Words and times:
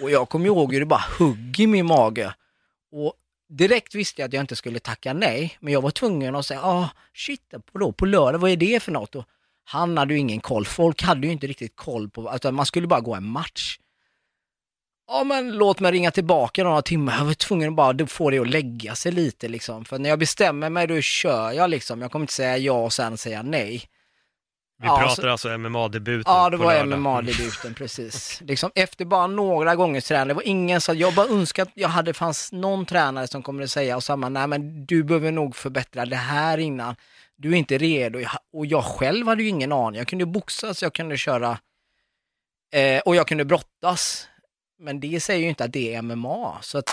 Och 0.00 0.10
jag 0.10 0.28
kommer 0.28 0.46
ihåg 0.46 0.72
hur 0.72 0.80
det 0.80 0.86
bara 0.86 1.04
hugg 1.18 1.60
i 1.60 1.66
min 1.66 1.86
mage. 1.86 2.34
Och 2.92 3.14
direkt 3.48 3.94
visste 3.94 4.22
jag 4.22 4.28
att 4.28 4.32
jag 4.32 4.40
inte 4.40 4.56
skulle 4.56 4.78
tacka 4.78 5.12
nej, 5.12 5.56
men 5.60 5.72
jag 5.72 5.80
var 5.80 5.90
tvungen 5.90 6.34
att 6.34 6.46
säga, 6.46 6.60
ah 6.62 6.88
shit, 7.14 7.54
på, 7.72 7.92
på 7.92 8.06
lördag, 8.06 8.38
vad 8.38 8.50
är 8.50 8.56
det 8.56 8.82
för 8.82 8.92
något? 8.92 9.14
Och 9.14 9.24
han 9.64 9.98
hade 9.98 10.14
ju 10.14 10.20
ingen 10.20 10.40
koll, 10.40 10.66
folk 10.66 11.02
hade 11.02 11.26
ju 11.26 11.32
inte 11.32 11.46
riktigt 11.46 11.76
koll 11.76 12.10
på, 12.10 12.28
alltså 12.28 12.52
man 12.52 12.66
skulle 12.66 12.86
bara 12.86 13.00
gå 13.00 13.14
en 13.14 13.26
match. 13.26 13.78
Ja 15.08 15.24
men 15.24 15.52
låt 15.52 15.80
mig 15.80 15.92
ringa 15.92 16.10
tillbaka 16.10 16.64
några 16.64 16.82
timmar, 16.82 17.18
jag 17.18 17.24
var 17.24 17.34
tvungen 17.34 17.68
att 17.68 17.74
bara 17.74 18.06
få 18.06 18.30
det 18.30 18.38
att 18.38 18.50
lägga 18.50 18.94
sig 18.94 19.12
lite 19.12 19.48
liksom. 19.48 19.84
För 19.84 19.98
när 19.98 20.08
jag 20.08 20.18
bestämmer 20.18 20.70
mig 20.70 20.86
då 20.86 21.00
kör 21.00 21.52
jag 21.52 21.70
liksom, 21.70 22.02
jag 22.02 22.12
kommer 22.12 22.22
inte 22.22 22.32
säga 22.32 22.58
ja 22.58 22.84
och 22.84 22.92
sen 22.92 23.18
säga 23.18 23.42
nej. 23.42 23.88
Vi 24.78 24.86
Ja, 24.88 24.98
pratar 24.98 25.22
så- 25.22 25.28
alltså 25.28 25.48
MMA-debuten 25.48 26.32
Ja, 26.32 26.50
det 26.50 26.56
var. 26.56 26.84
MMA-debuten, 26.84 27.74
precis. 27.76 28.40
Liksom 28.40 28.70
efter 28.74 29.04
bara 29.04 29.26
några 29.26 29.74
gångers 29.76 30.04
träning, 30.04 30.28
det 30.28 30.34
var 30.34 30.42
ingen 30.48 30.80
så 30.80 30.94
jag 30.94 31.14
bara 31.14 31.26
önskar 31.28 31.62
att 31.62 31.70
jag 31.74 31.88
hade, 31.88 32.14
fanns 32.14 32.52
någon 32.52 32.86
tränare 32.86 33.28
som 33.28 33.42
kommer 33.42 33.62
att 33.64 33.70
säga 33.70 33.96
och 33.96 34.04
samma, 34.04 34.28
nej 34.28 34.46
men 34.46 34.86
du 34.86 35.02
behöver 35.04 35.32
nog 35.32 35.56
förbättra 35.56 36.06
det 36.06 36.16
här 36.16 36.58
innan. 36.58 36.96
Du 37.36 37.52
är 37.52 37.56
inte 37.56 37.78
redo. 37.78 38.18
Och 38.52 38.66
jag 38.66 38.84
själv 38.84 39.26
hade 39.26 39.42
ju 39.42 39.48
ingen 39.48 39.72
aning. 39.72 39.98
Jag 39.98 40.08
kunde 40.08 40.26
boxas, 40.26 40.82
jag 40.82 40.92
kunde 40.94 41.16
köra 41.16 41.58
eh, 42.74 43.00
och 43.00 43.16
jag 43.16 43.26
kunde 43.28 43.44
brottas. 43.44 44.28
Men 44.78 45.00
det 45.00 45.20
säger 45.22 45.42
ju 45.42 45.48
inte 45.48 45.64
att 45.64 45.72
det 45.72 45.94
är 45.94 46.02
MMA. 46.02 46.58
Så 46.62 46.78
att, 46.78 46.90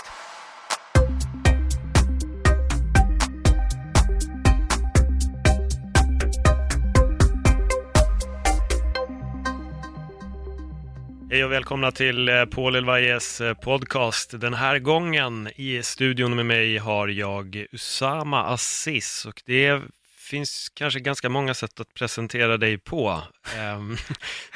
Hej 11.30 11.44
och 11.44 11.52
välkomna 11.52 11.92
till 11.92 12.28
eh, 12.28 12.44
Paul 12.44 12.76
Elvajes 12.76 13.40
eh, 13.40 13.54
podcast. 13.54 14.40
Den 14.40 14.54
här 14.54 14.78
gången 14.78 15.48
i 15.56 15.82
studion 15.82 16.36
med 16.36 16.46
mig 16.46 16.78
har 16.78 17.08
jag 17.08 17.66
Usama 17.72 18.44
Aziz 18.44 19.24
och 19.28 19.42
det 19.46 19.82
finns 20.18 20.68
kanske 20.74 21.00
ganska 21.00 21.28
många 21.28 21.54
sätt 21.54 21.80
att 21.80 21.94
presentera 21.94 22.56
dig 22.56 22.78
på. 22.78 23.22
Ehm, 23.58 23.96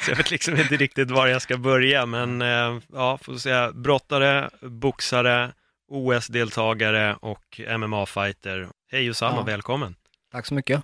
Så 0.04 0.10
jag 0.10 0.16
vet 0.16 0.30
liksom 0.30 0.56
inte 0.56 0.76
riktigt 0.76 1.10
var 1.10 1.26
jag 1.26 1.42
ska 1.42 1.56
börja, 1.56 2.06
men 2.06 2.42
eh, 2.42 2.78
ja, 2.92 3.18
får 3.22 3.34
säga 3.36 3.72
brottare, 3.72 4.50
boxare, 4.62 5.52
OS-deltagare 5.88 7.16
och 7.20 7.60
MMA-fighter. 7.78 8.68
Hej 8.92 9.06
Usama, 9.06 9.36
Ja. 9.36 9.42
välkommen! 9.42 9.94
tack 10.32 10.46
så 10.46 10.54
mycket. 10.54 10.82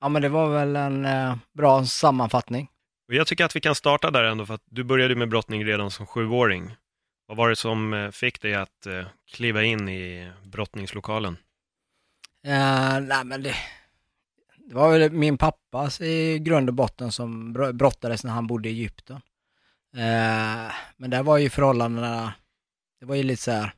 Ja 0.00 0.08
men 0.08 0.22
det 0.22 0.28
var 0.28 0.48
väl 0.48 0.76
en 0.76 1.04
eh, 1.04 1.34
bra 1.54 1.84
sammanfattning. 1.84 2.68
Och 3.12 3.16
jag 3.16 3.26
tycker 3.26 3.44
att 3.44 3.56
vi 3.56 3.60
kan 3.60 3.74
starta 3.74 4.10
där 4.10 4.24
ändå, 4.24 4.46
för 4.46 4.54
att 4.54 4.62
du 4.70 4.84
började 4.84 5.14
med 5.14 5.28
brottning 5.28 5.64
redan 5.64 5.90
som 5.90 6.06
sjuåring. 6.06 6.76
Vad 7.26 7.36
var 7.36 7.48
det 7.48 7.56
som 7.56 7.94
eh, 7.94 8.10
fick 8.10 8.42
dig 8.42 8.54
att 8.54 8.86
eh, 8.86 9.06
kliva 9.30 9.62
in 9.62 9.88
i 9.88 10.32
brottningslokalen? 10.44 11.36
Uh, 12.46 13.00
nej 13.00 13.24
men 13.24 13.42
det, 13.42 13.54
det 14.56 14.74
var 14.74 14.98
väl 14.98 15.12
min 15.12 15.38
pappa 15.38 15.90
i 16.00 16.38
grund 16.38 16.68
och 16.68 16.74
botten 16.74 17.12
som 17.12 17.52
brottades 17.52 18.24
när 18.24 18.32
han 18.32 18.46
bodde 18.46 18.68
i 18.68 18.72
Egypten. 18.72 19.20
Eh, 19.96 20.72
men 20.96 21.10
där 21.10 21.22
var 21.22 21.38
ju 21.38 21.50
förhållandena, 21.50 22.34
det 23.00 23.06
var 23.06 23.14
ju 23.14 23.22
lite 23.22 23.42
så 23.42 23.50
här 23.50 23.72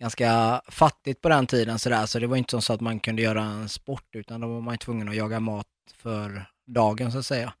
ganska 0.00 0.62
fattigt 0.68 1.20
på 1.20 1.28
den 1.28 1.46
tiden 1.46 1.78
sådär, 1.78 2.06
så 2.06 2.18
det 2.18 2.26
var 2.26 2.36
inte 2.36 2.60
så 2.60 2.72
att 2.72 2.80
man 2.80 3.00
kunde 3.00 3.22
göra 3.22 3.42
en 3.42 3.68
sport, 3.68 4.08
utan 4.12 4.40
då 4.40 4.48
var 4.48 4.60
man 4.60 4.74
ju 4.74 4.78
tvungen 4.78 5.08
att 5.08 5.16
jaga 5.16 5.40
mat 5.40 5.66
för 5.96 6.46
dagen 6.66 7.12
så 7.12 7.18
att 7.18 7.26
säga. 7.26 7.52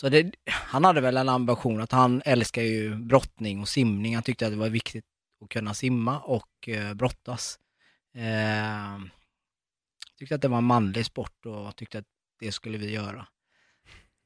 Så 0.00 0.08
det, 0.08 0.32
han 0.46 0.84
hade 0.84 1.00
väl 1.00 1.16
en 1.16 1.28
ambition 1.28 1.80
att 1.80 1.92
han 1.92 2.22
älskar 2.24 2.62
ju 2.62 2.96
brottning 2.96 3.60
och 3.60 3.68
simning. 3.68 4.14
Han 4.14 4.22
tyckte 4.22 4.46
att 4.46 4.52
det 4.52 4.58
var 4.58 4.68
viktigt 4.68 5.04
att 5.42 5.48
kunna 5.48 5.74
simma 5.74 6.20
och 6.20 6.68
eh, 6.68 6.94
brottas. 6.94 7.58
Eh, 8.14 9.00
tyckte 10.18 10.34
att 10.34 10.42
det 10.42 10.48
var 10.48 10.58
en 10.58 10.64
manlig 10.64 11.06
sport 11.06 11.46
och 11.46 11.76
tyckte 11.76 11.98
att 11.98 12.04
det 12.40 12.52
skulle 12.52 12.78
vi 12.78 12.90
göra. 12.90 13.26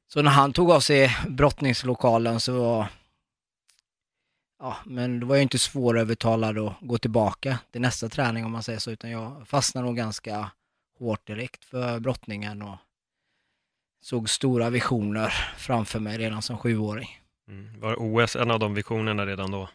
Så 0.07 0.21
när 0.21 0.31
han 0.31 0.53
tog 0.53 0.71
av 0.71 0.79
sig 0.79 1.17
brottningslokalen 1.29 2.39
så 2.39 2.59
var, 2.59 2.87
ja, 4.59 4.77
men 4.85 5.19
det 5.19 5.25
var 5.25 5.35
ju 5.35 5.41
inte 5.41 5.59
svårövertalad 5.59 6.57
att 6.57 6.73
gå 6.81 6.97
tillbaka 6.97 7.59
till 7.71 7.81
nästa 7.81 8.09
träning 8.09 8.45
om 8.45 8.51
man 8.51 8.63
säger 8.63 8.79
så, 8.79 8.91
utan 8.91 9.09
jag 9.11 9.47
fastnade 9.47 9.87
nog 9.87 9.95
ganska 9.95 10.51
hårt 10.99 11.27
direkt 11.27 11.65
för 11.65 11.99
brottningen 11.99 12.61
och 12.61 12.77
såg 14.03 14.29
stora 14.29 14.69
visioner 14.69 15.29
framför 15.57 15.99
mig 15.99 16.17
redan 16.17 16.41
som 16.41 16.57
sjuåring. 16.57 17.19
Mm. 17.47 17.79
Var 17.79 17.95
OS 17.99 18.35
en 18.35 18.51
av 18.51 18.59
de 18.59 18.73
visionerna 18.73 19.25
redan 19.25 19.51
då? 19.51 19.69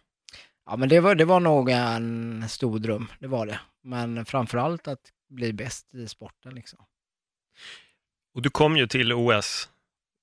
Ja, 0.67 0.77
men 0.77 0.89
det 0.89 1.01
var, 1.01 1.15
det 1.15 1.25
var 1.25 1.41
nog 1.41 1.71
en 1.71 2.49
stor 2.49 2.79
dröm, 2.79 3.07
det 3.19 3.27
var 3.27 3.47
det. 3.47 3.61
Men 3.83 4.25
framförallt 4.25 4.89
att 4.89 5.01
bli 5.29 5.53
bäst 5.53 5.95
i 5.95 6.09
sporten 6.09 6.55
liksom. 6.55 6.79
Och 8.35 8.43
du 8.43 8.51
kom 8.51 8.77
ju 8.77 8.87
till 8.87 9.13
OS, 9.13 9.69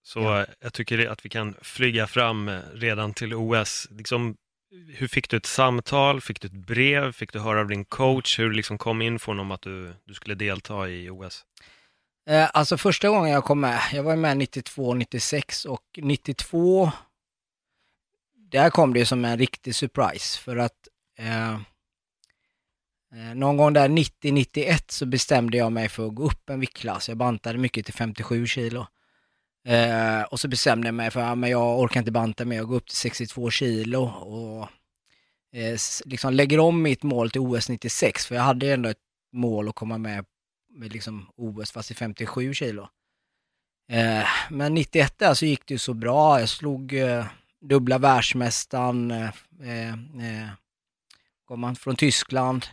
så 0.04 0.20
Ja. 0.20 0.46
jag 0.60 0.74
tycker 0.74 1.08
att 1.08 1.26
vi 1.26 1.30
kan 1.30 1.56
flyga 1.62 2.08
fram 2.08 2.50
redan 2.74 3.14
till 3.14 3.34
OS. 3.34 3.88
Liksom, 3.92 4.38
hur 4.88 5.08
fick 5.08 5.30
du 5.30 5.38
ett 5.38 5.46
samtal? 5.46 6.22
Fick 6.22 6.42
du 6.42 6.48
ett 6.48 6.54
brev? 6.68 7.12
Fick 7.12 7.34
du 7.34 7.40
höra 7.40 7.60
av 7.60 7.68
din 7.68 7.86
coach 7.86 8.40
hur 8.40 8.54
liksom 8.54 8.78
kom 8.78 9.02
infon 9.02 9.40
om 9.40 9.52
att 9.52 9.62
du, 9.62 9.94
du 10.06 10.14
skulle 10.14 10.36
delta 10.36 10.90
i 10.90 11.10
OS? 11.10 11.46
Eh, 12.28 12.50
alltså 12.54 12.78
första 12.78 13.10
gången 13.10 13.32
jag 13.32 13.44
kom 13.44 13.60
med, 13.60 13.80
jag 13.94 14.04
var 14.04 14.16
med 14.16 14.38
92, 14.38 14.94
96 14.94 15.66
och 15.66 15.84
92, 15.98 16.92
där 18.52 18.70
kom 18.70 18.94
det 18.94 19.06
som 19.06 19.26
en 19.26 19.38
riktig 19.38 19.76
surprise 19.76 20.40
för 20.40 20.58
att 20.58 20.88
eh, 21.18 21.54
eh 21.54 21.60
någon 23.36 23.58
gång 23.58 23.74
där 23.74 23.90
90-91 23.90 24.84
så 24.88 25.06
bestämde 25.06 25.58
jag 25.58 25.72
mig 25.72 25.90
för 25.90 26.08
att 26.08 26.16
gå 26.16 26.24
upp 26.24 26.50
en 26.50 26.60
viktklass. 26.60 27.10
Jag 27.10 27.18
bantade 27.18 27.58
mycket 27.58 27.86
till 27.86 27.94
57 27.94 28.48
kilo. 28.48 28.88
Eh, 29.68 30.22
och 30.22 30.40
så 30.40 30.48
bestämde 30.48 30.88
jag 30.88 30.96
mig 30.96 31.12
för 31.12 31.20
att 31.20 31.50
jag 31.50 31.80
orkar 31.80 32.00
inte 32.00 32.12
banta 32.12 32.46
mer, 32.46 32.58
jag 32.58 32.68
går 32.68 32.76
upp 32.76 32.88
till 32.88 32.98
62 32.98 33.50
kilo 33.50 34.04
och 34.04 34.68
eh, 35.60 35.78
liksom 36.06 36.34
lägger 36.34 36.60
om 36.60 36.82
mitt 36.82 37.04
mål 37.04 37.32
till 37.32 37.42
OS 37.42 37.70
96 37.70 38.26
för 38.26 38.36
jag 38.36 38.42
hade 38.42 38.74
ändå 38.74 38.90
ett 38.90 38.98
mål 39.34 39.70
att 39.70 39.76
komma 39.76 39.98
med 39.98 40.26
med 40.76 40.94
liksom 40.94 41.30
OS 41.36 41.72
fast 41.72 41.92
i 41.92 41.94
57 41.94 42.54
kilo. 42.54 42.90
Eh, 43.92 44.28
men 44.50 44.74
91 44.74 45.18
där 45.18 45.34
så 45.34 45.46
gick 45.46 45.68
det 45.68 45.74
ju 45.74 45.78
så 45.78 45.94
bra. 45.94 46.40
Jag 46.40 46.50
slog 46.50 46.94
eh, 46.94 47.26
dubbla 47.62 47.98
världsmästaren, 47.98 49.12
eh, 49.12 49.90
eh, 49.90 50.50
kom 51.46 51.60
man 51.60 51.76
från 51.76 51.96
Tyskland. 51.96 52.66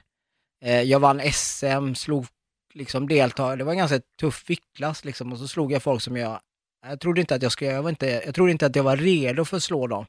Eh, 0.65 0.83
jag 0.83 1.01
vann 1.01 1.21
SM, 1.33 1.95
slog 1.95 2.27
liksom 2.75 3.09
deltagare. 3.09 3.57
Det 3.57 3.65
var 3.65 3.73
en 3.73 3.79
ganska 3.79 4.01
tuff 4.21 4.51
viktklass 4.51 5.05
liksom 5.05 5.33
och 5.33 5.39
så 5.39 5.49
slog 5.49 5.73
jag 5.73 5.83
folk 5.83 6.03
som 6.03 6.17
jag, 6.17 6.41
jag 6.87 7.01
trodde 7.01 7.21
inte 7.21 7.35
att 7.35 7.43
jag 7.43 7.53
skulle, 7.53 7.71
jag 7.71 7.83
var 7.83 7.91
inte, 7.91 8.23
jag 8.25 8.35
trodde 8.35 8.53
inte 8.53 8.67
att 8.67 8.77
jag 8.77 8.83
var 8.83 8.97
redo 8.97 9.45
för 9.45 9.57
att 9.57 9.63
slå 9.63 9.87
dem. 9.87 10.07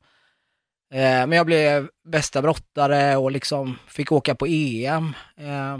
Eh, 0.93 1.27
men 1.27 1.31
jag 1.31 1.45
blev 1.45 1.89
bästa 2.03 2.41
brottare 2.41 3.15
och 3.15 3.31
liksom 3.31 3.79
fick 3.87 4.11
åka 4.11 4.35
på 4.35 4.45
EM. 4.47 5.13
Eh, 5.37 5.77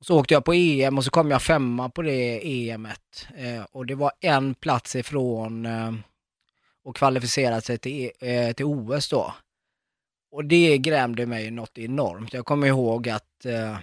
så 0.00 0.18
åkte 0.18 0.34
jag 0.34 0.44
på 0.44 0.54
EM 0.54 0.98
och 0.98 1.04
så 1.04 1.10
kom 1.10 1.30
jag 1.30 1.42
femma 1.42 1.88
på 1.88 2.02
det 2.02 2.40
EMet. 2.44 3.28
Eh, 3.36 3.62
och 3.72 3.86
det 3.86 3.94
var 3.94 4.12
en 4.20 4.54
plats 4.54 4.96
ifrån 4.96 5.66
eh, 5.66 5.92
och 6.84 6.96
kvalificera 6.96 7.60
sig 7.60 7.78
till, 7.78 8.10
e, 8.20 8.28
eh, 8.28 8.52
till 8.52 8.64
OS 8.64 9.08
då. 9.08 9.34
Och 10.30 10.44
det 10.44 10.78
grämde 10.78 11.26
mig 11.26 11.50
något 11.50 11.78
enormt. 11.78 12.32
Jag 12.32 12.46
kommer 12.46 12.66
ihåg 12.66 13.08
att 13.08 13.44
eh, 13.44 13.78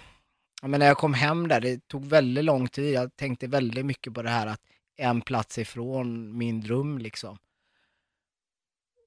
men 0.67 0.79
när 0.79 0.87
jag 0.87 0.97
kom 0.97 1.13
hem 1.13 1.47
där, 1.47 1.61
det 1.61 1.87
tog 1.87 2.05
väldigt 2.05 2.43
lång 2.43 2.67
tid. 2.67 2.93
Jag 2.93 3.15
tänkte 3.15 3.47
väldigt 3.47 3.85
mycket 3.85 4.13
på 4.13 4.21
det 4.21 4.29
här 4.29 4.47
att 4.47 4.61
en 4.97 5.21
plats 5.21 5.57
ifrån 5.57 6.37
min 6.37 6.61
dröm 6.61 6.97
liksom. 6.97 7.37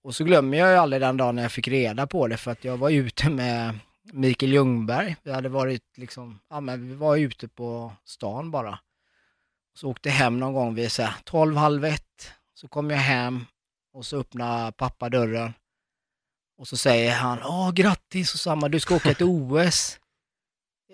Och 0.03 0.15
så 0.15 0.25
glömmer 0.25 0.59
jag 0.59 0.71
ju 0.71 0.77
aldrig 0.77 1.03
den 1.03 1.17
dagen 1.17 1.35
när 1.37 1.43
jag 1.43 1.53
fick 1.53 1.69
reda 1.69 2.07
på 2.07 2.29
det 2.29 2.37
för 2.37 2.51
att 2.51 2.65
jag 2.65 2.77
var 2.77 2.91
ute 2.91 3.31
med 3.31 3.79
Mikael 4.13 4.53
Ljungberg. 4.53 5.17
Vi 5.23 5.33
hade 5.33 5.49
varit 5.49 5.83
liksom, 5.99 6.41
ja 6.51 6.61
men 6.61 6.89
vi 6.89 6.95
var 6.95 7.17
ute 7.17 7.49
på 7.49 7.93
stan 8.05 8.51
bara. 8.51 8.79
Så 9.75 9.89
åkte 9.91 10.11
hem 10.11 10.39
någon 10.39 10.53
gång 10.53 10.75
vid 10.75 10.93
så 10.93 11.03
här 11.03 11.15
12, 11.25 11.57
halv 11.57 11.85
ett. 11.85 12.31
Så 12.55 12.69
kom 12.69 12.91
jag 12.91 12.99
hem 12.99 13.45
och 13.93 14.07
så 14.07 14.17
öppnar 14.21 14.71
pappa 14.71 15.09
dörren. 15.09 15.55
Och 16.59 16.69
så 16.69 16.77
säger 16.77 17.13
han, 17.15 17.39
åh 17.43 17.73
grattis 17.73 18.35
Osama, 18.35 18.69
du 18.69 18.81
ska 18.81 18.97
åka 18.97 19.15
till 19.15 19.27
OS. 19.29 19.99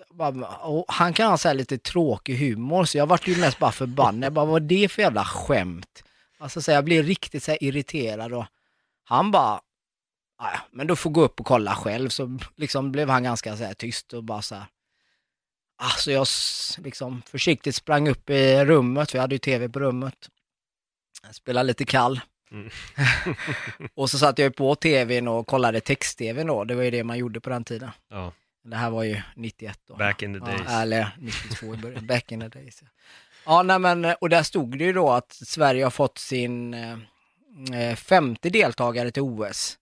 Bara, 0.09 0.47
och 0.57 0.85
han 0.87 1.13
kan 1.13 1.29
ha 1.29 1.37
så 1.37 1.53
lite 1.53 1.77
tråkig 1.77 2.37
humor, 2.37 2.85
så 2.85 2.97
jag 2.97 3.07
vart 3.07 3.27
ju 3.27 3.37
mest 3.37 3.59
bara 3.59 3.71
förbannad. 3.71 4.23
Jag 4.23 4.33
bara, 4.33 4.45
vad 4.45 4.63
är 4.63 4.67
det 4.67 4.89
för 4.91 5.01
jävla 5.01 5.25
skämt? 5.25 6.03
Alltså 6.37 6.61
så 6.61 6.71
jag 6.71 6.85
blev 6.85 7.05
riktigt 7.05 7.43
så 7.43 7.55
irriterad 7.61 8.33
och 8.33 8.45
han 9.03 9.31
bara, 9.31 9.43
"Ah, 9.43 9.61
ja, 10.37 10.51
men 10.71 10.87
du 10.87 10.95
får 10.95 11.09
gå 11.09 11.21
upp 11.21 11.39
och 11.39 11.45
kolla 11.45 11.75
själv. 11.75 12.09
Så 12.09 12.39
liksom 12.55 12.91
blev 12.91 13.09
han 13.09 13.23
ganska 13.23 13.57
så 13.57 13.63
här 13.63 13.73
tyst 13.73 14.13
och 14.13 14.23
bara 14.23 14.41
så 14.41 14.55
här. 14.55 14.65
Alltså 15.77 16.11
jag 16.11 16.27
liksom 16.77 17.21
försiktigt 17.21 17.75
sprang 17.75 18.07
upp 18.09 18.29
i 18.29 18.65
rummet, 18.65 19.11
för 19.11 19.17
jag 19.17 19.21
hade 19.23 19.35
ju 19.35 19.39
tv 19.39 19.69
på 19.69 19.79
rummet. 19.79 20.29
Jag 21.23 21.35
spelade 21.35 21.67
lite 21.67 21.85
kall. 21.85 22.21
Mm. 22.51 22.69
och 23.95 24.09
så 24.09 24.17
satte 24.19 24.41
jag 24.41 24.55
på 24.55 24.75
tvn 24.75 25.27
och 25.27 25.47
kollade 25.47 25.81
text-tvn 25.81 26.47
då, 26.47 26.63
det 26.63 26.75
var 26.75 26.83
ju 26.83 26.91
det 26.91 27.03
man 27.03 27.17
gjorde 27.17 27.39
på 27.41 27.49
den 27.49 27.63
tiden. 27.63 27.89
Ja, 28.09 28.33
Det 28.63 28.75
här 28.75 28.89
var 28.89 29.03
ju 29.03 29.21
91 29.35 29.79
då. 29.87 29.95
back 29.95 30.21
in 30.23 30.33
the 30.33 30.39
days. 30.39 30.61
Ja, 30.65 30.81
eller 30.81 31.17
92 31.19 31.73
i 31.73 31.77
början, 31.77 32.07
back 32.07 32.31
in 32.31 32.39
the 32.39 32.47
days. 32.47 32.81
Ja, 32.81 32.87
ja 33.45 33.63
nej, 33.63 33.79
men, 33.79 34.05
och 34.21 34.29
där 34.29 34.43
stod 34.43 34.77
det 34.77 34.83
ju 34.85 34.93
då 34.93 35.09
att 35.11 35.33
Sverige 35.33 35.83
har 35.83 35.91
fått 35.91 36.17
sin 36.17 36.73
eh, 36.73 36.97
eh, 37.73 37.95
femte 37.95 38.49
deltagare 38.49 39.11
till 39.11 39.23
OS. 39.23 39.77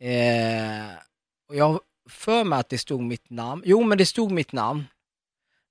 Eh, 0.00 0.96
och 1.48 1.56
jag 1.56 1.68
har 1.68 1.80
för 2.08 2.44
mig 2.44 2.58
att 2.58 2.68
det 2.68 2.78
stod 2.78 3.02
mitt 3.02 3.30
namn. 3.30 3.62
Jo, 3.66 3.82
men 3.82 3.98
det 3.98 4.06
stod 4.06 4.30
mitt 4.30 4.52
namn. 4.52 4.84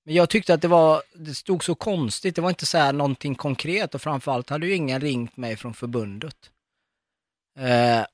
Men 0.05 0.15
jag 0.15 0.29
tyckte 0.29 0.53
att 0.53 0.61
det 0.61 0.67
var, 0.67 1.01
det 1.15 1.35
stod 1.35 1.63
så 1.63 1.75
konstigt, 1.75 2.35
det 2.35 2.41
var 2.41 2.49
inte 2.49 2.65
så 2.65 2.77
här 2.77 2.93
någonting 2.93 3.35
konkret 3.35 3.95
och 3.95 4.01
framförallt 4.01 4.49
hade 4.49 4.67
ju 4.67 4.75
ingen 4.75 5.01
ringt 5.01 5.37
mig 5.37 5.55
från 5.55 5.73
förbundet. 5.73 6.51
Eh, 7.59 8.05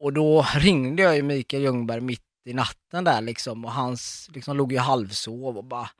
och 0.00 0.12
då 0.12 0.46
ringde 0.54 1.02
jag 1.02 1.16
ju 1.16 1.22
Mikael 1.22 1.62
Ljungberg 1.62 2.00
mitt 2.00 2.22
i 2.44 2.54
natten 2.54 3.04
där 3.04 3.20
liksom 3.20 3.64
och 3.64 3.72
hans 3.72 4.30
liksom 4.34 4.56
låg 4.56 4.72
ju 4.72 4.78
halvsov 4.78 5.56
och 5.56 5.64
bara 5.64 5.90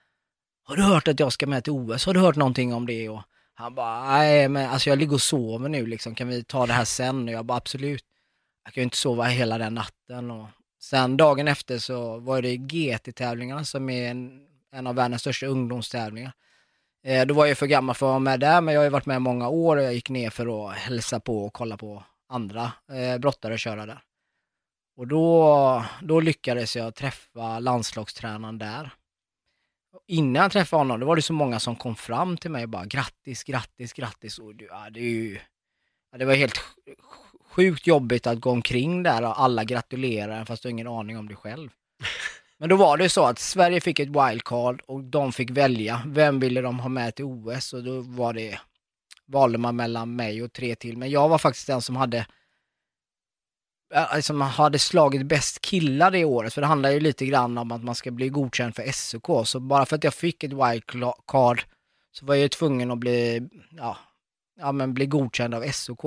Har 0.65 0.77
du 0.77 0.83
hört 0.83 1.09
att 1.09 1.21
jag 1.21 1.33
ska 1.33 1.47
med 1.47 1.65
till 1.65 1.73
OS? 1.73 2.07
Har 2.07 2.15
du 2.15 2.21
hört 2.21 2.37
någonting 2.37 2.75
om 2.75 2.87
det? 2.87 3.09
Och 3.09 3.23
han 3.55 3.75
bara, 3.75 4.11
nej 4.11 4.49
men 4.49 4.71
alltså 4.71 4.91
jag 4.91 4.99
ligger 4.99 5.15
och 5.15 5.23
sover 5.23 5.69
nu 5.69 5.87
liksom, 5.87 6.15
kan 6.15 6.29
vi 6.29 6.45
ta 6.45 6.67
det 6.67 6.73
här 6.73 6.85
sen? 6.85 7.29
Och 7.29 7.35
jag 7.35 7.45
bara 7.45 7.59
absolut. 7.59 8.05
Jag 8.71 8.75
kan 8.75 8.81
ju 8.81 8.85
inte 8.85 8.97
sova 8.97 9.25
hela 9.25 9.59
den 9.59 9.75
natten 9.75 10.31
och 10.31 10.49
sen 10.81 11.17
dagen 11.17 11.49
efter 11.49 11.79
så 11.79 12.19
var 12.19 12.43
det 12.43 12.57
GT-tävlingarna 12.57 13.65
som 13.65 13.91
är 13.91 14.11
en, 14.11 14.47
en 14.73 14.87
av 14.87 14.95
världens 14.95 15.23
största 15.23 15.47
ungdomstävlingar. 15.47 16.33
Eh, 17.05 17.27
då 17.27 17.35
var 17.35 17.47
jag 17.47 17.59
för 17.59 17.67
gammal 17.67 17.95
för 17.95 18.07
att 18.07 18.11
vara 18.11 18.19
med 18.19 18.41
där, 18.41 18.61
men 18.61 18.75
jag 18.75 18.81
har 18.81 18.85
ju 18.85 18.91
varit 18.91 19.07
med 19.07 19.23
många 19.23 19.49
år 19.49 19.77
och 19.77 19.83
jag 19.83 19.95
gick 19.95 20.09
ner 20.09 20.31
för 20.31 20.69
att 20.69 20.77
hälsa 20.77 21.21
på 21.21 21.47
och 21.47 21.53
kolla 21.53 21.77
på 21.77 22.05
andra 22.29 22.73
eh, 22.93 23.19
brottare 23.19 23.59
köra 23.59 23.87
där. 23.87 24.03
Och 24.97 25.07
då, 25.07 25.85
då 26.03 26.21
lyckades 26.21 26.77
jag 26.77 26.95
träffa 26.95 27.59
landslagstränaren 27.59 28.59
där. 28.59 28.91
Och 29.93 30.03
Innan 30.07 30.43
jag 30.43 30.53
träffade 30.53 30.81
honom, 30.81 31.01
då 31.01 31.07
var 31.07 31.17
det 31.17 31.23
så 31.23 31.33
många 31.33 31.61
som 31.61 31.77
kom 31.77 31.97
fram 31.97 32.37
till 32.37 32.51
mig 32.51 32.63
och 32.63 32.69
bara 32.69 32.85
grattis, 32.85 33.45
grattis, 33.45 33.93
grattis. 33.93 34.39
Och 34.39 34.55
du, 34.55 34.65
ja, 34.65 34.91
det, 34.91 35.01
är 35.01 35.05
ju, 35.05 35.39
ja, 36.13 36.19
det 36.19 36.25
var 36.25 36.35
helt 36.35 36.61
sjukt 37.51 37.87
jobbigt 37.87 38.27
att 38.27 38.41
gå 38.41 38.51
omkring 38.51 39.03
där 39.03 39.23
och 39.23 39.41
alla 39.41 39.65
gratulerar 39.65 40.45
fast 40.45 40.63
du 40.63 40.69
har 40.69 40.71
ingen 40.71 40.87
aning 40.87 41.19
om 41.19 41.29
det 41.29 41.37
själv. 41.37 41.71
Men 42.59 42.69
då 42.69 42.77
var 42.77 42.97
det 42.97 43.09
så 43.09 43.25
att 43.25 43.39
Sverige 43.39 43.81
fick 43.81 43.99
ett 44.01 44.09
wildcard 44.09 44.83
och 44.87 45.05
de 45.05 45.33
fick 45.33 45.51
välja 45.51 46.03
vem 46.07 46.41
ville 46.41 46.61
de 46.61 46.79
ha 46.79 46.89
med 46.89 47.15
till 47.15 47.25
OS 47.25 47.73
och 47.73 47.85
då 47.85 48.01
var 48.01 48.33
det, 48.33 48.61
valde 49.27 49.59
man 49.59 49.77
mellan 49.77 50.17
mig 50.17 50.43
och 50.43 50.53
tre 50.53 50.75
till. 50.75 50.97
Men 50.97 51.11
jag 51.11 51.29
var 51.29 51.39
faktiskt 51.39 51.67
den 51.67 51.83
som 51.83 51.97
hade 51.97 52.27
som 54.21 54.41
hade 54.41 54.79
slagit 54.79 55.27
bäst 55.27 55.61
killar 55.61 56.11
det 56.11 56.25
året, 56.25 56.55
för 56.55 56.61
det 56.61 56.67
handlar 56.67 56.91
ju 56.91 57.01
lite 57.01 57.27
grann 57.27 57.59
om 57.59 57.73
att 57.73 57.85
man 57.85 57.95
ska 57.95 58.11
bli 58.11 58.29
godkänd 58.29 58.77
för 58.77 58.93
SOK, 58.93 59.47
så 59.49 59.61
bara 59.61 59.87
för 59.87 59.97
att 59.97 60.05
jag 60.05 60.15
fick 60.15 60.45
ett 60.45 60.53
wildcard 60.53 61.63
så 62.13 62.27
var 62.27 62.35
jag 62.35 62.43
ju 62.43 62.49
tvungen 62.49 62.91
att 62.91 62.99
bli, 62.99 63.49
ja, 63.77 63.97
ja 64.57 64.73
men 64.73 64.95
bli 64.95 65.07
godkänd 65.07 65.55
av 65.55 65.63
SOK. 65.73 66.05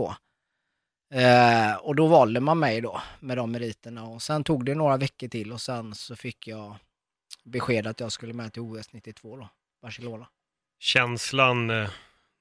Eh, 1.14 1.76
och 1.76 1.96
då 1.96 2.08
valde 2.08 2.40
man 2.40 2.60
mig 2.60 2.82
då 2.82 3.02
med 3.20 3.38
de 3.38 3.52
meriterna 3.52 4.04
och 4.04 4.22
sen 4.22 4.44
tog 4.44 4.66
det 4.66 4.76
några 4.76 4.98
veckor 4.98 5.28
till 5.28 5.52
och 5.52 5.62
sen 5.62 5.96
så 5.96 6.16
fick 6.16 6.48
jag 6.48 6.76
besked 7.44 7.88
att 7.88 8.00
jag 8.00 8.12
skulle 8.12 8.34
med 8.34 8.54
till 8.54 8.62
OS 8.62 8.94
92 8.94 9.38
då, 9.38 9.50
Barcelona. 9.82 10.28
Känslan 10.80 11.70
eh, 11.70 11.90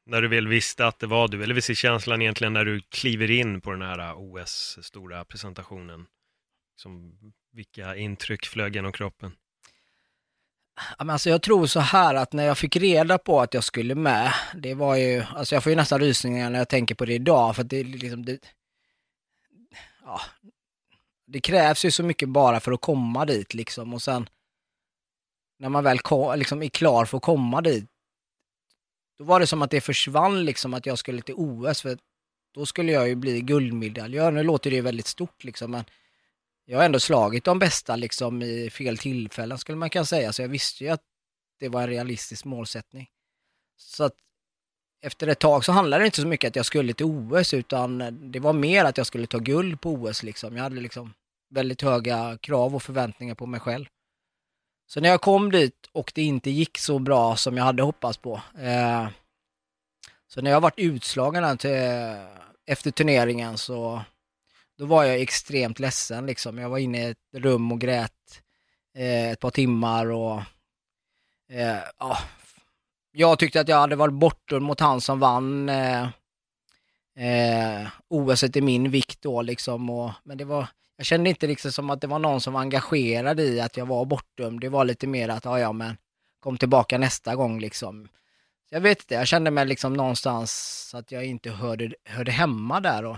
när 0.06 0.22
du 0.22 0.28
väl 0.28 0.48
visste 0.48 0.86
att 0.86 0.98
det 0.98 1.06
var 1.06 1.28
du, 1.28 1.42
eller 1.42 1.54
vi 1.54 1.62
ser 1.62 1.74
känslan 1.74 2.22
egentligen 2.22 2.52
när 2.52 2.64
du 2.64 2.80
kliver 2.80 3.30
in 3.30 3.60
på 3.60 3.70
den 3.70 3.82
här 3.82 3.98
eh, 3.98 4.20
OS-stora 4.20 5.24
presentationen. 5.24 6.06
Som, 6.76 7.18
vilka 7.52 7.96
intryck 7.96 8.46
flög 8.46 8.76
genom 8.76 8.92
kroppen? 8.92 9.32
Ja, 10.98 11.04
men 11.04 11.10
alltså 11.10 11.30
jag 11.30 11.42
tror 11.42 11.66
så 11.66 11.80
här 11.80 12.14
att 12.14 12.32
när 12.32 12.44
jag 12.44 12.58
fick 12.58 12.76
reda 12.76 13.18
på 13.18 13.40
att 13.40 13.54
jag 13.54 13.64
skulle 13.64 13.94
med, 13.94 14.32
det 14.54 14.74
var 14.74 14.96
ju, 14.96 15.24
alltså 15.34 15.54
jag 15.54 15.62
får 15.62 15.70
ju 15.70 15.76
nästan 15.76 16.00
rysningar 16.00 16.50
när 16.50 16.58
jag 16.58 16.68
tänker 16.68 16.94
på 16.94 17.04
det 17.04 17.14
idag, 17.14 17.56
för 17.56 17.62
att 17.62 17.70
det 17.70 17.76
är 17.76 17.84
liksom, 17.84 18.24
det, 18.24 18.38
ja, 20.04 20.20
det 21.26 21.40
krävs 21.40 21.84
ju 21.84 21.90
så 21.90 22.02
mycket 22.02 22.28
bara 22.28 22.60
för 22.60 22.72
att 22.72 22.80
komma 22.80 23.24
dit 23.24 23.54
liksom 23.54 23.94
och 23.94 24.02
sen 24.02 24.28
när 25.58 25.68
man 25.68 25.84
väl 25.84 25.98
kom, 25.98 26.38
liksom 26.38 26.62
är 26.62 26.68
klar 26.68 27.04
för 27.04 27.16
att 27.16 27.22
komma 27.22 27.60
dit, 27.60 27.84
då 29.18 29.24
var 29.24 29.40
det 29.40 29.46
som 29.46 29.62
att 29.62 29.70
det 29.70 29.80
försvann 29.80 30.44
liksom 30.44 30.74
att 30.74 30.86
jag 30.86 30.98
skulle 30.98 31.22
till 31.22 31.34
OS, 31.34 31.82
för 31.82 31.98
då 32.54 32.66
skulle 32.66 32.92
jag 32.92 33.08
ju 33.08 33.14
bli 33.14 33.40
guldmedaljör. 33.40 34.30
Nu 34.30 34.42
låter 34.42 34.70
det 34.70 34.76
ju 34.76 34.82
väldigt 34.82 35.06
stort 35.06 35.44
liksom, 35.44 35.70
men 35.70 35.84
jag 36.64 36.78
har 36.78 36.84
ändå 36.84 37.00
slagit 37.00 37.44
de 37.44 37.58
bästa 37.58 37.96
liksom 37.96 38.42
i 38.42 38.70
fel 38.70 38.98
tillfällen 38.98 39.58
skulle 39.58 39.78
man 39.78 39.90
kunna 39.90 40.04
säga, 40.04 40.32
så 40.32 40.42
jag 40.42 40.48
visste 40.48 40.84
ju 40.84 40.90
att 40.90 41.02
det 41.58 41.68
var 41.68 41.82
en 41.82 41.88
realistisk 41.88 42.44
målsättning. 42.44 43.10
Så 43.76 44.04
att 44.04 44.16
efter 45.02 45.26
ett 45.26 45.38
tag 45.38 45.64
så 45.64 45.72
handlade 45.72 46.02
det 46.02 46.06
inte 46.06 46.20
så 46.20 46.26
mycket 46.26 46.48
att 46.48 46.56
jag 46.56 46.66
skulle 46.66 46.92
till 46.92 47.06
OS, 47.06 47.54
utan 47.54 48.18
det 48.32 48.40
var 48.40 48.52
mer 48.52 48.84
att 48.84 48.96
jag 48.96 49.06
skulle 49.06 49.26
ta 49.26 49.38
guld 49.38 49.80
på 49.80 49.90
OS 49.90 50.22
liksom. 50.22 50.56
Jag 50.56 50.62
hade 50.62 50.80
liksom 50.80 51.14
väldigt 51.50 51.82
höga 51.82 52.38
krav 52.40 52.74
och 52.74 52.82
förväntningar 52.82 53.34
på 53.34 53.46
mig 53.46 53.60
själv. 53.60 53.86
Så 54.86 55.00
när 55.00 55.08
jag 55.08 55.20
kom 55.20 55.50
dit 55.50 55.88
och 55.92 56.12
det 56.14 56.22
inte 56.22 56.50
gick 56.50 56.78
så 56.78 56.98
bra 56.98 57.36
som 57.36 57.56
jag 57.56 57.64
hade 57.64 57.82
hoppats 57.82 58.18
på, 58.18 58.40
eh, 58.58 59.08
så 60.28 60.42
när 60.42 60.50
jag 60.50 60.60
varit 60.60 60.78
utslagen 60.78 61.58
till, 61.58 61.70
efter 62.66 62.90
turneringen 62.90 63.58
så 63.58 64.02
då 64.78 64.86
var 64.86 65.04
jag 65.04 65.20
extremt 65.20 65.78
ledsen 65.78 66.26
liksom. 66.26 66.58
Jag 66.58 66.68
var 66.68 66.78
inne 66.78 67.08
i 67.08 67.10
ett 67.10 67.18
rum 67.34 67.72
och 67.72 67.80
grät 67.80 68.42
eh, 68.94 69.30
ett 69.30 69.40
par 69.40 69.50
timmar 69.50 70.06
och 70.06 70.42
eh, 71.48 71.78
ja, 71.98 72.18
jag 73.12 73.38
tyckte 73.38 73.60
att 73.60 73.68
jag 73.68 73.76
hade 73.76 73.96
varit 73.96 74.14
bortom 74.14 74.64
mot 74.64 74.80
han 74.80 75.00
som 75.00 75.20
vann 75.20 75.68
eh, 75.68 76.02
eh, 77.16 77.88
OS 78.08 78.44
i 78.44 78.60
min 78.60 78.90
vikt 78.90 79.22
då 79.22 79.42
liksom. 79.42 79.90
Och, 79.90 80.10
men 80.24 80.38
det 80.38 80.44
var, 80.44 80.68
jag 80.96 81.06
kände 81.06 81.30
inte 81.30 81.46
liksom 81.46 81.72
som 81.72 81.90
att 81.90 82.00
det 82.00 82.06
var 82.06 82.18
någon 82.18 82.40
som 82.40 82.52
var 82.52 82.60
engagerad 82.60 83.40
i 83.40 83.60
att 83.60 83.76
jag 83.76 83.86
var 83.86 84.04
bortdömd. 84.04 84.60
Det 84.60 84.68
var 84.68 84.84
lite 84.84 85.06
mer 85.06 85.28
att, 85.28 85.44
ja 85.44 85.58
ja 85.58 85.72
men 85.72 85.96
kom 86.40 86.58
tillbaka 86.58 86.98
nästa 86.98 87.34
gång 87.34 87.60
liksom. 87.60 88.08
Så 88.68 88.74
jag 88.74 88.80
vet 88.80 88.98
inte, 88.98 89.14
jag 89.14 89.28
kände 89.28 89.50
mig 89.50 89.66
liksom 89.66 89.94
någonstans 89.94 90.90
att 90.94 91.12
jag 91.12 91.24
inte 91.24 91.50
hörde, 91.50 91.94
hörde 92.04 92.32
hemma 92.32 92.80
där. 92.80 93.04
Och, 93.04 93.16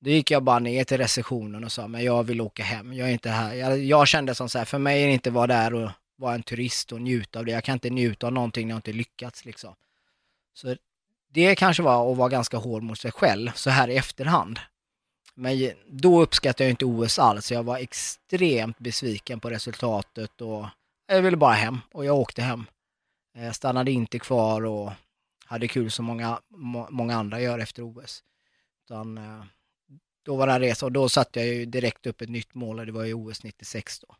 då 0.00 0.10
gick 0.10 0.30
jag 0.30 0.42
bara 0.42 0.58
ner 0.58 0.84
till 0.84 0.98
receptionen 0.98 1.64
och 1.64 1.72
sa, 1.72 1.88
men 1.88 2.04
jag 2.04 2.22
vill 2.22 2.40
åka 2.40 2.62
hem, 2.62 2.92
jag 2.92 3.08
är 3.08 3.12
inte 3.12 3.30
här. 3.30 3.54
Jag, 3.54 3.78
jag 3.78 4.08
kände 4.08 4.34
som 4.34 4.48
så 4.48 4.58
här, 4.58 4.64
för 4.64 4.78
mig 4.78 5.02
är 5.02 5.06
det 5.06 5.12
inte 5.12 5.28
att 5.28 5.34
vara 5.34 5.46
där 5.46 5.74
och 5.74 5.90
vara 6.18 6.34
en 6.34 6.42
turist 6.42 6.92
och 6.92 7.00
njuta 7.00 7.38
av 7.38 7.44
det. 7.44 7.52
Jag 7.52 7.64
kan 7.64 7.72
inte 7.72 7.90
njuta 7.90 8.26
av 8.26 8.32
någonting 8.32 8.68
när 8.68 8.72
jag 8.72 8.78
inte 8.78 8.92
lyckats 8.92 9.44
liksom. 9.44 9.74
Så 10.54 10.76
det 11.30 11.54
kanske 11.54 11.82
var 11.82 12.12
att 12.12 12.18
vara 12.18 12.28
ganska 12.28 12.56
hård 12.56 12.82
mot 12.82 12.98
sig 12.98 13.12
själv 13.12 13.50
så 13.54 13.70
här 13.70 13.88
i 13.88 13.96
efterhand. 13.96 14.58
Men 15.34 15.72
då 15.86 16.22
uppskattade 16.22 16.64
jag 16.64 16.72
inte 16.72 16.84
OS 16.84 17.18
alls. 17.18 17.52
Jag 17.52 17.62
var 17.62 17.78
extremt 17.78 18.78
besviken 18.78 19.40
på 19.40 19.50
resultatet 19.50 20.40
och 20.40 20.66
jag 21.06 21.22
ville 21.22 21.36
bara 21.36 21.52
hem 21.52 21.78
och 21.92 22.04
jag 22.04 22.16
åkte 22.16 22.42
hem. 22.42 22.64
Jag 23.34 23.54
stannade 23.54 23.90
inte 23.90 24.18
kvar 24.18 24.64
och 24.64 24.92
hade 25.44 25.68
kul 25.68 25.90
som 25.90 26.04
många, 26.04 26.40
många 26.90 27.16
andra 27.16 27.40
gör 27.40 27.58
efter 27.58 27.82
OS. 27.82 28.22
Utan, 28.84 29.18
eh, 29.18 29.44
då 30.22 30.36
var 30.36 30.46
det 30.46 30.52
en 30.52 30.60
resa 30.60 30.86
och 30.86 30.92
då 30.92 31.08
satte 31.08 31.40
jag 31.40 31.48
ju 31.48 31.64
direkt 31.64 32.06
upp 32.06 32.20
ett 32.20 32.28
nytt 32.28 32.54
mål 32.54 32.78
och 32.78 32.86
det 32.86 32.92
var 32.92 33.04
ju 33.04 33.14
OS 33.14 33.42
96 33.42 34.00
då. 34.00 34.16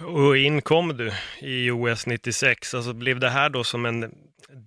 Och 0.00 0.36
in 0.36 0.62
kom 0.62 0.96
du 0.96 1.12
i 1.38 1.70
OS 1.70 2.06
96, 2.06 2.74
alltså 2.74 2.92
blev 2.92 3.20
det 3.20 3.30
här 3.30 3.50
då 3.50 3.64
som 3.64 3.86
en 3.86 4.14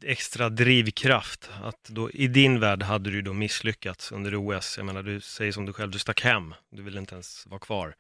extra 0.04 0.50
drivkraft? 0.50 1.50
Att 1.64 1.84
då, 1.84 2.12
I 2.12 2.28
din 2.28 2.60
värld 2.60 2.84
hade 2.84 3.12
du 3.12 3.22
då 3.22 3.34
misslyckats 3.34 4.12
under 4.12 4.36
OS, 4.36 4.78
jag 4.78 4.86
menar 4.86 5.04
du 5.04 5.22
säger 5.22 5.52
som 5.52 5.66
du 5.66 5.74
själv, 5.74 5.92
du 5.92 6.00
stack 6.00 6.22
hem, 6.22 6.54
du 6.72 6.84
ville 6.84 7.00
inte 7.00 7.16
ens 7.16 7.48
vara 7.48 7.60
kvar. 7.60 7.96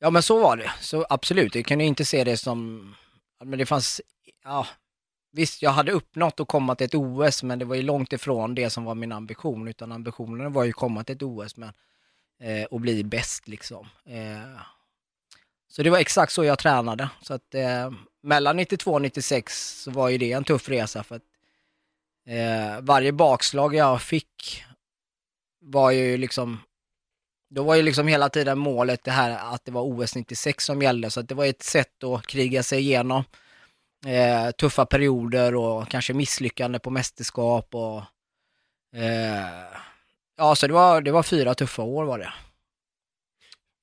Ja 0.00 0.10
men 0.10 0.22
så 0.22 0.40
var 0.40 0.56
det, 0.56 0.72
så 0.80 1.06
absolut, 1.10 1.54
jag 1.54 1.66
kunde 1.66 1.84
inte 1.84 2.04
se 2.04 2.24
det 2.24 2.36
som, 2.36 2.94
men 3.44 3.58
det 3.58 3.66
fanns, 3.66 4.00
ja, 4.44 4.66
visst, 5.32 5.62
jag 5.62 5.70
hade 5.70 5.92
uppnått 5.92 6.40
att 6.40 6.48
komma 6.48 6.74
till 6.74 6.84
ett 6.84 6.94
OS, 6.94 7.42
men 7.42 7.58
det 7.58 7.64
var 7.64 7.76
ju 7.76 7.82
långt 7.82 8.12
ifrån 8.12 8.54
det 8.54 8.70
som 8.70 8.84
var 8.84 8.94
min 8.94 9.12
ambition, 9.12 9.68
utan 9.68 9.92
ambitionen 9.92 10.52
var 10.52 10.64
ju 10.64 10.70
att 10.70 10.76
komma 10.76 11.04
till 11.04 11.16
ett 11.16 11.22
OS 11.22 11.56
men, 11.56 11.72
eh, 12.40 12.64
och 12.64 12.80
bli 12.80 13.04
bäst 13.04 13.48
liksom. 13.48 13.88
Eh, 14.06 14.60
så 15.68 15.82
det 15.82 15.90
var 15.90 15.98
exakt 15.98 16.32
så 16.32 16.44
jag 16.44 16.58
tränade. 16.58 17.10
Så 17.22 17.34
att 17.34 17.54
eh, 17.54 17.90
mellan 18.22 18.56
92 18.56 18.92
och 18.92 19.02
96 19.02 19.82
så 19.82 19.90
var 19.90 20.08
ju 20.08 20.18
det 20.18 20.32
en 20.32 20.44
tuff 20.44 20.68
resa 20.68 21.02
för 21.02 21.16
att 21.16 21.22
eh, 22.26 22.80
varje 22.80 23.12
bakslag 23.12 23.74
jag 23.74 24.02
fick 24.02 24.64
var 25.60 25.90
ju 25.90 26.16
liksom 26.16 26.58
då 27.50 27.62
var 27.62 27.74
ju 27.74 27.82
liksom 27.82 28.08
hela 28.08 28.28
tiden 28.28 28.58
målet 28.58 29.04
det 29.04 29.10
här 29.10 29.54
att 29.54 29.64
det 29.64 29.72
var 29.72 29.82
OS 29.82 30.14
96 30.14 30.64
som 30.64 30.82
gällde, 30.82 31.10
så 31.10 31.20
att 31.20 31.28
det 31.28 31.34
var 31.34 31.44
ett 31.44 31.62
sätt 31.62 32.04
att 32.04 32.26
kriga 32.26 32.62
sig 32.62 32.80
igenom 32.80 33.24
eh, 34.06 34.50
tuffa 34.50 34.86
perioder 34.86 35.54
och 35.54 35.88
kanske 35.88 36.14
misslyckande 36.14 36.78
på 36.78 36.90
mästerskap 36.90 37.74
och 37.74 38.02
eh, 38.94 39.78
ja, 40.36 40.54
så 40.54 40.66
det 40.66 40.72
var, 40.72 41.00
det 41.00 41.10
var 41.10 41.22
fyra 41.22 41.54
tuffa 41.54 41.82
år 41.82 42.04
var 42.04 42.18
det. 42.18 42.32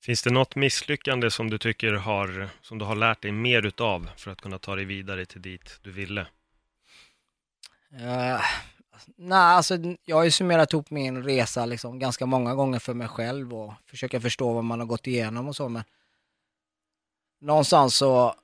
Finns 0.06 0.22
det 0.22 0.30
något 0.30 0.56
misslyckande 0.56 1.30
som 1.30 1.50
du 1.50 1.58
tycker 1.58 1.92
har, 1.92 2.48
som 2.62 2.78
du 2.78 2.84
har 2.84 2.96
lärt 2.96 3.22
dig 3.22 3.32
mer 3.32 3.66
utav 3.66 4.10
för 4.16 4.30
att 4.30 4.40
kunna 4.40 4.58
ta 4.58 4.76
dig 4.76 4.84
vidare 4.84 5.26
till 5.26 5.42
dit 5.42 5.78
du 5.82 5.92
ville? 5.92 6.20
Uh, 7.92 8.40
nej, 9.16 9.38
alltså 9.38 9.78
jag 10.04 10.16
har 10.16 10.24
ju 10.24 10.30
summerat 10.30 10.72
ihop 10.72 10.90
min 10.90 11.22
resa 11.24 11.66
liksom 11.66 11.98
ganska 11.98 12.26
många 12.26 12.54
gånger 12.54 12.78
för 12.78 12.94
mig 12.94 13.08
själv 13.08 13.54
och 13.54 13.72
försöka 13.86 14.20
förstå 14.20 14.52
vad 14.52 14.64
man 14.64 14.80
har 14.80 14.86
gått 14.86 15.06
igenom 15.06 15.48
och 15.48 15.56
så, 15.56 15.68
men 15.68 15.84
någonstans 17.40 17.96
så 17.96 18.34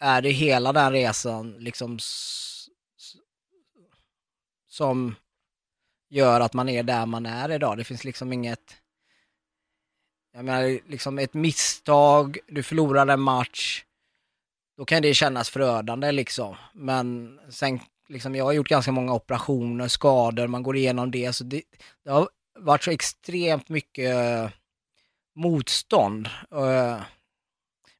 är 0.00 0.22
det 0.22 0.30
hela 0.30 0.72
den 0.72 0.92
resan 0.92 1.52
liksom 1.58 1.98
som 4.68 5.14
gör 6.08 6.40
att 6.40 6.52
man 6.52 6.68
är 6.68 6.82
där 6.82 7.06
man 7.06 7.26
är 7.26 7.50
idag. 7.50 7.76
Det 7.78 7.84
finns 7.84 8.04
liksom 8.04 8.32
inget 8.32 8.76
jag 10.36 10.44
menar, 10.44 10.90
liksom 10.90 11.18
ett 11.18 11.34
misstag, 11.34 12.38
du 12.46 12.62
förlorar 12.62 13.06
en 13.06 13.20
match, 13.20 13.84
då 14.76 14.84
kan 14.84 15.02
det 15.02 15.14
kännas 15.14 15.50
förödande 15.50 16.12
liksom. 16.12 16.56
Men 16.74 17.38
sen, 17.48 17.80
liksom, 18.08 18.34
jag 18.34 18.44
har 18.44 18.52
gjort 18.52 18.68
ganska 18.68 18.92
många 18.92 19.14
operationer, 19.14 19.88
skador, 19.88 20.46
man 20.46 20.62
går 20.62 20.76
igenom 20.76 21.10
det, 21.10 21.32
så 21.32 21.44
det, 21.44 21.62
det 22.04 22.10
har 22.10 22.28
varit 22.58 22.82
så 22.82 22.90
extremt 22.90 23.68
mycket 23.68 24.14
uh, 24.14 24.50
motstånd. 25.34 26.28
Uh, 26.54 27.02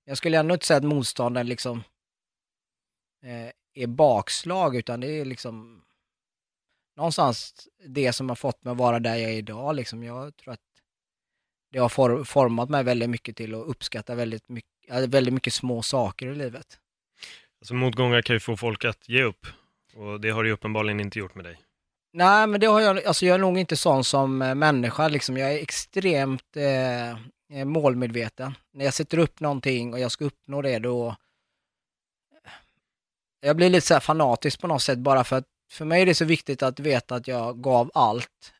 jag 0.05 0.17
skulle 0.17 0.39
ändå 0.39 0.55
inte 0.55 0.67
säga 0.67 0.77
att 0.79 0.85
motstånden 0.85 1.47
liksom 1.47 1.79
uh, 3.25 3.51
är 3.75 3.87
bakslag, 3.87 4.77
utan 4.77 5.01
det 5.01 5.21
är 5.21 5.25
liksom 5.25 5.83
någonstans 6.97 7.69
det 7.87 8.13
som 8.13 8.29
har 8.29 8.37
fått 8.37 8.65
mig 8.65 8.73
att 8.73 8.79
vara 8.79 8.99
där 8.99 9.17
jag 9.17 9.31
är 9.31 9.37
idag. 9.37 9.77
Liksom. 9.77 10.03
Jag 10.03 10.37
tror 10.37 10.55
att 10.55 10.76
det 11.77 11.81
har 11.81 12.25
format 12.25 12.69
mig 12.69 12.85
väldigt 12.85 13.11
mycket 13.11 13.37
till 13.37 13.55
att 13.55 13.67
uppskatta 13.67 14.15
väldigt 14.15 14.49
mycket, 14.49 15.09
väldigt 15.09 15.35
mycket 15.35 15.53
små 15.53 15.83
saker 15.83 16.27
i 16.27 16.35
livet. 16.35 16.79
Alltså 17.61 17.75
motgångar 17.75 18.23
kan 18.23 18.37
ju 18.37 18.41
få 18.41 18.57
folk 18.57 18.85
att 18.85 19.09
ge 19.09 19.23
upp 19.23 19.47
och 19.95 20.21
det 20.21 20.31
har 20.31 20.45
du 20.45 20.53
uppenbarligen 20.53 21.01
inte 21.01 21.19
gjort 21.19 21.35
med 21.35 21.45
dig. 21.45 21.59
Nej, 22.13 22.47
men 22.47 22.61
det 22.61 22.67
har 22.67 22.81
jag, 22.81 23.05
alltså 23.05 23.27
jag 23.27 23.35
är 23.35 23.39
nog 23.39 23.59
inte 23.59 23.77
sån 23.77 24.05
som 24.05 24.43
eh, 24.43 24.55
människa 24.55 25.09
liksom. 25.09 25.37
Jag 25.37 25.53
är 25.53 25.63
extremt 25.63 26.57
eh, 26.57 27.11
eh, 27.59 27.65
målmedveten. 27.65 28.55
När 28.73 28.85
jag 28.85 28.95
sätter 28.95 29.19
upp 29.19 29.41
någonting 29.41 29.93
och 29.93 30.01
jag 30.01 30.13
ska 30.13 30.25
uppnå 30.25 30.63
det 30.63 30.79
då... 30.79 31.17
Jag 33.41 33.57
blir 33.57 33.71
lite 33.71 33.87
så 33.87 34.01
fanatisk 34.01 34.61
på 34.61 34.67
något 34.67 34.83
sätt 34.83 34.99
bara 34.99 35.25
för 35.25 35.37
att 35.37 35.47
för 35.71 35.85
mig 35.85 36.03
är 36.03 36.07
det 36.07 36.15
så 36.15 36.25
viktigt 36.25 36.63
att 36.63 36.81
veta 36.81 37.15
att 37.15 37.29
jag 37.29 37.63
gav 37.63 37.91
allt 37.95 38.53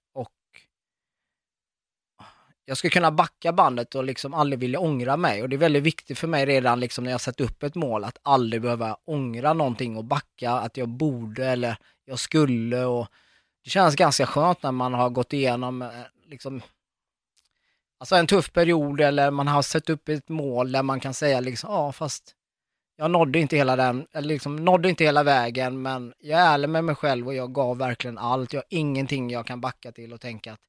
jag 2.69 2.79
ska 2.79 2.91
kunna 2.91 3.11
backa 3.11 3.53
bandet 3.53 3.95
och 3.95 4.05
liksom 4.05 4.35
aldrig 4.35 4.59
vilja 4.59 4.81
ångra 4.81 5.17
mig. 5.17 5.43
Och 5.43 5.49
det 5.49 5.57
är 5.57 5.59
väldigt 5.59 5.83
viktigt 5.83 6.19
för 6.19 6.29
mig 6.29 6.47
redan 6.47 6.81
liksom 6.81 7.05
när 7.05 7.11
jag 7.11 7.21
satt 7.21 7.41
upp 7.41 7.63
ett 7.63 7.75
mål 7.75 8.05
att 8.05 8.19
aldrig 8.23 8.63
behöva 8.63 8.97
ångra 9.05 9.53
någonting 9.53 9.97
och 9.97 10.05
backa, 10.05 10.51
att 10.51 10.77
jag 10.77 10.89
borde 10.89 11.47
eller 11.47 11.77
jag 12.05 12.19
skulle. 12.19 12.85
Och 12.85 13.07
det 13.65 13.71
känns 13.71 13.97
ganska 13.97 14.27
skönt 14.27 14.63
när 14.63 14.73
man 14.73 14.95
har 14.95 15.11
gått 15.11 15.33
igenom 15.33 15.83
eh, 15.83 15.89
liksom, 16.27 16.63
alltså 17.99 18.17
en 18.17 18.27
tuff 18.27 18.53
period 18.53 19.01
eller 19.01 19.31
man 19.31 19.49
har 19.49 19.63
satt 19.63 19.91
upp 19.91 20.09
ett 20.09 20.29
mål 20.29 20.73
där 20.73 20.83
man 20.83 21.01
kan 21.01 21.15
säga 21.15 21.41
liksom, 21.41 21.71
ja 21.71 21.93
fast 21.93 22.35
jag 22.97 23.11
nådde 23.11 23.39
inte 23.39 23.57
hela 23.57 23.77
den, 23.77 24.07
eller 24.13 24.29
liksom 24.29 24.57
nådde 24.57 24.89
inte 24.89 25.05
hela 25.05 25.23
vägen 25.23 25.83
men 25.83 26.15
jag 26.19 26.41
är 26.41 26.55
ärlig 26.55 26.69
med 26.69 26.85
mig 26.85 26.95
själv 26.95 27.27
och 27.27 27.35
jag 27.35 27.53
gav 27.53 27.79
verkligen 27.79 28.19
allt. 28.19 28.53
Jag 28.53 28.61
har 28.61 28.67
ingenting 28.71 29.31
jag 29.31 29.47
kan 29.47 29.61
backa 29.61 29.93
till 29.93 30.13
och 30.13 30.21
tänka 30.21 30.53
att 30.53 30.61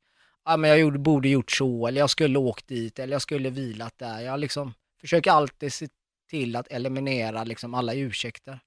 ja, 0.47 0.57
men 0.57 0.69
jag 0.69 0.79
gjorde, 0.79 0.99
borde 0.99 1.29
gjort 1.29 1.51
så, 1.51 1.87
eller 1.87 2.01
jag 2.01 2.09
skulle 2.09 2.39
åkt 2.39 2.67
dit, 2.67 2.99
eller 2.99 3.13
jag 3.13 3.21
skulle 3.21 3.49
vilat 3.49 3.93
där. 3.97 4.19
Jag 4.19 4.39
liksom 4.39 4.73
försöker 5.01 5.31
alltid 5.31 5.73
se 5.73 5.87
till 6.29 6.55
att 6.55 6.67
eliminera 6.67 7.43
liksom 7.43 7.73
alla 7.73 7.93
ursäkter. 7.93 8.59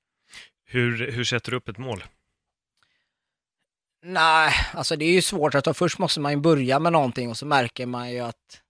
Hur, 0.64 1.12
hur 1.12 1.24
sätter 1.24 1.50
du 1.50 1.56
upp 1.56 1.68
ett 1.68 1.78
mål? 1.78 2.04
Nej, 4.02 4.52
alltså 4.74 4.96
det 4.96 5.04
är 5.04 5.12
ju 5.12 5.22
svårt 5.22 5.54
att 5.54 5.64
ta. 5.64 5.74
Först 5.74 5.98
måste 5.98 6.20
man 6.20 6.32
ju 6.32 6.38
börja 6.38 6.78
med 6.78 6.92
någonting 6.92 7.30
och 7.30 7.36
så 7.36 7.46
märker 7.46 7.86
man 7.86 8.12
ju 8.12 8.18
att 8.18 8.62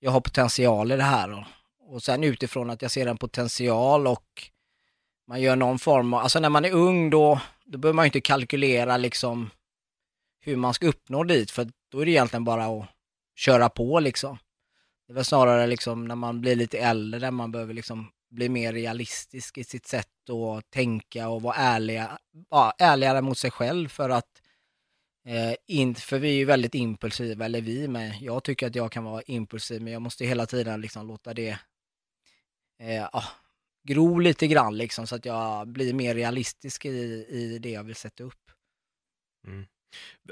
jag 0.00 0.10
har 0.10 0.20
potential 0.20 0.92
i 0.92 0.96
det 0.96 1.02
här. 1.02 1.32
Och, 1.32 1.44
och 1.94 2.02
sen 2.02 2.24
utifrån 2.24 2.70
att 2.70 2.82
jag 2.82 2.90
ser 2.90 3.06
en 3.06 3.16
potential 3.16 4.06
och 4.06 4.50
man 5.28 5.40
gör 5.40 5.56
någon 5.56 5.78
form 5.78 6.14
av, 6.14 6.20
alltså 6.20 6.40
när 6.40 6.48
man 6.48 6.64
är 6.64 6.72
ung 6.72 7.10
då, 7.10 7.40
då 7.64 7.78
behöver 7.78 7.96
man 7.96 8.04
ju 8.04 8.06
inte 8.06 8.20
kalkylera 8.20 8.96
liksom 8.96 9.50
hur 10.44 10.56
man 10.56 10.74
ska 10.74 10.86
uppnå 10.86 11.24
dit, 11.24 11.50
för 11.50 11.68
då 11.90 12.00
är 12.00 12.04
det 12.04 12.10
egentligen 12.10 12.44
bara 12.44 12.64
att 12.66 12.88
köra 13.36 13.68
på 13.68 14.00
liksom. 14.00 14.38
Det 15.06 15.12
är 15.12 15.14
väl 15.14 15.24
snarare 15.24 15.66
liksom 15.66 16.04
när 16.04 16.14
man 16.14 16.40
blir 16.40 16.56
lite 16.56 16.78
äldre, 16.78 17.20
där 17.20 17.30
man 17.30 17.52
behöver 17.52 17.74
liksom 17.74 18.10
bli 18.30 18.48
mer 18.48 18.72
realistisk 18.72 19.58
i 19.58 19.64
sitt 19.64 19.86
sätt 19.86 20.30
att 20.30 20.70
tänka 20.70 21.28
och 21.28 21.42
vara 21.42 21.54
ärliga, 21.54 22.18
ja, 22.50 22.72
ärligare 22.78 23.22
mot 23.22 23.38
sig 23.38 23.50
själv 23.50 23.88
för 23.88 24.10
att 24.10 24.42
eh, 25.26 25.54
in, 25.66 25.94
för 25.94 26.18
vi 26.18 26.28
är 26.28 26.34
ju 26.34 26.44
väldigt 26.44 26.74
impulsiva, 26.74 27.44
eller 27.44 27.60
vi 27.60 27.88
med. 27.88 28.16
Jag 28.20 28.44
tycker 28.44 28.66
att 28.66 28.74
jag 28.74 28.92
kan 28.92 29.04
vara 29.04 29.22
impulsiv, 29.22 29.82
men 29.82 29.92
jag 29.92 30.02
måste 30.02 30.24
hela 30.24 30.46
tiden 30.46 30.80
liksom 30.80 31.06
låta 31.06 31.34
det 31.34 31.58
eh, 32.80 33.08
ja, 33.12 33.24
gro 33.88 34.18
lite 34.18 34.46
grann 34.46 34.76
liksom 34.76 35.06
så 35.06 35.16
att 35.16 35.24
jag 35.24 35.68
blir 35.68 35.94
mer 35.94 36.14
realistisk 36.14 36.84
i, 36.84 37.26
i 37.28 37.58
det 37.58 37.70
jag 37.70 37.84
vill 37.84 37.94
sätta 37.94 38.24
upp. 38.24 38.50
Mm. 39.46 39.66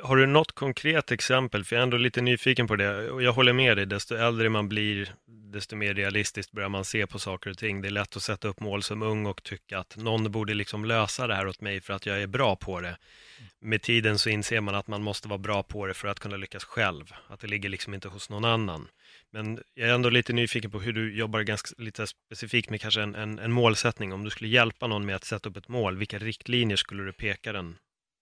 Har 0.03 0.17
du 0.17 0.27
något 0.27 0.53
konkret 0.53 1.11
exempel? 1.11 1.65
För 1.65 1.77
jag 1.77 1.81
är 1.81 1.83
ändå 1.83 1.97
lite 1.97 2.21
nyfiken 2.21 2.67
på 2.67 2.77
det. 2.77 3.11
Och 3.11 3.23
jag 3.23 3.33
håller 3.33 3.53
med 3.53 3.77
dig, 3.77 3.87
desto 3.87 4.15
äldre 4.15 4.49
man 4.49 4.69
blir, 4.69 5.15
desto 5.27 5.77
mer 5.77 5.95
realistiskt 5.95 6.53
börjar 6.53 6.69
man 6.69 6.85
se 6.85 7.07
på 7.07 7.19
saker 7.19 7.51
och 7.51 7.59
ting. 7.59 7.83
Det 7.83 7.89
är 7.89 7.91
lätt 7.91 8.17
att 8.17 8.23
sätta 8.23 8.49
upp 8.49 8.61
mål 8.61 8.83
som 8.83 9.03
ung 9.03 9.27
och 9.27 9.43
tycka 9.43 9.79
att 9.79 9.97
någon 9.97 10.33
borde 10.33 10.55
liksom 10.55 10.85
lösa 10.85 11.27
det 11.27 11.35
här 11.35 11.47
åt 11.47 11.61
mig 11.61 11.81
för 11.81 11.95
att 11.95 12.07
jag 12.07 12.23
är 12.23 12.27
bra 12.27 12.57
på 12.57 12.81
det. 12.81 12.97
Med 13.61 13.83
tiden 13.83 14.19
så 14.19 14.31
inser 14.31 14.61
man 14.61 14.75
att 14.75 14.87
man 14.87 15.03
måste 15.03 15.29
vara 15.29 15.39
bra 15.39 15.63
på 15.63 15.87
det 15.87 15.95
för 15.95 16.09
att 16.09 16.21
kunna 16.21 16.37
lyckas 16.37 16.65
själv. 16.65 17.13
Att 17.29 17.41
det 17.41 17.47
ligger 17.47 17.69
liksom 17.69 17.95
inte 17.95 18.09
hos 18.09 18.31
någon 18.31 18.45
annan. 18.45 18.89
Men 19.31 19.63
jag 19.75 19.89
är 19.89 19.95
ändå 19.95 20.11
lite 20.11 20.33
nyfiken 20.33 20.71
på 20.71 20.81
hur 20.81 20.93
du 20.93 21.17
jobbar 21.17 21.41
ganska 21.41 21.83
lite 21.83 22.07
specifikt 22.07 22.71
med 22.71 22.81
kanske 22.81 23.03
en, 23.03 23.15
en, 23.15 23.39
en 23.39 23.53
målsättning. 23.53 24.13
Om 24.13 24.25
du 24.25 24.31
skulle 24.31 24.51
hjälpa 24.51 24.87
någon 24.87 25.07
med 25.07 25.17
att 25.17 25.25
sätta 25.25 25.49
upp 25.49 25.57
ett 25.57 25.69
mål, 25.69 25.97
vilka 25.97 26.19
riktlinjer 26.19 26.77
skulle 26.77 27.03
du 27.03 27.13
peka 27.13 27.53
den, 27.53 27.77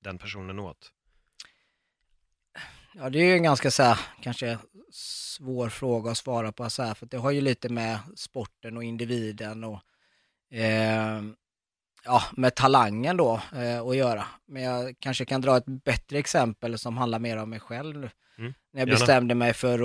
den 0.05 0.19
personen 0.19 0.59
åt? 0.59 0.93
Ja, 3.01 3.11
det 3.11 3.19
är 3.19 3.25
ju 3.25 3.33
en 3.33 3.43
ganska 3.43 3.71
så 3.71 3.83
här, 3.83 3.99
kanske 4.23 4.59
svår 4.93 5.69
fråga 5.69 6.11
att 6.11 6.19
svara 6.19 6.53
på 6.53 6.71
så 6.71 6.83
här, 6.83 6.95
för 6.95 7.07
det 7.07 7.17
har 7.17 7.31
ju 7.31 7.41
lite 7.41 7.69
med 7.69 7.99
sporten 8.17 8.77
och 8.77 8.85
individen 8.85 9.65
och 9.65 9.81
eh, 10.51 11.23
ja, 12.05 12.23
med 12.37 12.55
talangen 12.55 13.17
då 13.17 13.41
eh, 13.57 13.81
att 13.81 13.97
göra. 13.97 14.27
Men 14.47 14.63
jag 14.63 14.95
kanske 14.99 15.25
kan 15.25 15.41
dra 15.41 15.57
ett 15.57 15.67
bättre 15.67 16.19
exempel 16.19 16.79
som 16.79 16.97
handlar 16.97 17.19
mer 17.19 17.37
om 17.37 17.51
mig 17.51 17.61
själv. 17.61 18.11
Mm, 18.39 18.55
när 18.73 18.81
jag 18.81 18.89
bestämde 18.89 19.35
mig 19.35 19.53
för 19.53 19.79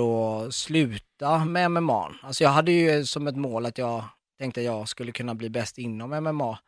att 0.46 0.54
sluta 0.54 1.44
med 1.44 1.70
MMA. 1.70 2.14
Alltså 2.22 2.44
jag 2.44 2.50
hade 2.50 2.72
ju 2.72 3.04
som 3.04 3.26
ett 3.26 3.36
mål 3.36 3.66
att 3.66 3.78
jag 3.78 4.04
tänkte 4.38 4.60
att 4.60 4.64
jag 4.64 4.88
skulle 4.88 5.12
kunna 5.12 5.34
bli 5.34 5.50
bäst 5.50 5.78
inom 5.78 6.10
MMA. 6.10 6.58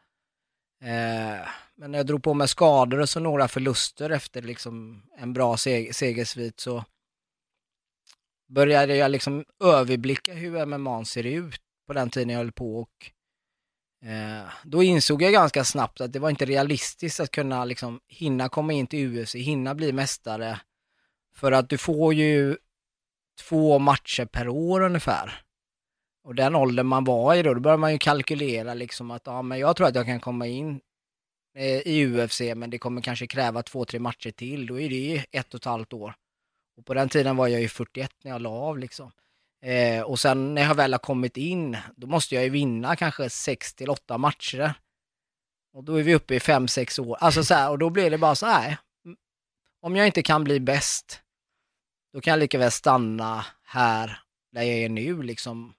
Eh, 0.81 1.49
men 1.75 1.91
när 1.91 1.99
jag 1.99 2.07
drog 2.07 2.23
på 2.23 2.35
mig 2.35 2.49
skador 2.49 3.01
och 3.01 3.09
så 3.09 3.21
några 3.21 3.49
förluster 3.49 4.11
efter 4.11 4.43
liksom 4.43 5.03
en 5.19 5.33
bra 5.33 5.57
seg 5.57 5.95
segersvit 5.95 6.61
så 6.61 6.85
började 8.49 8.97
jag 8.97 9.11
liksom 9.11 9.45
överblicka 9.65 10.33
hur 10.33 10.67
MMA 10.67 11.05
ser 11.05 11.27
ut 11.27 11.61
på 11.87 11.93
den 11.93 12.11
tiden 12.11 12.29
jag 12.29 12.39
höll 12.39 12.53
på 12.53 12.81
och 12.81 13.11
eh, 14.09 14.49
då 14.65 14.83
insåg 14.83 15.23
jag 15.23 15.33
ganska 15.33 15.65
snabbt 15.65 16.01
att 16.01 16.13
det 16.13 16.19
var 16.19 16.31
inte 16.31 16.45
realistiskt 16.45 17.21
att 17.21 17.31
kunna 17.31 17.65
liksom 17.65 18.01
hinna 18.09 18.49
komma 18.49 18.73
in 18.73 18.87
till 18.87 19.19
UFC, 19.19 19.35
hinna 19.35 19.75
bli 19.75 19.93
mästare. 19.93 20.61
För 21.35 21.53
att 21.53 21.69
du 21.69 21.79
får 21.79 22.15
ju 22.15 22.57
två 23.49 23.79
matcher 23.79 24.25
per 24.25 24.49
år 24.49 24.81
ungefär. 24.81 25.46
Och 26.27 26.35
den 26.35 26.55
åldern 26.55 26.87
man 26.87 27.05
var 27.05 27.35
i 27.35 27.43
då, 27.43 27.55
då 27.55 27.61
började 27.61 27.81
man 27.81 27.93
ju 27.93 27.99
kalkylera 27.99 28.75
liksom 28.75 29.11
att 29.11 29.23
ja, 29.25 29.43
men 29.43 29.59
jag 29.59 29.77
tror 29.77 29.87
att 29.87 29.95
jag 29.95 30.07
kan 30.07 30.21
komma 30.21 30.47
in 30.47 30.81
eh, 31.57 31.81
i 31.81 32.07
UFC, 32.07 32.41
men 32.57 32.71
det 32.71 32.79
kommer 32.79 33.03
kanske 33.03 33.27
kräva 33.27 33.63
två, 33.63 33.85
tre 33.85 34.01
matcher 34.01 34.31
till, 34.31 34.67
då 34.67 34.81
är 34.81 34.89
det 34.89 34.95
ju 34.95 35.21
ett 35.33 35.55
och 35.55 35.61
ett 35.61 35.65
halvt 35.65 35.93
år. 35.93 36.15
Och 36.77 36.87
på 36.87 36.95
den 36.95 37.09
tiden 37.09 37.37
var 37.37 37.49
jag 37.49 37.61
ju 37.61 37.69
41 37.69 38.11
när 38.25 38.31
jag 38.31 38.43
la 38.43 38.51
av 38.51 38.79
liksom. 38.79 39.13
Eh, 39.63 40.03
och 40.03 40.21
sen 40.21 40.55
när 40.55 40.63
jag 40.63 40.75
väl 40.75 40.93
har 40.93 40.99
kommit 40.99 41.37
in, 41.37 41.77
då 41.97 42.07
måste 42.07 42.35
jag 42.35 42.45
ju 42.45 42.51
vinna 42.51 42.97
kanske 42.97 43.31
6 43.31 43.75
till 43.75 43.91
8 43.91 44.19
matcher. 44.19 44.75
Och 45.73 45.85
då 45.85 45.97
är 45.97 46.03
vi 46.03 46.15
uppe 46.15 46.35
i 46.35 46.39
5-6 46.39 47.01
år. 47.01 47.17
Alltså 47.21 47.45
så 47.45 47.55
här, 47.55 47.71
och 47.71 47.79
då 47.79 47.91
blir 47.91 48.11
det 48.11 48.19
bara 48.19 48.35
så 48.35 48.47
här. 48.47 48.77
Om 49.81 49.97
jag 49.97 50.07
inte 50.07 50.23
kan 50.23 50.45
bli 50.45 50.61
bäst, 50.61 51.21
då 52.13 52.21
kan 52.21 52.31
jag 52.31 52.39
lika 52.39 52.59
väl 52.59 52.71
stanna 52.71 53.47
här 53.65 54.19
där 54.53 54.63
jag 54.63 54.79
är 54.79 54.89
nu 54.89 55.23
liksom. 55.23 55.75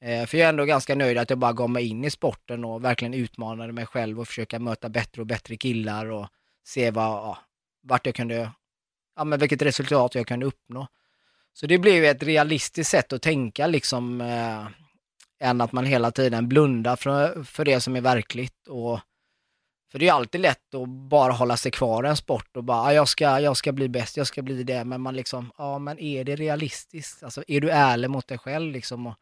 Eh, 0.00 0.26
för 0.26 0.38
jag 0.38 0.44
är 0.44 0.48
ändå 0.48 0.64
ganska 0.64 0.94
nöjd 0.94 1.18
att 1.18 1.30
jag 1.30 1.38
bara 1.38 1.52
gav 1.52 1.70
mig 1.70 1.86
in 1.86 2.04
i 2.04 2.10
sporten 2.10 2.64
och 2.64 2.84
verkligen 2.84 3.14
utmanade 3.14 3.72
mig 3.72 3.86
själv 3.86 4.20
och 4.20 4.28
försöka 4.28 4.58
möta 4.58 4.88
bättre 4.88 5.22
och 5.22 5.26
bättre 5.26 5.56
killar 5.56 6.06
och 6.06 6.28
se 6.64 6.90
vad, 6.90 7.04
ja, 7.04 7.38
vart 7.82 8.06
jag 8.06 8.14
kunde, 8.14 8.50
ja 9.16 9.24
men 9.24 9.38
vilket 9.38 9.62
resultat 9.62 10.14
jag 10.14 10.26
kunde 10.26 10.46
uppnå. 10.46 10.86
Så 11.52 11.66
det 11.66 11.78
blev 11.78 12.04
ett 12.04 12.22
realistiskt 12.22 12.90
sätt 12.90 13.12
att 13.12 13.22
tänka 13.22 13.66
liksom, 13.66 14.20
eh, 14.20 14.66
än 15.40 15.60
att 15.60 15.72
man 15.72 15.84
hela 15.84 16.10
tiden 16.10 16.48
blundar 16.48 16.96
för, 16.96 17.42
för 17.44 17.64
det 17.64 17.80
som 17.80 17.96
är 17.96 18.00
verkligt. 18.00 18.68
Och, 18.68 19.00
för 19.92 19.98
det 19.98 20.08
är 20.08 20.12
alltid 20.12 20.40
lätt 20.40 20.74
att 20.74 20.88
bara 20.88 21.32
hålla 21.32 21.56
sig 21.56 21.72
kvar 21.72 22.04
i 22.04 22.08
en 22.08 22.16
sport 22.16 22.56
och 22.56 22.64
bara, 22.64 22.82
ah, 22.82 22.92
jag, 22.92 23.08
ska, 23.08 23.40
jag 23.40 23.56
ska 23.56 23.72
bli 23.72 23.88
bäst, 23.88 24.16
jag 24.16 24.26
ska 24.26 24.42
bli 24.42 24.62
det, 24.62 24.84
men 24.84 25.00
man 25.00 25.16
liksom, 25.16 25.52
ja 25.58 25.78
men 25.78 25.98
är 25.98 26.24
det 26.24 26.36
realistiskt? 26.36 27.22
Alltså 27.22 27.44
är 27.48 27.60
du 27.60 27.70
ärlig 27.70 28.10
mot 28.10 28.28
dig 28.28 28.38
själv 28.38 28.72
liksom? 28.72 29.06
Och, 29.06 29.14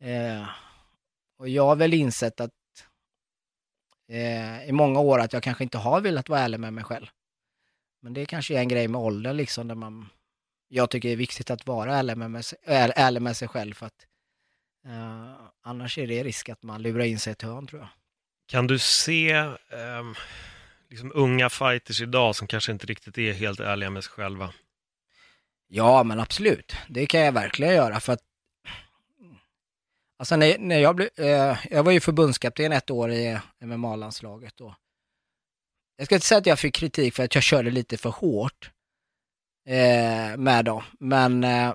eh, 0.00 0.46
och 1.38 1.48
jag 1.48 1.66
har 1.66 1.76
väl 1.76 1.94
insett 1.94 2.40
att 2.40 2.50
eh, 4.08 4.68
i 4.68 4.72
många 4.72 5.00
år 5.00 5.18
att 5.20 5.32
jag 5.32 5.42
kanske 5.42 5.64
inte 5.64 5.78
har 5.78 6.00
velat 6.00 6.28
vara 6.28 6.40
ärlig 6.40 6.60
med 6.60 6.72
mig 6.72 6.84
själv. 6.84 7.06
Men 8.02 8.14
det 8.14 8.26
kanske 8.26 8.54
är 8.54 8.58
en 8.58 8.68
grej 8.68 8.88
med 8.88 9.00
åldern 9.00 9.36
liksom, 9.36 9.68
där 9.68 9.74
man 9.74 10.08
jag 10.68 10.90
tycker 10.90 11.08
det 11.08 11.14
är 11.14 11.16
viktigt 11.16 11.50
att 11.50 11.66
vara 11.66 11.96
ärlig 11.96 12.16
med, 12.16 12.30
med, 12.30 12.44
sig, 12.44 12.58
ärlig 12.64 13.22
med 13.22 13.36
sig 13.36 13.48
själv 13.48 13.74
för 13.74 13.86
att 13.86 14.06
uh, 14.86 15.34
annars 15.62 15.98
är 15.98 16.06
det 16.06 16.24
risk 16.24 16.48
att 16.48 16.62
man 16.62 16.82
lurar 16.82 17.04
in 17.04 17.18
sig 17.18 17.30
i 17.30 17.32
ett 17.32 17.42
hörn 17.42 17.66
tror 17.66 17.80
jag. 17.80 17.88
Kan 18.46 18.66
du 18.66 18.78
se 18.78 19.36
um, 19.36 20.14
liksom 20.90 21.12
unga 21.14 21.50
fighters 21.50 22.00
idag 22.00 22.36
som 22.36 22.46
kanske 22.46 22.72
inte 22.72 22.86
riktigt 22.86 23.18
är 23.18 23.32
helt 23.32 23.60
ärliga 23.60 23.90
med 23.90 24.04
sig 24.04 24.12
själva? 24.12 24.52
Ja, 25.68 26.02
men 26.02 26.20
absolut. 26.20 26.76
Det 26.88 27.06
kan 27.06 27.20
jag 27.20 27.32
verkligen 27.32 27.74
göra 27.74 28.00
för 28.00 28.12
att 28.12 28.22
Alltså 30.18 30.36
när, 30.36 30.58
när 30.58 30.78
jag 30.78 30.96
blev, 30.96 31.08
eh, 31.16 31.56
jag 31.70 31.82
var 31.82 31.92
ju 31.92 32.00
förbundskapten 32.00 32.72
ett 32.72 32.90
år 32.90 33.12
i 33.12 33.38
MMA-landslaget 33.60 34.56
då. 34.56 34.74
jag 35.96 36.06
ska 36.06 36.14
inte 36.14 36.26
säga 36.26 36.38
att 36.38 36.46
jag 36.46 36.58
fick 36.58 36.74
kritik 36.74 37.14
för 37.14 37.24
att 37.24 37.34
jag 37.34 37.44
körde 37.44 37.70
lite 37.70 37.96
för 37.96 38.10
hårt 38.10 38.70
eh, 39.66 40.36
med 40.36 40.64
dem. 40.64 40.82
Men 41.00 41.44
eh, 41.44 41.74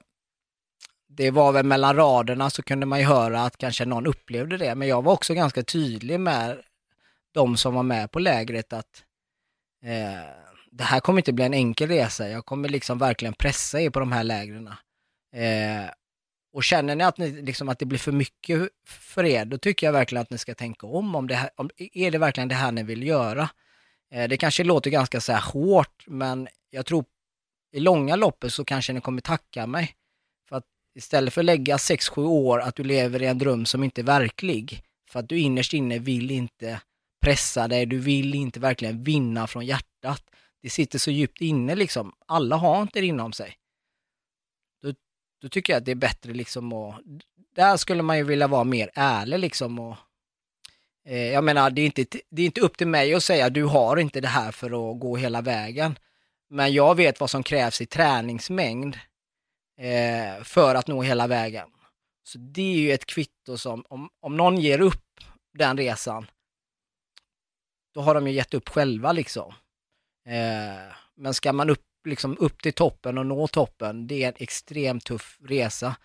det 1.07 1.31
var 1.31 1.51
väl 1.51 1.65
mellan 1.65 1.95
raderna 1.95 2.49
så 2.49 2.63
kunde 2.63 2.85
man 2.85 2.99
ju 2.99 3.05
höra 3.05 3.41
att 3.41 3.57
kanske 3.57 3.85
någon 3.85 4.07
upplevde 4.07 4.57
det. 4.57 4.75
Men 4.75 4.87
jag 4.87 5.01
var 5.01 5.13
också 5.13 5.33
ganska 5.33 5.63
tydlig 5.63 6.19
med 6.19 6.61
de 7.33 7.57
som 7.57 7.73
var 7.73 7.83
med 7.83 8.11
på 8.11 8.19
lägret 8.19 8.73
att 8.73 9.03
eh, 9.83 10.29
det 10.71 10.83
här 10.83 10.99
kommer 10.99 11.19
inte 11.19 11.33
bli 11.33 11.45
en 11.45 11.53
enkel 11.53 11.89
resa. 11.89 12.29
Jag 12.29 12.45
kommer 12.45 12.69
liksom 12.69 12.97
verkligen 12.97 13.33
pressa 13.33 13.81
er 13.81 13.89
på 13.89 13.99
de 13.99 14.11
här 14.11 14.23
lägren. 14.23 14.67
Eh, 15.33 15.89
och 16.53 16.63
känner 16.63 16.95
ni 16.95 17.03
att, 17.03 17.17
ni, 17.17 17.41
liksom, 17.41 17.69
att 17.69 17.79
det 17.79 17.85
blir 17.85 17.99
för 17.99 18.11
mycket 18.11 18.69
för 18.85 19.25
er, 19.25 19.45
då 19.45 19.57
tycker 19.57 19.87
jag 19.87 19.93
verkligen 19.93 20.21
att 20.21 20.29
ni 20.29 20.37
ska 20.37 20.55
tänka 20.55 20.87
om. 20.87 21.15
om, 21.15 21.27
det 21.27 21.35
här, 21.35 21.49
om 21.55 21.69
är 21.77 22.11
det 22.11 22.17
verkligen 22.17 22.49
det 22.49 22.55
här 22.55 22.71
ni 22.71 22.83
vill 22.83 23.07
göra? 23.07 23.49
Eh, 24.11 24.27
det 24.27 24.37
kanske 24.37 24.63
låter 24.63 24.89
ganska 24.89 25.21
så 25.21 25.31
här 25.31 25.41
hårt, 25.41 26.03
men 26.07 26.47
jag 26.69 26.85
tror 26.85 27.05
i 27.71 27.79
långa 27.79 28.15
loppet 28.15 28.53
så 28.53 28.65
kanske 28.65 28.93
ni 28.93 29.01
kommer 29.01 29.21
tacka 29.21 29.67
mig. 29.67 29.95
För 30.49 30.55
att 30.55 30.65
istället 30.95 31.33
för 31.33 31.41
att 31.41 31.45
lägga 31.45 31.77
6-7 31.77 32.25
år 32.25 32.59
att 32.59 32.75
du 32.75 32.83
lever 32.83 33.21
i 33.21 33.25
en 33.25 33.37
dröm 33.37 33.65
som 33.65 33.83
inte 33.83 34.01
är 34.01 34.05
verklig, 34.05 34.83
för 35.09 35.19
att 35.19 35.29
du 35.29 35.39
innerst 35.39 35.73
inne 35.73 35.99
vill 35.99 36.31
inte 36.31 36.81
pressa 37.21 37.67
dig, 37.67 37.85
du 37.85 37.99
vill 37.99 38.35
inte 38.35 38.59
verkligen 38.59 39.03
vinna 39.03 39.47
från 39.47 39.65
hjärtat. 39.65 40.23
Det 40.61 40.69
sitter 40.69 40.99
så 40.99 41.11
djupt 41.11 41.41
inne 41.41 41.75
liksom. 41.75 42.13
Alla 42.27 42.55
har 42.55 42.81
inte 42.81 43.01
det 43.01 43.07
inom 43.07 43.33
sig. 43.33 43.57
Då, 45.43 45.49
tycker 45.49 45.73
jag 45.73 45.77
att 45.77 45.85
det 45.85 45.91
är 45.91 45.95
bättre 45.95 46.33
liksom 46.33 46.73
att, 46.73 47.01
där 47.55 47.77
skulle 47.77 48.03
man 48.03 48.17
ju 48.17 48.23
vilja 48.23 48.47
vara 48.47 48.63
mer 48.63 48.89
ärlig 48.93 49.39
liksom 49.39 49.79
och 49.79 49.97
eh, 51.05 51.31
jag 51.31 51.43
menar, 51.43 51.69
det 51.69 51.81
är, 51.81 51.85
inte, 51.85 52.05
det 52.29 52.41
är 52.41 52.45
inte 52.45 52.61
upp 52.61 52.77
till 52.77 52.87
mig 52.87 53.13
att 53.13 53.23
säga 53.23 53.49
du 53.49 53.63
har 53.63 53.97
inte 53.97 54.21
det 54.21 54.27
här 54.27 54.51
för 54.51 54.65
att 54.65 54.99
gå 54.99 55.17
hela 55.17 55.41
vägen. 55.41 55.99
Men 56.49 56.73
jag 56.73 56.95
vet 56.95 57.19
vad 57.19 57.29
som 57.29 57.43
krävs 57.43 57.81
i 57.81 57.85
träningsmängd 57.85 58.95
eh, 59.79 60.43
för 60.43 60.75
att 60.75 60.87
nå 60.87 61.01
hela 61.01 61.27
vägen. 61.27 61.69
Så 62.23 62.37
det 62.37 62.61
är 62.61 62.77
ju 62.77 62.91
ett 62.91 63.05
kvitto 63.05 63.57
som, 63.57 63.85
om, 63.89 64.09
om 64.19 64.37
någon 64.37 64.57
ger 64.57 64.81
upp 64.81 65.19
den 65.53 65.77
resan, 65.77 66.27
då 67.93 68.01
har 68.01 68.15
de 68.15 68.27
ju 68.27 68.33
gett 68.33 68.53
upp 68.53 68.69
själva 68.69 69.11
liksom. 69.11 69.53
Eh, 70.25 70.95
men 71.15 71.33
ska 71.33 71.53
man 71.53 71.69
upp, 71.69 71.85
liksom, 72.05 72.37
upp 72.39 72.61
till 72.61 72.73
toppen 72.73 73.17
och 73.17 73.25
nå 73.25 73.47
toppen, 73.47 74.07
det 74.07 74.23
är 74.23 74.27
en 74.27 74.33
extremt 74.37 75.05
tuff 75.05 75.37
resa. 75.43 75.95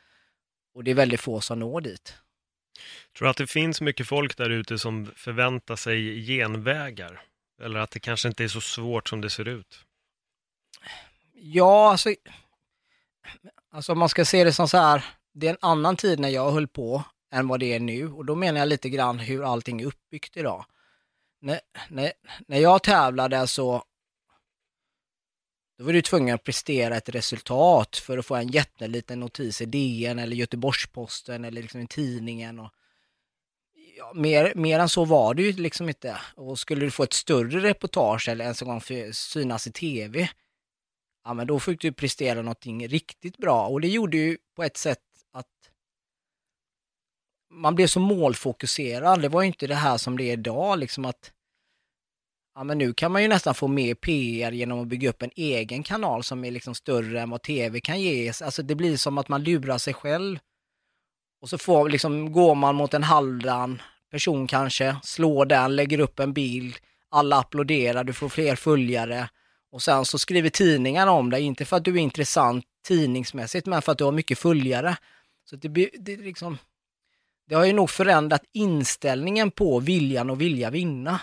Och 0.75 0.85
det 0.85 0.91
är 0.91 0.95
väldigt 0.95 1.21
få 1.21 1.41
som 1.41 1.59
når 1.59 1.81
dit. 1.81 2.15
Tror 3.19 3.27
du 3.27 3.31
att 3.31 3.37
det 3.37 3.47
finns 3.47 3.81
mycket 3.81 4.09
folk 4.09 4.37
där 4.37 4.51
ute 4.51 4.79
som 4.79 5.07
förväntar 5.17 5.77
sig 5.77 6.27
genvägar? 6.27 7.23
Eller 7.63 7.81
att 7.81 7.91
det 7.91 8.01
kanske 8.01 8.29
inte 8.29 8.45
är 8.45 8.49
så 8.49 8.61
svårt 8.61 9.09
som 9.09 9.21
det 9.21 9.31
ser 9.31 9.49
ut? 9.49 9.85
Ja, 11.35 11.91
alltså, 11.91 12.15
alltså 13.73 13.95
man 13.95 14.09
ska 14.09 14.25
se 14.25 14.45
det 14.45 14.53
som 14.53 14.69
så 14.69 14.79
här, 14.79 15.05
det 15.35 15.47
är 15.47 15.51
en 15.51 15.59
annan 15.61 15.97
tid 15.97 16.21
när 16.21 16.29
jag 16.29 16.51
höll 16.51 16.69
på 16.69 17.05
än 17.33 17.49
vad 17.49 17.61
det 17.61 17.75
är 17.75 17.81
nu 17.81 18.13
och 18.13 18.25
då 18.25 18.35
menar 18.35 18.59
jag 18.59 18.69
lite 18.69 18.89
grann 18.89 19.19
hur 19.19 19.53
allting 19.53 19.81
är 19.81 19.87
uppbyggt 19.87 20.37
idag. 20.37 20.67
När, 21.41 21.61
när, 21.89 22.13
när 22.47 22.59
jag 22.59 22.83
tävlade 22.83 23.47
så 23.47 23.85
då 25.79 25.85
var 25.85 25.93
du 25.93 26.03
tvungen 26.03 26.35
att 26.35 26.45
prestera 26.45 26.97
ett 26.97 27.09
resultat 27.09 27.97
för 27.97 28.19
att 28.19 28.27
få 28.27 28.35
en 28.35 28.49
jätteliten 28.49 29.21
notis 29.21 29.61
i 29.61 29.67
DN 29.67 30.19
eller 30.19 30.37
Göteborgs-Posten 30.37 31.45
eller 31.45 31.63
liksom 31.63 31.81
i 31.81 31.87
tidningen. 31.87 32.59
Och, 32.59 32.71
ja, 33.97 34.13
mer, 34.15 34.53
mer 34.55 34.79
än 34.79 34.89
så 34.89 35.05
var 35.05 35.35
det 35.35 35.43
ju 35.43 35.53
liksom 35.53 35.89
inte. 35.89 36.17
Och 36.35 36.59
skulle 36.59 36.85
du 36.85 36.91
få 36.91 37.03
ett 37.03 37.13
större 37.13 37.61
reportage 37.61 38.29
eller 38.29 38.45
ens 38.45 38.63
en 38.63 38.69
gång 38.69 38.81
synas 39.13 39.67
i 39.67 39.73
tv, 39.73 40.29
ja 41.25 41.35
men 41.35 41.47
då 41.47 41.61
fick 41.61 41.81
du 41.81 41.93
prestera 41.93 42.43
någonting 42.43 42.89
riktigt 42.89 43.37
bra 43.37 43.67
och 43.67 43.81
det 43.81 43.89
gjorde 43.89 44.17
ju 44.17 44.39
på 44.57 44.63
ett 44.63 44.77
sätt 44.77 45.03
att 45.33 45.71
man 47.51 47.75
blev 47.75 47.87
så 47.87 48.01
målfokuserad. 48.01 49.23
Det 49.23 49.29
var 49.29 49.43
ju 49.43 49.47
inte 49.47 49.67
det 49.67 49.75
här 49.75 49.99
som 49.99 50.17
det 50.17 50.25
är 50.25 50.33
idag, 50.33 50.79
liksom 50.79 51.05
att 51.05 51.33
ja 52.59 52.65
men 52.65 52.79
nu 52.79 52.95
kan 52.95 53.13
man 53.13 53.23
ju 53.23 53.29
nästan 53.29 53.55
få 53.55 53.69
mer 53.69 53.95
PR 53.95 54.53
genom 54.53 54.81
att 54.81 54.89
bygga 54.89 55.11
upp 55.11 55.23
en 55.23 55.31
egen 55.37 55.83
kanal 55.83 56.25
som 56.25 56.45
är 56.45 56.51
liksom 56.51 56.75
större 56.75 57.21
än 57.21 57.31
vad 57.31 57.43
tv 57.43 57.81
kan 57.81 58.01
ge. 58.01 58.33
Alltså 58.43 58.63
det 58.63 58.75
blir 58.75 58.97
som 58.97 59.19
att 59.19 59.29
man 59.29 59.43
lurar 59.43 59.79
sig 59.79 59.95
själv. 59.95 60.39
Och 61.41 61.49
så 61.49 61.59
får, 61.59 61.89
liksom, 61.89 62.33
går 62.33 62.55
man 62.55 62.75
mot 62.75 62.95
en 62.95 63.03
halvdan 63.03 63.83
person 64.11 64.47
kanske, 64.47 64.97
slår 65.03 65.47
den, 65.47 65.77
lägger 65.77 66.01
upp 66.01 66.21
en 66.21 66.33
bild, 66.33 66.75
alla 67.09 67.37
applåderar, 67.37 68.05
du 68.05 68.13
får 68.13 68.29
fler 68.29 68.57
följare. 68.57 69.29
Och 69.73 69.83
sen 69.83 70.05
så 70.05 70.19
skriver 70.19 70.51
tidningarna 70.51 71.11
om 71.11 71.31
dig, 71.31 71.43
inte 71.43 71.65
för 71.65 71.77
att 71.77 71.85
du 71.85 71.95
är 71.95 72.03
intressant 72.03 72.65
tidningsmässigt, 72.87 73.67
men 73.67 73.83
för 73.83 73.93
att 73.93 73.99
du 73.99 74.05
har 74.05 74.13
mycket 74.13 74.39
följare. 74.39 74.97
Så 75.45 75.57
det, 75.57 75.91
det, 75.99 76.17
liksom, 76.17 76.59
det 77.49 77.55
har 77.55 77.65
ju 77.65 77.73
nog 77.73 77.91
förändrat 77.91 78.45
inställningen 78.53 79.51
på 79.51 79.81
viljan 79.81 80.31
och 80.31 80.41
vilja 80.41 80.71
vinna. 80.71 81.21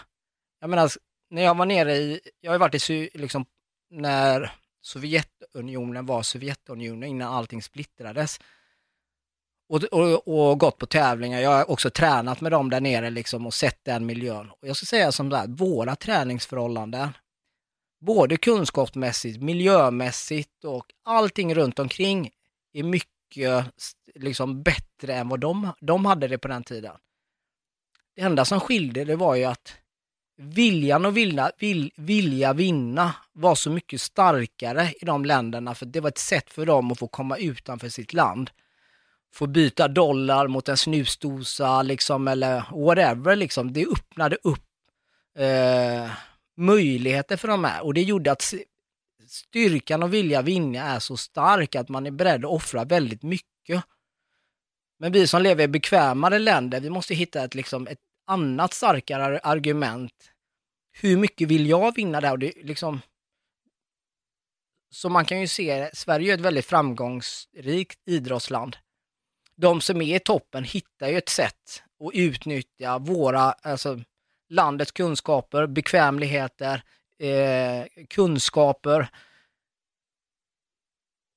Jag 0.59 0.69
menar, 0.69 0.91
när 1.29 1.41
jag 1.41 1.57
var 1.57 1.65
nere 1.65 1.95
i, 1.95 2.19
jag 2.41 2.51
har 2.51 2.59
varit 2.59 2.89
i, 2.89 3.09
liksom, 3.13 3.45
när 3.89 4.51
Sovjetunionen 4.81 6.05
var 6.05 6.23
Sovjetunionen 6.23 7.09
innan 7.09 7.33
allting 7.33 7.61
splittrades. 7.61 8.39
Och, 9.69 9.83
och, 9.83 10.27
och, 10.27 10.59
gått 10.59 10.77
på 10.77 10.85
tävlingar. 10.85 11.39
Jag 11.39 11.49
har 11.49 11.71
också 11.71 11.89
tränat 11.89 12.41
med 12.41 12.51
dem 12.51 12.69
där 12.69 12.81
nere 12.81 13.09
liksom 13.09 13.45
och 13.45 13.53
sett 13.53 13.79
den 13.83 14.05
miljön. 14.05 14.51
Och 14.51 14.67
jag 14.67 14.77
ska 14.77 14.85
säga 14.85 15.11
som 15.11 15.29
det 15.29 15.37
här, 15.37 15.47
våra 15.47 15.95
träningsförhållanden 15.95 17.09
både 18.05 18.37
kunskapsmässigt, 18.37 19.41
miljömässigt 19.41 20.63
och 20.65 20.85
allting 21.03 21.55
runt 21.55 21.79
omkring 21.79 22.31
är 22.73 22.83
mycket 22.83 23.65
liksom 24.15 24.63
bättre 24.63 25.13
än 25.13 25.29
vad 25.29 25.39
de, 25.39 25.71
de 25.81 26.05
hade 26.05 26.27
det 26.27 26.37
på 26.37 26.47
den 26.47 26.63
tiden. 26.63 26.97
Det 28.15 28.21
enda 28.21 28.45
som 28.45 28.59
skilde 28.59 29.05
det 29.05 29.15
var 29.15 29.35
ju 29.35 29.43
att 29.43 29.75
viljan 30.37 31.05
och 31.05 31.17
vilja, 31.17 31.51
vil, 31.59 31.91
vilja 31.95 32.53
vinna 32.53 33.15
var 33.33 33.55
så 33.55 33.69
mycket 33.69 34.01
starkare 34.01 34.93
i 35.01 35.05
de 35.05 35.25
länderna 35.25 35.75
för 35.75 35.85
det 35.85 35.99
var 35.99 36.09
ett 36.09 36.17
sätt 36.17 36.49
för 36.49 36.65
dem 36.65 36.91
att 36.91 36.99
få 36.99 37.07
komma 37.07 37.37
utanför 37.37 37.89
sitt 37.89 38.13
land. 38.13 38.49
Få 39.33 39.47
byta 39.47 39.87
dollar 39.87 40.47
mot 40.47 40.69
en 40.69 40.77
snusdosa 40.77 41.81
liksom 41.81 42.27
eller 42.27 42.63
whatever 42.85 43.35
liksom. 43.35 43.73
Det 43.73 43.85
öppnade 43.85 44.37
upp 44.43 44.65
eh, 45.37 46.11
möjligheter 46.57 47.37
för 47.37 47.47
de 47.47 47.63
här 47.63 47.85
och 47.85 47.93
det 47.93 48.01
gjorde 48.01 48.31
att 48.31 48.53
styrkan 49.27 50.03
och 50.03 50.13
vilja 50.13 50.41
vinna 50.41 50.79
är 50.79 50.99
så 50.99 51.17
stark 51.17 51.75
att 51.75 51.89
man 51.89 52.05
är 52.05 52.11
beredd 52.11 52.45
att 52.45 52.51
offra 52.51 52.83
väldigt 52.83 53.23
mycket. 53.23 53.83
Men 54.99 55.11
vi 55.11 55.27
som 55.27 55.41
lever 55.41 55.63
i 55.63 55.67
bekvämare 55.67 56.39
länder, 56.39 56.79
vi 56.79 56.89
måste 56.89 57.13
hitta 57.13 57.43
ett, 57.43 57.55
liksom, 57.55 57.87
ett 57.87 57.99
annat 58.25 58.73
starkare 58.73 59.39
argument. 59.39 60.31
Hur 60.91 61.17
mycket 61.17 61.47
vill 61.47 61.69
jag 61.69 61.95
vinna 61.95 62.21
där? 62.21 62.31
Och 62.31 62.39
det, 62.39 62.53
liksom, 62.55 63.01
så 64.89 65.09
man 65.09 65.25
kan 65.25 65.41
ju 65.41 65.47
se, 65.47 65.89
Sverige 65.93 66.33
är 66.33 66.37
ett 66.37 66.41
väldigt 66.41 66.65
framgångsrikt 66.65 67.99
idrottsland. 68.05 68.77
De 69.55 69.81
som 69.81 70.01
är 70.01 70.15
i 70.15 70.19
toppen 70.19 70.63
hittar 70.63 71.07
ju 71.07 71.17
ett 71.17 71.29
sätt 71.29 71.83
att 71.99 72.13
utnyttja 72.13 72.97
våra, 72.97 73.51
alltså 73.51 73.99
landets 74.49 74.91
kunskaper, 74.91 75.67
bekvämligheter, 75.67 76.83
eh, 77.19 77.85
kunskaper 78.09 79.09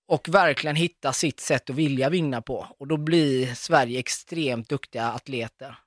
och 0.08 0.28
verkligen 0.28 0.76
hitta 0.76 1.12
sitt 1.12 1.40
sätt 1.40 1.70
att 1.70 1.76
vilja 1.76 2.08
vinna 2.08 2.42
på. 2.42 2.66
Och 2.78 2.86
då 2.86 2.96
blir 2.96 3.54
Sverige 3.54 3.98
extremt 3.98 4.68
duktiga 4.68 5.06
atleter. 5.12 5.78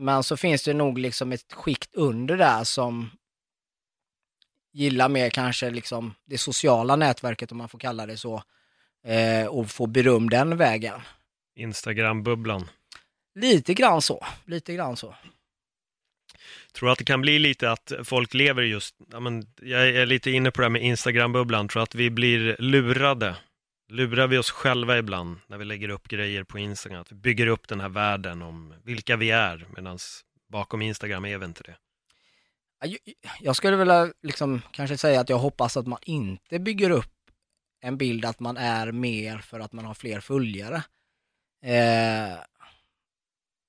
Men 0.00 0.22
så 0.22 0.36
finns 0.36 0.62
det 0.62 0.74
nog 0.74 0.98
liksom 0.98 1.32
ett 1.32 1.52
skikt 1.52 1.94
under 1.94 2.36
där 2.36 2.64
som 2.64 3.10
gillar 4.72 5.08
mer 5.08 5.30
kanske 5.30 5.70
liksom 5.70 6.14
det 6.24 6.38
sociala 6.38 6.96
nätverket 6.96 7.52
om 7.52 7.58
man 7.58 7.68
får 7.68 7.78
kalla 7.78 8.06
det 8.06 8.16
så 8.16 8.42
eh, 9.04 9.46
och 9.46 9.70
få 9.70 9.86
beröm 9.86 10.30
den 10.30 10.56
vägen. 10.56 11.00
Instagram-bubblan. 11.56 12.68
Lite 13.34 13.74
grann 13.74 14.02
så, 14.02 14.26
lite 14.44 14.74
grann 14.74 14.96
så. 14.96 15.14
Tror 16.72 16.90
att 16.90 16.98
det 16.98 17.04
kan 17.04 17.20
bli 17.20 17.38
lite 17.38 17.70
att 17.70 17.92
folk 18.04 18.34
lever 18.34 18.62
just, 18.62 18.94
ja, 19.12 19.20
men 19.20 19.46
jag 19.62 19.88
är 19.88 20.06
lite 20.06 20.30
inne 20.30 20.50
på 20.50 20.60
det 20.60 20.64
här 20.64 20.70
med 20.70 20.82
Instagram-bubblan, 20.82 21.68
tror 21.68 21.82
att 21.82 21.94
vi 21.94 22.10
blir 22.10 22.56
lurade. 22.58 23.36
Lurar 23.88 24.26
vi 24.26 24.38
oss 24.38 24.50
själva 24.50 24.98
ibland 24.98 25.40
när 25.46 25.58
vi 25.58 25.64
lägger 25.64 25.88
upp 25.88 26.08
grejer 26.08 26.44
på 26.44 26.58
Instagram, 26.58 27.00
att 27.00 27.12
vi 27.12 27.16
bygger 27.16 27.46
upp 27.46 27.68
den 27.68 27.80
här 27.80 27.88
världen 27.88 28.42
om 28.42 28.74
vilka 28.84 29.16
vi 29.16 29.30
är, 29.30 29.66
medan 29.76 29.98
bakom 30.48 30.82
Instagram 30.82 31.24
är 31.24 31.38
vi 31.38 31.44
inte 31.44 31.62
det. 31.62 31.76
Jag 33.40 33.56
skulle 33.56 33.76
vilja 33.76 34.12
liksom 34.22 34.62
kanske 34.70 34.98
säga 34.98 35.20
att 35.20 35.28
jag 35.28 35.38
hoppas 35.38 35.76
att 35.76 35.86
man 35.86 35.98
inte 36.02 36.58
bygger 36.58 36.90
upp 36.90 37.14
en 37.80 37.98
bild 37.98 38.24
att 38.24 38.40
man 38.40 38.56
är 38.56 38.92
mer 38.92 39.38
för 39.38 39.60
att 39.60 39.72
man 39.72 39.84
har 39.84 39.94
fler 39.94 40.20
följare. 40.20 40.82
Eh, 41.64 42.38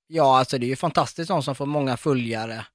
ja, 0.08 0.40
alltså 0.40 0.58
det 0.58 0.66
är 0.66 0.70
ju 0.70 0.76
fantastiskt 0.76 1.28
de 1.28 1.44
som 1.44 1.56
får 1.56 1.66
många 1.66 1.98
följare 1.98 2.66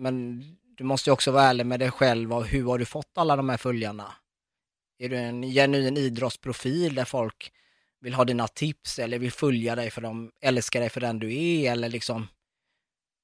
men 0.00 0.42
du 0.76 0.84
måste 0.84 1.10
ju 1.10 1.14
också 1.14 1.30
vara 1.30 1.44
ärlig 1.44 1.66
med 1.66 1.80
dig 1.80 1.90
själv 1.90 2.32
och 2.32 2.46
hur 2.46 2.64
har 2.64 2.78
du 2.78 2.84
fått 2.84 3.18
alla 3.18 3.36
de 3.36 3.48
här 3.48 3.56
följarna? 3.56 4.14
Är 5.02 5.08
du 5.08 5.16
en 5.16 5.42
genuin 5.42 5.96
idrottsprofil 5.96 6.94
där 6.94 7.04
folk 7.04 7.52
vill 8.00 8.14
ha 8.14 8.24
dina 8.24 8.48
tips 8.48 8.98
eller 8.98 9.18
vill 9.18 9.32
följa 9.32 9.74
dig 9.74 9.90
för 9.90 10.00
de 10.00 10.30
älskar 10.40 10.80
dig 10.80 10.88
för 10.88 11.00
den 11.00 11.18
du 11.18 11.34
är 11.34 11.72
eller 11.72 11.88
liksom 11.88 12.26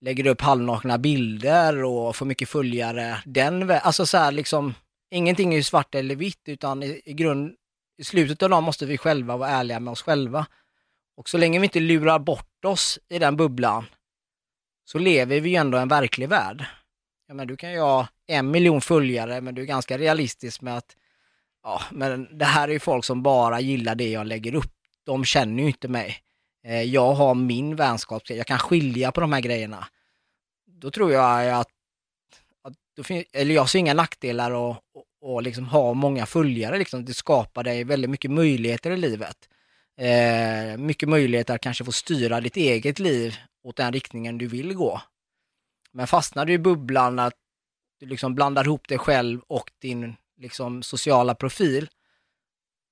lägger 0.01 0.25
du 0.25 0.31
upp 0.31 0.41
halvnakna 0.41 0.99
bilder 0.99 1.85
och 1.85 2.17
får 2.17 2.27
mycket 2.27 2.49
följare 2.49 3.23
den 3.25 3.71
Alltså 3.71 4.07
så 4.07 4.19
här 4.19 4.33
liksom, 4.33 4.75
ingenting 5.11 5.53
är 5.53 5.57
ju 5.57 5.63
svart 5.63 5.95
eller 5.95 6.17
vitt 6.17 6.43
utan 6.49 6.83
i, 6.83 7.03
i 7.05 7.13
grund, 7.13 7.55
i 7.99 8.05
slutet 8.05 8.43
av 8.43 8.51
dagen 8.51 8.65
måste 8.65 8.87
vi 8.87 8.99
själva 8.99 9.37
vara 9.37 9.51
ärliga 9.51 9.81
med 9.81 9.93
oss 9.93 10.03
själva. 10.03 10.47
Och 11.17 11.29
så 11.29 11.39
länge 11.39 11.59
vi 11.59 11.65
inte 11.65 11.81
lurar 11.81 12.19
bort 12.19 12.65
oss 12.65 12.99
i 13.09 13.19
den 13.19 13.37
bubblan 13.37 13.87
så 14.85 14.99
lever 14.99 15.41
vi 15.41 15.51
ju 15.51 15.57
ändå 15.57 15.79
en 15.79 15.89
verklig 15.89 16.29
värld. 16.29 16.65
Ja, 17.29 17.35
men 17.35 17.47
du 17.47 17.57
kan 17.57 17.73
ju 17.73 17.81
ha 17.81 18.09
en 18.27 18.51
miljon 18.51 18.81
följare, 18.81 19.41
men 19.41 19.55
du 19.55 19.63
är 19.63 19.67
ganska 19.67 19.99
realistisk 19.99 20.63
med 20.63 20.77
att 20.77 20.97
ja, 21.67 21.83
men 21.93 22.39
det 22.39 22.45
här 22.45 22.69
är 22.69 22.73
ju 22.73 22.79
folk 22.79 23.05
som 23.05 23.23
bara 23.23 23.61
gillar 23.61 23.95
det 23.95 24.11
jag 24.11 24.27
lägger 24.27 24.55
upp. 24.55 24.73
De 25.05 25.25
känner 25.25 25.63
ju 25.63 25.69
inte 25.69 25.89
mig. 25.89 26.17
Eh, 26.65 26.83
jag 26.83 27.15
har 27.15 27.35
min 27.35 27.77
vänskap, 27.77 28.23
jag 28.31 28.47
kan 28.47 28.59
skilja 28.59 29.13
på 29.13 29.21
de 29.21 29.33
här 29.33 29.41
grejerna. 29.41 29.89
Då 30.67 30.91
tror 30.91 31.13
jag 31.13 31.51
att, 31.61 31.69
att 32.63 32.75
då 32.97 33.03
finns, 33.03 33.25
eller 33.33 33.55
jag 33.55 33.69
ser 33.69 33.79
inga 33.79 33.95
nackdelar 33.95 34.51
och, 34.51 34.71
och, 34.71 35.05
och 35.21 35.43
liksom 35.43 35.69
ha 35.69 35.95
många 35.95 36.27
följare. 36.27 36.79
Liksom. 36.79 37.05
Det 37.05 37.15
skapar 37.15 37.65
dig 37.65 37.85
väldigt 37.85 38.11
mycket 38.11 38.31
möjligheter 38.31 38.91
i 38.91 38.97
livet. 38.97 39.49
Eh, 40.01 40.77
mycket 40.79 41.09
möjligheter 41.09 41.55
att 41.55 41.61
kanske 41.61 41.85
få 41.85 41.93
styra 41.93 42.41
ditt 42.41 42.57
eget 42.57 42.99
liv 42.99 43.37
åt 43.65 43.77
den 43.77 43.93
riktningen 43.93 44.39
du 44.39 44.47
vill 44.47 44.75
gå. 44.75 45.03
Men 45.93 46.07
fastnar 46.07 46.45
du 46.45 46.53
i 46.53 46.59
bubblan 46.59 47.19
att 47.19 47.35
du 48.01 48.07
liksom 48.07 48.35
blandar 48.35 48.65
ihop 48.65 48.89
dig 48.89 48.99
själv 48.99 49.41
och 49.47 49.71
din 49.81 50.17
liksom, 50.37 50.83
sociala 50.83 51.35
profil, 51.35 51.89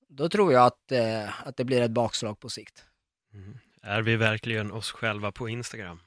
då 0.07 0.29
tror 0.29 0.53
jag 0.53 0.65
att, 0.65 0.91
eh, 0.91 1.47
att 1.47 1.57
det 1.57 1.65
blir 1.65 1.81
ett 1.81 1.91
bakslag 1.91 2.39
på 2.39 2.49
sikt. 2.49 2.85
Mm. 3.33 3.57
Är 3.81 4.01
vi 4.01 4.15
verkligen 4.15 4.71
oss 4.71 4.91
själva 4.91 5.31
på 5.31 5.49
Instagram? 5.49 5.99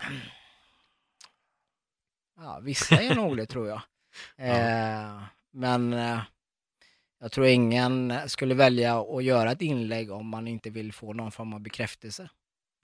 Ja, 2.38 2.60
vissa 2.62 3.02
är 3.02 3.14
nog 3.14 3.36
det 3.36 3.46
tror 3.46 3.68
jag. 3.68 3.82
Eh, 4.36 5.22
men 5.50 5.92
eh, 5.92 6.20
jag 7.20 7.32
tror 7.32 7.46
ingen 7.46 8.14
skulle 8.26 8.54
välja 8.54 9.00
att 9.00 9.24
göra 9.24 9.52
ett 9.52 9.62
inlägg 9.62 10.10
om 10.10 10.28
man 10.28 10.48
inte 10.48 10.70
vill 10.70 10.92
få 10.92 11.12
någon 11.12 11.32
form 11.32 11.52
av 11.52 11.60
bekräftelse. 11.60 12.28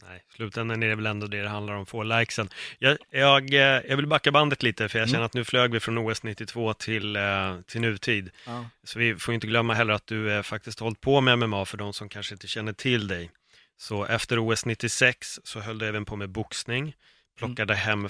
Nej, 0.09 0.25
slutändan 0.37 0.83
är 0.83 0.89
det 0.89 0.95
väl 0.95 1.07
ändå 1.07 1.27
det 1.27 1.43
det 1.43 1.49
handlar 1.49 1.75
om, 1.75 1.87
få 1.87 2.03
likesen. 2.03 2.49
Jag, 2.79 2.99
jag, 3.11 3.55
eh, 3.55 3.61
jag 3.61 3.97
vill 3.97 4.07
backa 4.07 4.33
bandet 4.33 4.63
lite, 4.63 4.89
för 4.89 4.99
jag 4.99 5.09
känner 5.09 5.19
mm. 5.19 5.27
att 5.27 5.35
nu 5.35 5.45
flög 5.45 5.73
vi 5.73 5.81
från 5.81 5.99
OS 5.99 6.23
92 6.23 6.75
till, 6.75 7.17
eh, 7.17 7.61
till 7.67 7.81
nutid. 7.81 8.31
Ja. 8.47 8.65
Så 8.85 8.99
vi 8.99 9.17
får 9.17 9.35
inte 9.35 9.47
glömma 9.47 9.75
heller 9.75 9.95
att 9.95 10.07
du 10.07 10.43
faktiskt 10.43 10.81
hållit 10.81 11.01
på 11.01 11.21
med 11.21 11.39
MMA 11.39 11.65
för 11.65 11.77
de 11.77 11.93
som 11.93 12.09
kanske 12.09 12.35
inte 12.35 12.47
känner 12.47 12.73
till 12.73 13.09
dig. 13.09 13.31
Så 13.77 14.05
efter 14.05 14.53
OS 14.53 14.67
96 14.67 15.41
så 15.45 15.61
höll 15.61 15.79
du 15.79 15.87
även 15.87 16.05
på 16.05 16.17
med 16.17 16.31
boxning, 16.31 16.95
plockade 17.39 17.75
mm. 17.75 17.85
hem, 17.87 18.09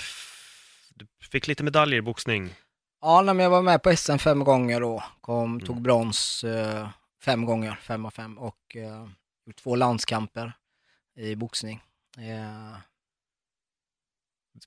du 0.95 1.07
fick 1.31 1.47
lite 1.47 1.65
medaljer 1.65 1.99
i 1.99 2.03
boxning. 2.03 2.55
Ja, 3.01 3.23
men 3.23 3.39
jag 3.39 3.51
var 3.51 3.63
med 3.63 3.83
på 3.83 3.97
SM 3.97 4.17
fem 4.17 4.45
gånger 4.45 4.81
då, 4.81 5.05
kom, 5.21 5.61
tog 5.61 5.71
mm. 5.71 5.83
brons 5.83 6.45
eh, 6.45 6.89
fem 7.25 7.45
gånger, 7.45 7.79
fem 7.83 8.07
av 8.07 8.11
fem 8.11 8.39
och 8.39 8.77
eh, 8.77 9.07
två 9.63 9.77
landskamper 9.77 10.53
i 11.17 11.37
boxning. 11.37 11.81
Eh, 12.19 12.77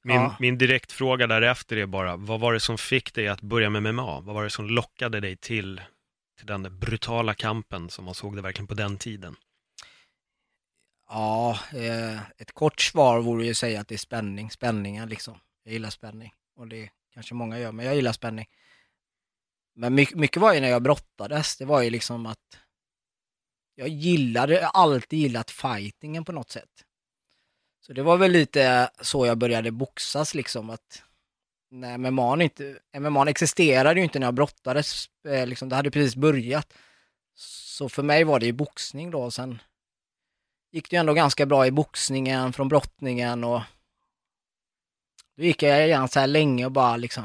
min, 0.01 0.15
ja. 0.15 0.35
min 0.39 0.57
direktfråga 0.57 1.27
därefter 1.27 1.77
är 1.77 1.85
bara, 1.85 2.15
vad 2.15 2.39
var 2.39 2.53
det 2.53 2.59
som 2.59 2.77
fick 2.77 3.13
dig 3.13 3.27
att 3.27 3.41
börja 3.41 3.69
med 3.69 3.83
MMA? 3.83 4.19
Vad 4.19 4.35
var 4.35 4.43
det 4.43 4.49
som 4.49 4.67
lockade 4.67 5.19
dig 5.19 5.35
till, 5.35 5.81
till 6.37 6.47
den 6.47 6.79
brutala 6.79 7.33
kampen 7.33 7.89
som 7.89 8.05
man 8.05 8.13
såg 8.13 8.35
det 8.35 8.41
verkligen 8.41 8.67
på 8.67 8.73
den 8.73 8.97
tiden? 8.97 9.35
Ja, 11.09 11.59
eh, 11.73 12.19
ett 12.37 12.51
kort 12.51 12.81
svar 12.81 13.21
vore 13.21 13.45
ju 13.45 13.51
att 13.51 13.57
säga 13.57 13.81
att 13.81 13.87
det 13.87 13.95
är 13.95 13.99
spänning, 13.99 14.51
spänningen 14.51 15.09
liksom. 15.09 15.39
Jag 15.63 15.73
gillar 15.73 15.89
spänning 15.89 16.33
och 16.55 16.67
det 16.67 16.89
kanske 17.13 17.33
många 17.33 17.59
gör, 17.59 17.71
men 17.71 17.85
jag 17.85 17.95
gillar 17.95 18.11
spänning. 18.11 18.45
Men 19.75 19.95
mycket, 19.95 20.17
mycket 20.17 20.41
var 20.41 20.53
ju 20.53 20.59
när 20.59 20.69
jag 20.69 20.83
brottades, 20.83 21.57
det 21.57 21.65
var 21.65 21.81
ju 21.81 21.89
liksom 21.89 22.25
att 22.25 22.59
jag 23.75 23.87
gillade, 23.87 24.55
har 24.73 24.81
alltid 24.81 25.19
gillat 25.19 25.51
fightingen 25.51 26.25
på 26.25 26.31
något 26.31 26.49
sätt. 26.49 26.85
Så 27.81 27.93
det 27.93 28.03
var 28.03 28.17
väl 28.17 28.31
lite 28.31 28.89
så 29.01 29.25
jag 29.25 29.37
började 29.37 29.71
boxas 29.71 30.35
liksom 30.35 30.69
att 30.69 31.03
när 31.71 31.97
MMA 31.97 32.43
inte, 32.43 32.79
MMA 32.99 33.29
existerade 33.29 33.99
ju 33.99 34.03
inte 34.03 34.19
när 34.19 34.27
jag 34.27 34.33
brottades, 34.33 35.09
eh, 35.27 35.47
liksom, 35.47 35.69
det 35.69 35.75
hade 35.75 35.91
precis 35.91 36.15
börjat. 36.15 36.73
Så 37.35 37.89
för 37.89 38.03
mig 38.03 38.23
var 38.23 38.39
det 38.39 38.45
ju 38.45 38.51
boxning 38.51 39.11
då, 39.11 39.31
sen 39.31 39.61
gick 40.71 40.89
det 40.89 40.95
ju 40.95 40.99
ändå 40.99 41.13
ganska 41.13 41.45
bra 41.45 41.67
i 41.67 41.71
boxningen 41.71 42.53
från 42.53 42.69
brottningen 42.69 43.43
och 43.43 43.61
då 45.37 45.43
gick 45.43 45.63
jag 45.63 45.87
igen 45.87 46.07
så 46.07 46.19
här 46.19 46.27
länge 46.27 46.65
och 46.65 46.71
bara 46.71 46.97
liksom 46.97 47.23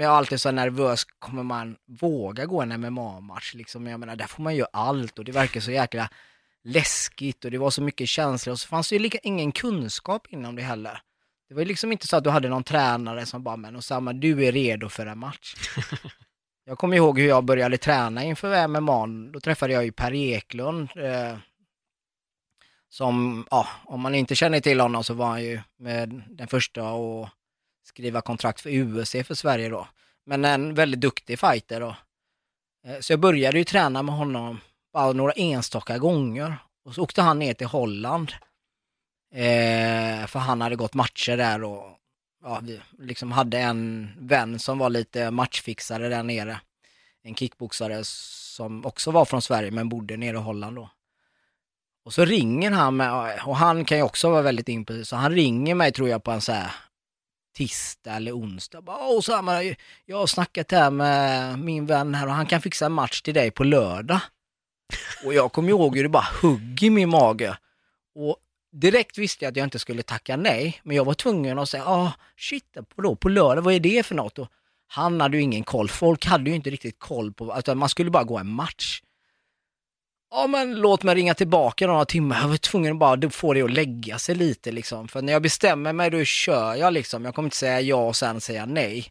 jag 0.00 0.12
är 0.12 0.16
alltid 0.16 0.40
så 0.40 0.50
nervös, 0.50 1.04
kommer 1.04 1.42
man 1.42 1.76
våga 1.86 2.46
gå 2.46 2.62
en 2.62 2.80
MMA-match 2.80 3.54
liksom? 3.54 3.86
Jag 3.86 4.00
menar, 4.00 4.16
där 4.16 4.26
får 4.26 4.42
man 4.42 4.56
ju 4.56 4.64
allt 4.72 5.18
och 5.18 5.24
det 5.24 5.32
verkar 5.32 5.60
så 5.60 5.70
jäkla 5.70 6.10
läskigt 6.64 7.44
och 7.44 7.50
det 7.50 7.58
var 7.58 7.70
så 7.70 7.82
mycket 7.82 8.08
känslor 8.08 8.52
och 8.52 8.60
så 8.60 8.68
fanns 8.68 8.88
det 8.88 8.94
ju 8.94 9.02
lika, 9.02 9.18
ingen 9.22 9.52
kunskap 9.52 10.26
inom 10.30 10.56
det 10.56 10.62
heller. 10.62 11.00
Det 11.48 11.54
var 11.54 11.64
liksom 11.64 11.92
inte 11.92 12.06
så 12.06 12.16
att 12.16 12.24
du 12.24 12.30
hade 12.30 12.48
någon 12.48 12.64
tränare 12.64 13.26
som 13.26 13.42
bara, 13.42 13.56
men 13.56 13.76
Osama, 13.76 14.12
du 14.12 14.44
är 14.46 14.52
redo 14.52 14.88
för 14.88 15.06
en 15.06 15.18
match. 15.18 15.54
jag 16.64 16.78
kommer 16.78 16.96
ihåg 16.96 17.18
hur 17.18 17.28
jag 17.28 17.44
började 17.44 17.78
träna 17.78 18.24
inför 18.24 18.68
MMA, 18.68 19.06
då 19.32 19.40
träffade 19.40 19.72
jag 19.72 19.84
ju 19.84 19.92
Per 19.92 20.14
Eklund, 20.14 20.88
eh, 20.96 21.38
som, 22.88 23.46
ja, 23.50 23.68
om 23.84 24.00
man 24.00 24.14
inte 24.14 24.34
känner 24.34 24.60
till 24.60 24.80
honom 24.80 25.04
så 25.04 25.14
var 25.14 25.26
han 25.26 25.42
ju 25.42 25.60
med 25.78 26.22
den 26.28 26.48
första 26.48 26.92
och 26.92 27.28
skriva 27.84 28.20
kontrakt 28.20 28.60
för 28.60 28.70
UFC 28.70 29.12
för 29.26 29.34
Sverige 29.34 29.68
då. 29.68 29.88
Men 30.26 30.44
en 30.44 30.74
väldigt 30.74 31.00
duktig 31.00 31.38
fighter 31.38 31.80
då. 31.80 31.96
Eh, 32.86 33.00
så 33.00 33.12
jag 33.12 33.20
började 33.20 33.58
ju 33.58 33.64
träna 33.64 34.02
med 34.02 34.14
honom 34.14 34.60
bara 34.92 35.12
några 35.12 35.32
enstaka 35.32 35.98
gånger. 35.98 36.56
Och 36.84 36.94
så 36.94 37.02
åkte 37.02 37.22
han 37.22 37.38
ner 37.38 37.54
till 37.54 37.66
Holland 37.66 38.32
Eh, 39.34 40.26
för 40.26 40.38
han 40.38 40.60
hade 40.60 40.76
gått 40.76 40.94
matcher 40.94 41.36
där 41.36 41.64
och 41.64 41.98
ja, 42.44 42.60
vi 42.62 42.80
liksom 42.98 43.32
hade 43.32 43.58
en 43.58 44.10
vän 44.18 44.58
som 44.58 44.78
var 44.78 44.90
lite 44.90 45.30
matchfixare 45.30 46.08
där 46.08 46.22
nere. 46.22 46.60
En 47.22 47.34
kickboxare 47.34 48.00
som 48.04 48.86
också 48.86 49.10
var 49.10 49.24
från 49.24 49.42
Sverige 49.42 49.70
men 49.70 49.88
bodde 49.88 50.16
nere 50.16 50.36
i 50.36 50.40
Holland 50.40 50.76
då. 50.76 50.90
Och 52.04 52.14
så 52.14 52.24
ringer 52.24 52.70
han 52.70 52.96
med, 52.96 53.40
och 53.46 53.56
han 53.56 53.84
kan 53.84 53.98
ju 53.98 54.04
också 54.04 54.30
vara 54.30 54.42
väldigt 54.42 54.68
impulsiv, 54.68 55.04
så 55.04 55.16
han 55.16 55.32
ringer 55.32 55.74
mig 55.74 55.92
tror 55.92 56.08
jag 56.08 56.22
på 56.22 56.30
en 56.30 56.40
så 56.40 56.52
här 56.52 56.72
tisdag 57.54 58.16
eller 58.16 58.32
onsdag. 58.32 58.80
Bara, 58.80 59.06
Åh 59.06 59.20
Samma, 59.20 59.62
jag 60.04 60.16
har 60.16 60.26
snackat 60.26 60.70
här 60.70 60.90
med 60.90 61.58
min 61.58 61.86
vän 61.86 62.14
här 62.14 62.26
och 62.26 62.32
han 62.32 62.46
kan 62.46 62.60
fixa 62.60 62.86
en 62.86 62.92
match 62.92 63.20
till 63.20 63.34
dig 63.34 63.50
på 63.50 63.64
lördag. 63.64 64.20
Och 65.24 65.34
jag 65.34 65.52
kommer 65.52 65.68
ihåg 65.68 65.96
hur 65.96 66.02
det 66.02 66.08
bara 66.08 66.28
hugg 66.42 66.82
i 66.82 66.90
min 66.90 67.08
mage. 67.08 67.58
Och 68.14 68.36
direkt 68.72 69.18
visste 69.18 69.44
jag 69.44 69.50
att 69.50 69.56
jag 69.56 69.66
inte 69.66 69.78
skulle 69.78 70.02
tacka 70.02 70.36
nej, 70.36 70.80
men 70.82 70.96
jag 70.96 71.04
var 71.04 71.14
tvungen 71.14 71.58
att 71.58 71.68
säga, 71.68 71.84
ah 71.86 72.12
shit, 72.36 72.76
på, 72.94 73.02
då, 73.02 73.16
på 73.16 73.28
lördag, 73.28 73.62
vad 73.62 73.74
är 73.74 73.80
det 73.80 74.06
för 74.06 74.14
något? 74.14 74.38
Och 74.38 74.48
han 74.86 75.20
hade 75.20 75.36
ju 75.36 75.42
ingen 75.42 75.64
koll, 75.64 75.88
folk 75.88 76.26
hade 76.26 76.50
ju 76.50 76.56
inte 76.56 76.70
riktigt 76.70 76.98
koll 76.98 77.32
på, 77.32 77.56
utan 77.58 77.78
man 77.78 77.88
skulle 77.88 78.10
bara 78.10 78.24
gå 78.24 78.38
en 78.38 78.50
match. 78.50 79.02
Ja 80.36 80.46
men 80.46 80.74
låt 80.74 81.02
mig 81.02 81.14
ringa 81.14 81.34
tillbaka 81.34 81.86
några 81.86 82.04
timmar, 82.04 82.40
jag 82.40 82.48
var 82.48 82.56
tvungen 82.56 82.92
att 82.92 82.98
bara 82.98 83.30
få 83.30 83.54
det 83.54 83.62
att 83.62 83.70
lägga 83.72 84.18
sig 84.18 84.34
lite 84.34 84.72
liksom. 84.72 85.08
För 85.08 85.22
när 85.22 85.32
jag 85.32 85.42
bestämmer 85.42 85.92
mig 85.92 86.10
då 86.10 86.24
kör 86.24 86.74
jag 86.74 86.92
liksom, 86.92 87.24
jag 87.24 87.34
kommer 87.34 87.46
inte 87.46 87.56
säga 87.56 87.80
ja 87.80 87.96
och 87.96 88.16
sen 88.16 88.40
säga 88.40 88.66
nej. 88.66 89.06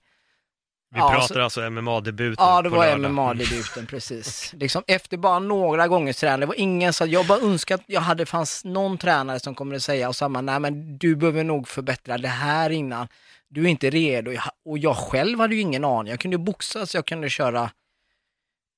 Vi 0.94 1.00
Ja, 1.00 1.10
pratar 1.10 1.36
så- 1.36 1.42
alltså 1.42 1.62
MMA-debuten 1.62 2.46
Ja, 2.46 2.62
det 2.62 2.70
var. 2.70 2.98
MMA-debuten, 2.98 3.86
precis. 3.90 4.54
Liksom 4.58 4.84
efter 4.88 5.18
bara 5.18 5.40
några 5.40 5.88
gångers 5.88 6.16
träning, 6.18 6.40
det 6.40 6.46
var 6.46 6.60
ingen 6.60 6.94
så 6.94 7.06
jag 7.06 7.28
bara 7.28 7.40
önskar 7.40 7.76
att 7.76 7.84
jag 7.88 8.02
hade, 8.02 8.26
fanns 8.26 8.66
någon 8.66 8.98
tränare 8.98 9.40
som 9.40 9.56
kommer 9.56 9.76
att 9.76 9.84
säga 9.84 10.08
och 10.10 10.16
samma, 10.16 10.42
nej 10.42 10.60
men 10.60 10.98
du 10.98 11.16
behöver 11.16 11.44
nog 11.44 11.68
förbättra 11.68 12.18
det 12.18 12.28
här 12.28 12.70
innan. 12.70 13.08
Du 13.50 13.64
är 13.64 13.68
inte 13.68 13.90
redo. 13.90 14.32
Och 14.66 14.78
jag 14.78 14.98
själv 14.98 15.40
hade 15.40 15.56
ju 15.56 15.62
ingen 15.62 15.86
aning. 15.86 16.12
Jag 16.12 16.20
kunde 16.20 16.38
boxas, 16.38 16.96
jag 16.96 17.06
kunde 17.06 17.30
köra 17.30 17.72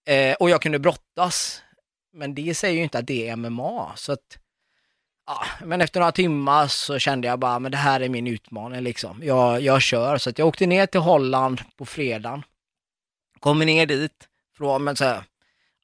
eh, 0.08 0.34
och 0.40 0.50
jag 0.50 0.62
kunde 0.62 0.80
brottas. 0.80 1.62
Men 2.16 2.36
det 2.36 2.58
säger 2.58 2.78
ju 2.78 2.84
inte 2.84 3.00
att 3.00 3.08
det 3.08 3.30
är 3.30 3.36
MMA. 3.36 3.96
Så 3.96 4.12
att, 4.12 4.40
ja, 5.28 5.46
men 5.66 5.82
efter 5.82 6.00
några 6.00 6.12
timmar 6.12 6.68
så 6.68 7.00
kände 7.00 7.28
jag 7.28 7.40
bara, 7.40 7.60
men 7.60 7.72
det 7.72 7.78
här 7.78 8.02
är 8.02 8.10
min 8.10 8.28
utmaning 8.28 8.82
liksom. 8.82 9.24
Jag, 9.24 9.62
jag 9.62 9.82
kör. 9.82 10.18
Så 10.18 10.30
att 10.30 10.40
jag 10.40 10.48
åkte 10.48 10.66
ner 10.66 10.86
till 10.86 11.00
Holland 11.00 11.62
på 11.78 11.86
fredagen. 11.86 12.44
Kommer 13.40 13.66
ner 13.66 13.86
dit, 13.86 14.28
från, 14.58 14.84
men 14.84 14.96
så 14.96 15.04
här, 15.04 15.24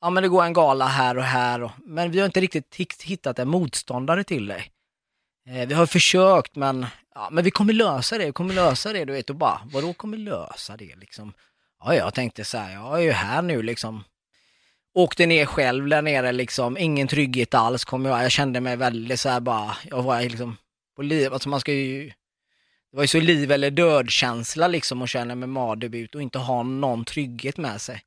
ja 0.02 0.10
men 0.10 0.24
det 0.24 0.30
går 0.30 0.44
en 0.44 0.54
gala 0.54 0.86
här 0.86 1.17
och 1.17 1.24
här, 1.24 1.63
och, 1.63 1.72
men 1.86 2.12
vi 2.12 2.20
har 2.20 2.26
inte 2.26 2.39
riktigt 2.39 3.04
hittat 3.04 3.39
en 3.39 3.48
motståndare 3.48 4.24
till 4.24 4.48
dig. 4.48 4.72
Eh, 5.50 5.67
vi 5.67 5.74
har 5.74 5.86
försökt 5.86 6.56
men, 6.56 6.86
ja, 7.15 7.30
men 7.32 7.44
vi 7.44 7.52
kommer 7.52 7.74
lösa 7.74 8.17
det, 8.17 8.26
vi 8.26 8.32
kommer 8.32 8.54
lösa 8.54 8.94
det, 8.94 9.06
du 9.06 9.13
vet, 9.13 9.30
och 9.30 9.36
bara, 9.36 9.62
vadå 9.65 9.94
kommer 9.94 10.17
lösa 10.17 10.78
det 10.78 10.96
liksom? 10.96 11.34
Ja, 11.84 11.96
jag 11.96 12.13
tänkte 12.13 12.46
så 12.46 12.58
här, 12.58 12.74
jag 12.74 12.98
är 12.98 13.02
ju 13.02 13.12
här 13.12 13.41
nu 13.41 13.62
liksom. 13.62 14.04
Åkte 14.93 15.25
ner 15.25 15.45
själv 15.45 15.88
där 15.88 16.01
nere 16.01 16.32
liksom, 16.32 16.77
ingen 16.77 17.08
trygghet 17.08 17.54
alls 17.54 17.86
kom 17.86 18.06
jag, 18.06 18.23
jag 18.23 18.32
kände 18.32 18.62
mig 18.62 18.75
väldigt 18.75 19.19
så 19.19 19.30
här 19.30 19.39
bara, 19.39 19.77
jag 19.89 20.04
var 20.04 20.21
liksom 20.21 20.58
på 20.95 21.01
liv, 21.01 21.34
alltså 21.34 21.49
man 21.49 21.60
ska 21.60 21.73
ju, 21.73 22.08
det 22.91 22.97
var 22.97 23.04
ju 23.04 23.08
så 23.08 23.19
liv 23.19 23.51
eller 23.51 23.71
död 23.71 24.10
känsla 24.10 24.67
liksom 24.67 25.01
att 25.01 25.10
känna 25.10 25.36
med 25.36 25.49
mardebut 25.49 26.15
och 26.15 26.21
inte 26.21 26.39
ha 26.39 26.63
någon 26.63 27.06
trygghet 27.06 27.58
med 27.58 27.82
sig. 27.82 28.01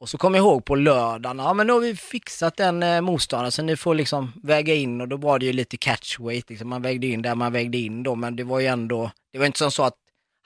Och 0.00 0.08
så 0.08 0.18
kom 0.18 0.34
jag 0.34 0.42
ihåg 0.42 0.64
på 0.64 0.74
lördagen, 0.74 1.38
ja 1.38 1.54
men 1.54 1.66
nu 1.66 1.72
har 1.72 1.80
vi 1.80 1.96
fixat 1.96 2.60
en 2.60 2.82
eh, 2.82 3.00
motståndare 3.00 3.50
så 3.50 3.62
ni 3.62 3.76
får 3.76 3.94
liksom 3.94 4.32
väga 4.42 4.74
in 4.74 5.00
och 5.00 5.08
då 5.08 5.16
var 5.16 5.38
det 5.38 5.46
ju 5.46 5.52
lite 5.52 5.76
catchweight, 5.76 6.50
liksom. 6.50 6.68
man 6.68 6.82
vägde 6.82 7.06
in 7.06 7.22
där 7.22 7.34
man 7.34 7.52
vägde 7.52 7.78
in 7.78 8.02
då 8.02 8.14
men 8.14 8.36
det 8.36 8.44
var 8.44 8.60
ju 8.60 8.66
ändå, 8.66 9.10
det 9.32 9.38
var 9.38 9.46
inte 9.46 9.58
som 9.58 9.70
så 9.70 9.82
att 9.82 9.96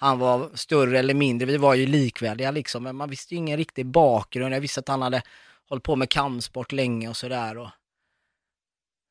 han 0.01 0.19
var 0.19 0.51
större 0.55 0.99
eller 0.99 1.15
mindre, 1.15 1.47
vi 1.47 1.57
var 1.57 1.75
ju 1.75 1.87
likvärdiga 1.87 2.51
liksom, 2.51 2.83
men 2.83 2.97
man 2.97 3.11
visste 3.11 3.35
ju 3.35 3.39
ingen 3.39 3.57
riktig 3.57 3.87
bakgrund. 3.87 4.55
Jag 4.55 4.61
visste 4.61 4.81
att 4.81 4.89
han 4.89 5.03
hade 5.03 5.23
hållit 5.69 5.85
på 5.85 5.97
med 5.97 6.11
kampsport 6.11 6.73
länge 6.73 7.09
och 7.09 7.17
sådär. 7.17 7.59
Och... 7.59 7.69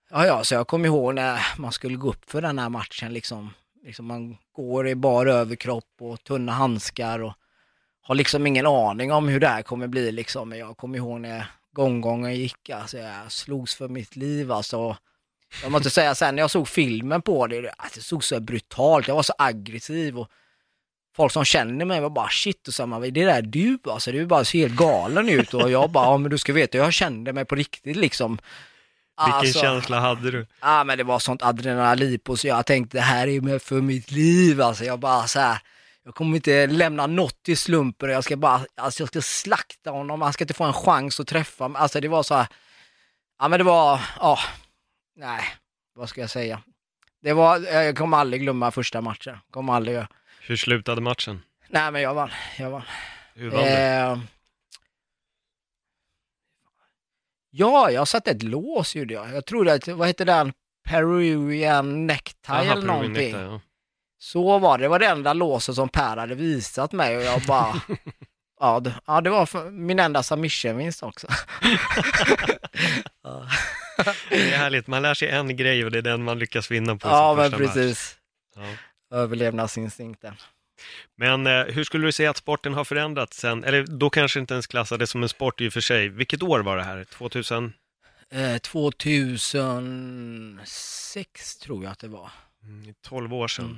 Ja, 0.10 0.26
ja, 0.26 0.44
så 0.44 0.54
jag 0.54 0.68
kommer 0.68 0.86
ihåg 0.86 1.16
när 1.16 1.42
man 1.58 1.72
skulle 1.72 1.98
gå 1.98 2.10
upp 2.10 2.30
för 2.30 2.42
den 2.42 2.60
här 2.60 2.70
matchen 2.70 3.14
liksom. 3.14 3.54
liksom 3.84 4.06
man 4.06 4.38
går 4.52 4.88
i 4.88 4.96
bar 4.96 5.26
överkropp 5.26 5.96
och 6.00 6.24
tunna 6.24 6.52
handskar 6.52 7.20
och 7.20 7.34
har 8.02 8.16
liksom 8.16 8.48
ingen 8.48 8.66
aning 8.66 9.12
om 9.12 9.28
hur 9.28 9.40
det 9.40 9.48
här 9.48 9.62
kommer 9.62 9.88
bli 9.88 10.12
liksom. 10.12 10.50
Men 10.50 10.60
jag 10.60 10.78
kommer 10.78 10.98
ihåg 10.98 11.22
när 11.22 11.52
gånggången 11.72 12.36
gick, 12.36 12.70
alltså 12.70 12.98
jag 12.98 13.32
slogs 13.32 13.76
för 13.76 13.88
mitt 13.88 14.16
liv 14.16 14.52
alltså. 14.52 14.98
Jag 15.64 15.72
måste 15.72 15.90
säga 15.90 16.16
sen 16.16 16.36
när 16.36 16.44
jag 16.44 16.52
såg 16.52 16.68
filmen 16.68 17.22
på 17.22 17.48
det, 17.48 17.70
alltså, 17.78 18.00
det 18.00 18.04
såg 18.04 18.24
så 18.24 18.40
brutalt, 18.40 19.08
jag 19.08 19.16
var 19.16 19.24
så 19.24 19.34
aggressiv 19.38 20.20
och 20.20 20.32
folk 21.18 21.32
som 21.32 21.46
känner 21.46 21.86
mig 21.86 22.02
var 22.02 22.10
bara 22.10 22.30
shit 22.30 22.68
och 22.68 22.74
samma, 22.74 23.00
det 23.00 23.12
där 23.12 23.28
är 23.28 23.42
du 23.42 23.80
alltså, 23.84 24.12
du 24.12 24.26
bara 24.26 24.46
ser 24.46 24.60
helt 24.60 24.76
galen 24.76 25.30
ut 25.30 25.54
och 25.54 25.72
jag 25.72 25.92
bara, 25.92 26.06
ja 26.06 26.18
men 26.18 26.32
du 26.32 26.38
ska 26.38 26.54
veta, 26.54 26.78
jag 26.78 26.94
kände 26.94 27.34
mig 27.34 27.46
på 27.46 27.56
riktigt 27.56 27.96
liksom. 27.98 28.40
Vilken 29.26 29.34
Alltså, 29.34 29.60
känsla 29.60 30.00
hade 30.00 30.32
du? 30.32 30.48
Ja 30.62 30.84
men 30.84 30.98
det 30.98 31.04
var 31.04 31.20
sånt 31.20 31.44
adrenalin 31.44 32.20
på 32.20 32.38
så 32.38 32.48
jag 32.48 32.66
tänkte 32.66 32.98
det 32.98 33.02
här 33.02 33.28
är 33.28 33.42
med 33.42 33.62
för 33.62 33.82
mitt 33.82 34.12
liv 34.12 34.62
alltså. 34.62 34.84
Jag 34.86 35.00
bara 35.00 35.28
så 35.28 35.40
här. 35.40 35.58
Jag 36.04 36.16
kommer 36.16 36.36
inte 36.36 36.68
lämna 36.68 37.08
något 37.08 37.44
till 37.44 37.58
slumpen. 37.58 38.10
Jag 38.10 38.24
ska 38.24 38.38
bara, 38.38 38.62
alltså 38.76 39.02
jag 39.02 39.08
ska 39.08 39.22
slakta 39.22 39.92
honom. 39.92 40.22
Han 40.22 40.34
ska 40.34 40.44
inte 40.44 40.54
få 40.54 40.64
en 40.64 40.74
chans 40.74 41.20
att 41.20 41.28
träffa 41.28 41.68
mig. 41.68 41.82
Alltså 41.82 42.00
det 42.00 42.08
var 42.08 42.24
så 42.24 42.36
här. 42.36 42.48
Ja 43.40 43.48
men 43.48 43.60
det 43.60 43.64
var, 43.64 44.02
ja. 44.20 44.40
Nej, 45.16 45.42
vad 45.96 46.10
ska 46.10 46.22
jag 46.22 46.30
säga? 46.30 46.62
Det 47.22 47.34
var, 47.34 47.60
jag 47.60 47.98
kommer 47.98 48.18
aldrig 48.18 48.42
glömma 48.42 48.72
första 48.72 49.02
matchen. 49.02 49.38
Kommer 49.52 49.74
aldrig 49.74 49.96
göra. 49.96 50.08
Hur 50.48 50.56
slutade 50.56 51.02
matchen? 51.02 51.42
Nej 51.68 51.92
men 51.92 52.02
jag 52.02 52.14
vann, 52.14 52.30
jag 52.58 52.70
vann. 52.70 52.82
Hur 53.36 53.50
vann 53.50 53.64
du? 53.64 53.70
Eh, 53.70 54.18
ja, 57.50 57.92
jag 57.92 58.08
satte 58.08 58.32
ett 58.32 58.44
lås 58.44 58.96
gjorde 58.96 59.14
jag. 59.14 59.34
Jag 59.34 59.46
trodde 59.46 59.74
att, 59.74 59.88
vad 59.88 60.08
hette 60.08 60.26
den? 60.26 60.54
Peruvian 60.90 62.08
necktie 62.08 62.36
Jaha, 62.48 62.62
eller 62.62 62.72
Peruvian 62.74 62.88
någonting. 62.88 63.14
necktie, 63.14 63.42
ja. 63.42 63.62
Så 64.20 64.60
var 64.60 64.78
det, 64.78 64.84
det 64.84 64.88
var 64.88 65.00
det 65.00 65.06
enda 65.06 65.34
låset 65.34 65.76
som 65.76 65.90
Per 65.90 66.18
hade 66.18 66.36
visat 66.36 66.92
mig 66.92 67.18
och 67.18 67.24
jag 67.24 67.42
bara, 67.42 67.82
ja, 68.60 68.80
det, 68.80 68.94
ja, 69.06 69.22
det 69.22 69.30
var 69.30 69.72
min 69.72 70.00
enda 70.00 70.24
submission-vinst 70.24 71.04
också. 71.04 71.28
ja, 73.24 73.48
Det 74.30 74.54
är 74.54 74.58
härligt, 74.58 74.88
man 74.88 75.02
lär 75.02 75.14
sig 75.14 75.30
en 75.30 75.58
grej 75.58 75.86
och 75.86 75.92
det 75.92 75.98
är 75.98 76.02
den 76.02 76.24
man 76.24 76.40
lyckas 76.40 76.72
vinna 76.72 76.96
på 76.96 77.08
ja 77.08 77.36
men 77.38 77.52
precis. 77.52 78.18
Ja. 78.56 78.62
Överlevnadsinstinkten. 79.12 80.36
Men 81.16 81.48
eh, 81.48 81.64
hur 81.64 81.84
skulle 81.84 82.08
du 82.08 82.12
säga 82.12 82.30
att 82.30 82.38
sporten 82.38 82.74
har 82.74 82.84
förändrats 82.84 83.38
sen, 83.38 83.64
eller 83.64 83.84
då 83.84 84.10
kanske 84.10 84.40
inte 84.40 84.54
ens 84.54 84.68
klassades 84.68 85.10
som 85.10 85.24
en 85.24 85.30
sport 85.30 85.62
i 85.62 85.70
och 85.70 85.74
för 85.74 85.82
sig. 85.82 86.10
Vilket 86.10 86.44
år 86.44 86.60
var 86.60 86.78
det 86.78 86.84
här? 86.84 87.04
2000? 87.04 87.74
Eh, 88.30 88.58
2006 88.58 91.58
tror 91.58 91.84
jag 91.84 91.92
att 91.92 92.00
det 92.00 92.08
var. 92.08 92.32
Mm, 92.64 92.94
12 93.02 93.34
år 93.34 93.48
sedan. 93.48 93.66
Mm. 93.66 93.78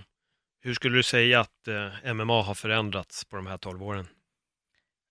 Hur 0.61 0.73
skulle 0.73 0.95
du 0.95 1.03
säga 1.03 1.39
att 1.39 1.67
eh, 1.67 2.13
MMA 2.13 2.41
har 2.41 2.53
förändrats 2.53 3.25
på 3.25 3.35
de 3.35 3.47
här 3.47 3.57
12 3.57 3.83
åren? 3.83 4.07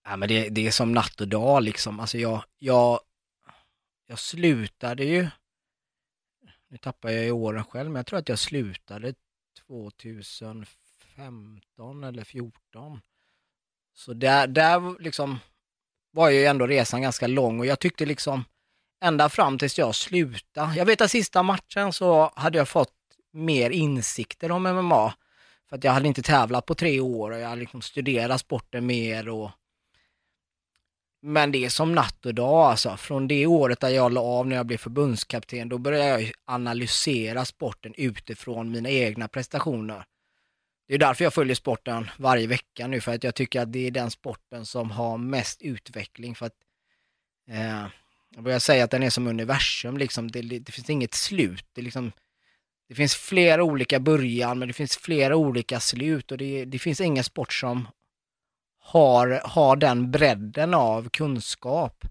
Ja, 0.04 0.16
men 0.16 0.28
det, 0.28 0.48
det 0.48 0.66
är 0.66 0.70
som 0.70 0.92
natt 0.92 1.20
och 1.20 1.28
dag 1.28 1.62
liksom. 1.62 2.00
Alltså 2.00 2.18
jag, 2.18 2.44
jag, 2.58 3.00
jag 4.06 4.18
slutade 4.18 5.04
ju, 5.04 5.28
nu 6.68 6.76
tappar 6.76 7.10
jag 7.10 7.26
i 7.26 7.30
åren 7.30 7.64
själv, 7.64 7.90
men 7.90 7.96
jag 7.96 8.06
tror 8.06 8.18
att 8.18 8.28
jag 8.28 8.38
slutade 8.38 9.14
2015 9.68 12.04
eller 12.04 12.24
14. 12.24 13.00
Så 13.94 14.14
där, 14.14 14.46
där 14.46 15.02
liksom 15.02 15.38
var 16.10 16.30
ju 16.30 16.44
ändå 16.44 16.66
resan 16.66 17.02
ganska 17.02 17.26
lång 17.26 17.60
och 17.60 17.66
jag 17.66 17.78
tyckte 17.78 18.06
liksom 18.06 18.44
ända 19.00 19.28
fram 19.28 19.58
tills 19.58 19.78
jag 19.78 19.94
slutade. 19.94 20.76
Jag 20.76 20.86
vet 20.86 21.00
att 21.00 21.10
sista 21.10 21.42
matchen 21.42 21.92
så 21.92 22.32
hade 22.36 22.58
jag 22.58 22.68
fått 22.68 22.94
mer 23.32 23.70
insikter 23.70 24.50
om 24.50 24.62
MMA. 24.62 25.14
För 25.68 25.76
att 25.76 25.84
jag 25.84 25.92
hade 25.92 26.08
inte 26.08 26.22
tävlat 26.22 26.66
på 26.66 26.74
tre 26.74 27.00
år 27.00 27.30
och 27.30 27.38
jag 27.38 27.48
hade 27.48 27.60
liksom 27.60 27.82
studerat 27.82 28.40
sporten 28.40 28.86
mer 28.86 29.28
och 29.28 29.50
men 31.20 31.52
det 31.52 31.64
är 31.64 31.68
som 31.68 31.94
natt 31.94 32.26
och 32.26 32.34
dag 32.34 32.70
alltså. 32.70 32.96
Från 32.96 33.28
det 33.28 33.46
året 33.46 33.80
där 33.80 33.88
jag 33.88 34.12
la 34.12 34.20
av 34.20 34.46
när 34.46 34.56
jag 34.56 34.66
blev 34.66 34.76
förbundskapten, 34.78 35.68
då 35.68 35.78
började 35.78 36.20
jag 36.20 36.32
analysera 36.44 37.44
sporten 37.44 37.94
utifrån 37.96 38.70
mina 38.70 38.90
egna 38.90 39.28
prestationer. 39.28 40.04
Det 40.88 40.94
är 40.94 40.98
därför 40.98 41.24
jag 41.24 41.34
följer 41.34 41.54
sporten 41.54 42.10
varje 42.18 42.46
vecka 42.46 42.86
nu, 42.86 43.00
för 43.00 43.14
att 43.14 43.24
jag 43.24 43.34
tycker 43.34 43.60
att 43.60 43.72
det 43.72 43.86
är 43.86 43.90
den 43.90 44.10
sporten 44.10 44.66
som 44.66 44.90
har 44.90 45.18
mest 45.18 45.62
utveckling. 45.62 46.34
För 46.34 46.46
att 46.46 46.56
eh, 47.50 47.86
Jag 48.34 48.44
börjar 48.44 48.58
säga 48.58 48.84
att 48.84 48.90
den 48.90 49.02
är 49.02 49.10
som 49.10 49.26
universum, 49.26 49.98
liksom. 49.98 50.30
det, 50.30 50.40
det 50.40 50.72
finns 50.72 50.90
inget 50.90 51.14
slut. 51.14 51.66
Det, 51.72 51.82
liksom, 51.82 52.12
det 52.88 52.94
finns 52.94 53.14
flera 53.14 53.64
olika 53.64 54.00
början, 54.00 54.58
men 54.58 54.68
det 54.68 54.74
finns 54.74 54.96
flera 54.96 55.36
olika 55.36 55.80
slut 55.80 56.32
och 56.32 56.38
det, 56.38 56.64
det 56.64 56.78
finns 56.78 57.00
ingen 57.00 57.24
sport 57.24 57.52
som 57.52 57.88
har, 58.88 59.40
har 59.44 59.76
den 59.76 60.10
bredden 60.10 60.74
av 60.74 61.08
kunskap. 61.08 62.04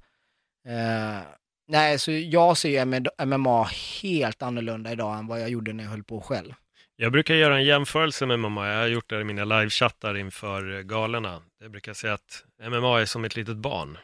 Eh, 0.67 1.21
nej, 1.67 1.99
så 1.99 2.11
jag 2.11 2.57
ser 2.57 2.69
ju 2.69 3.25
MMA 3.25 3.63
helt 4.01 4.41
annorlunda 4.41 4.91
idag 4.91 5.17
än 5.17 5.27
vad 5.27 5.41
jag 5.41 5.49
gjorde 5.49 5.73
när 5.73 5.83
jag 5.83 5.91
höll 5.91 6.03
på 6.03 6.21
själv. 6.21 6.53
Jag 6.95 7.11
brukar 7.11 7.35
göra 7.35 7.57
en 7.57 7.65
jämförelse 7.65 8.25
med 8.25 8.39
MMA, 8.39 8.67
jag 8.67 8.79
har 8.79 8.87
gjort 8.87 9.09
det 9.09 9.21
i 9.21 9.23
mina 9.23 9.45
livechattar 9.45 10.17
inför 10.17 10.81
galerna. 10.81 11.41
Jag 11.59 11.71
brukar 11.71 11.93
säga 11.93 12.13
att 12.13 12.43
MMA 12.69 13.01
är 13.01 13.05
som 13.05 13.25
ett 13.25 13.35
litet 13.35 13.57
barn, 13.57 13.97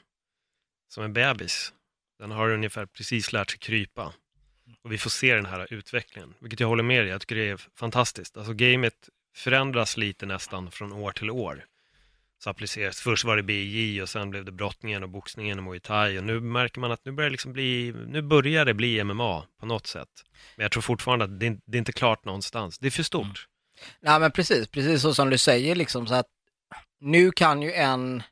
som 0.90 1.04
en 1.04 1.14
bebis. 1.14 1.74
Den 2.20 2.32
har 2.32 2.50
ungefär 2.50 2.86
precis 2.86 3.34
lärt 3.34 3.50
sig 3.52 3.60
krypa. 3.60 4.14
Och 4.84 4.92
vi 4.92 4.98
får 4.98 5.10
se 5.10 5.36
den 5.36 5.46
här 5.46 5.74
utvecklingen, 5.74 6.34
vilket 6.40 6.60
jag 6.60 6.68
håller 6.68 6.84
med 6.84 7.02
dig 7.02 7.10
Jag 7.10 7.22
tycker 7.22 7.36
det 7.36 7.50
är 7.50 7.58
fantastiskt. 7.76 8.38
Alltså 8.38 8.54
gamet 8.54 9.10
förändras 9.36 9.98
lite 9.98 10.26
nästan 10.26 10.72
från 10.72 10.94
år 10.94 11.12
till 11.12 11.30
år. 11.30 11.66
Så 12.44 12.50
appliceras. 12.50 13.02
Först 13.02 13.24
var 13.24 13.38
det 13.38 13.44
BJ 13.44 14.02
och 14.02 14.10
sen 14.10 14.30
blev 14.30 14.46
det 14.46 14.52
brottningen 14.52 15.04
och 15.04 15.10
boxningen 15.10 15.58
och 15.58 15.64
muay 15.64 15.80
thai. 15.80 16.18
Och 16.18 16.24
nu 16.24 16.40
märker 16.40 16.80
man 16.80 16.92
att 16.92 17.06
nu 17.06 17.12
börjar, 17.12 17.30
det 17.30 17.32
liksom 17.32 17.54
bli, 17.54 17.94
nu 18.08 18.22
börjar 18.22 18.66
det 18.66 18.74
bli 18.74 19.04
MMA 19.04 19.46
på 19.60 19.66
något 19.66 19.88
sätt. 19.88 20.10
Men 20.56 20.64
jag 20.64 20.72
tror 20.72 20.82
fortfarande 20.82 21.26
att 21.26 21.40
det, 21.40 21.60
det 21.66 21.78
är 21.78 21.80
inte 21.80 21.92
klart 21.92 22.26
någonstans. 22.26 22.80
Det 22.80 22.88
är 22.88 22.92
för 22.92 23.04
stort. 23.04 23.26
Mm. 23.26 23.36
Nej 24.02 24.20
men 24.20 24.32
precis, 24.32 24.68
precis 24.68 25.02
så 25.02 25.14
som 25.14 25.30
du 25.30 25.38
säger 25.38 25.76
liksom 25.76 26.08
så 26.08 26.14
att 26.14 26.28
nu 27.00 27.32
kan 27.32 27.62
ju 27.62 27.74
en 27.74 28.24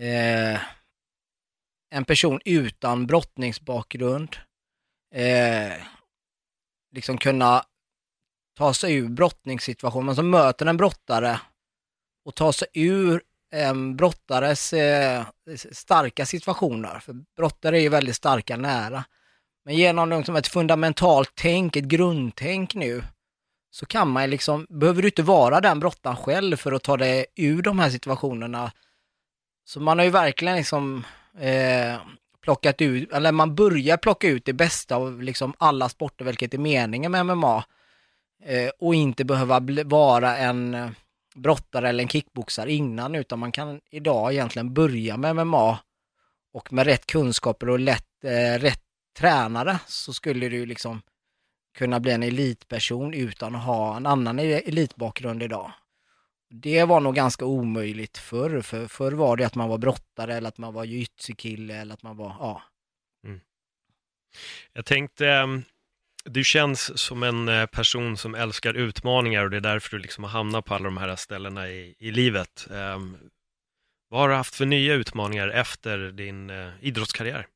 eh, 0.00 0.60
en 1.90 2.04
person 2.04 2.40
utan 2.44 3.06
brottningsbakgrund 3.06 4.36
eh, 5.14 5.72
liksom 6.94 7.18
kunna 7.18 7.64
ta 8.56 8.74
sig 8.74 8.94
ur 8.94 9.08
brottningssituationen, 9.08 10.16
som 10.16 10.30
möter 10.30 10.66
en 10.66 10.76
brottare 10.76 11.40
och 12.28 12.34
ta 12.34 12.52
sig 12.52 12.68
ur 12.74 13.22
en 13.50 13.96
brottares 13.96 14.72
eh, 14.72 15.24
starka 15.72 16.26
situationer. 16.26 16.98
För 16.98 17.12
brottare 17.36 17.78
är 17.78 17.80
ju 17.80 17.88
väldigt 17.88 18.16
starka 18.16 18.56
nära. 18.56 19.04
Men 19.64 19.74
genom 19.76 20.10
liksom 20.10 20.36
ett 20.36 20.46
fundamentalt 20.46 21.32
tänk, 21.34 21.76
ett 21.76 21.84
grundtänk 21.84 22.74
nu, 22.74 23.02
så 23.70 23.86
kan 23.86 24.08
man 24.08 24.30
liksom, 24.30 24.66
behöver 24.70 25.02
du 25.02 25.08
inte 25.08 25.22
vara 25.22 25.60
den 25.60 25.80
brottaren 25.80 26.16
själv 26.16 26.56
för 26.56 26.72
att 26.72 26.82
ta 26.82 26.96
dig 26.96 27.26
ur 27.36 27.62
de 27.62 27.78
här 27.78 27.90
situationerna. 27.90 28.72
Så 29.64 29.80
man 29.80 29.98
har 29.98 30.04
ju 30.04 30.10
verkligen 30.10 30.56
liksom 30.56 31.04
eh, 31.38 31.96
plockat 32.42 32.80
ut, 32.80 33.12
eller 33.12 33.32
man 33.32 33.54
börjar 33.54 33.96
plocka 33.96 34.28
ut 34.28 34.44
det 34.44 34.52
bästa 34.52 34.96
av 34.96 35.22
liksom 35.22 35.54
alla 35.58 35.88
sporter, 35.88 36.24
vilket 36.24 36.54
är 36.54 36.58
meningen 36.58 37.12
med 37.12 37.26
MMA. 37.26 37.64
Eh, 38.44 38.70
och 38.78 38.94
inte 38.94 39.24
behöva 39.24 39.60
vara 39.84 40.36
en 40.36 40.74
eh, 40.74 40.90
brottare 41.38 41.88
eller 41.88 42.02
en 42.02 42.08
kickboxare 42.08 42.72
innan, 42.72 43.14
utan 43.14 43.38
man 43.38 43.52
kan 43.52 43.80
idag 43.90 44.32
egentligen 44.32 44.74
börja 44.74 45.16
med 45.16 45.46
MMA 45.46 45.78
och 46.52 46.72
med 46.72 46.86
rätt 46.86 47.06
kunskaper 47.06 47.68
och 47.68 47.78
lätt, 47.78 48.24
eh, 48.24 48.58
rätt 48.60 48.82
tränare 49.18 49.78
så 49.86 50.12
skulle 50.12 50.48
du 50.48 50.66
liksom 50.66 51.02
kunna 51.78 52.00
bli 52.00 52.12
en 52.12 52.22
elitperson 52.22 53.14
utan 53.14 53.54
att 53.54 53.64
ha 53.64 53.96
en 53.96 54.06
annan 54.06 54.38
e-, 54.38 54.62
elitbakgrund 54.66 55.42
idag. 55.42 55.72
Det 56.50 56.84
var 56.84 57.00
nog 57.00 57.14
ganska 57.14 57.44
omöjligt 57.44 58.18
förr, 58.18 58.60
för 58.60 58.86
förr 58.86 59.12
var 59.12 59.36
det 59.36 59.44
att 59.44 59.54
man 59.54 59.68
var 59.68 59.78
brottare 59.78 60.34
eller 60.34 60.48
att 60.48 60.58
man 60.58 60.74
var 60.74 60.84
jujutsu-kille 60.84 61.74
eller 61.74 61.94
att 61.94 62.02
man 62.02 62.16
var, 62.16 62.36
ja. 62.40 62.62
Mm. 63.24 63.40
Jag 64.72 64.86
tänkte, 64.86 65.28
ehm, 65.28 65.64
du 66.28 66.44
känns 66.44 66.98
som 66.98 67.22
en 67.22 67.48
eh, 67.48 67.66
person 67.66 68.16
som 68.16 68.34
älskar 68.34 68.74
utmaningar 68.74 69.44
och 69.44 69.50
det 69.50 69.56
är 69.56 69.60
därför 69.60 69.96
du 69.96 70.02
liksom 70.02 70.24
har 70.24 70.30
hamnat 70.30 70.64
på 70.64 70.74
alla 70.74 70.84
de 70.84 70.96
här 70.96 71.16
ställena 71.16 71.68
i, 71.68 71.94
i 71.98 72.10
livet. 72.10 72.66
Um, 72.70 73.16
vad 74.08 74.20
har 74.20 74.28
du 74.28 74.34
haft 74.34 74.54
för 74.54 74.66
nya 74.66 74.94
utmaningar 74.94 75.48
efter 75.48 75.98
din 75.98 76.50
uh, 76.50 76.72
idrottskarriär? 76.80 77.46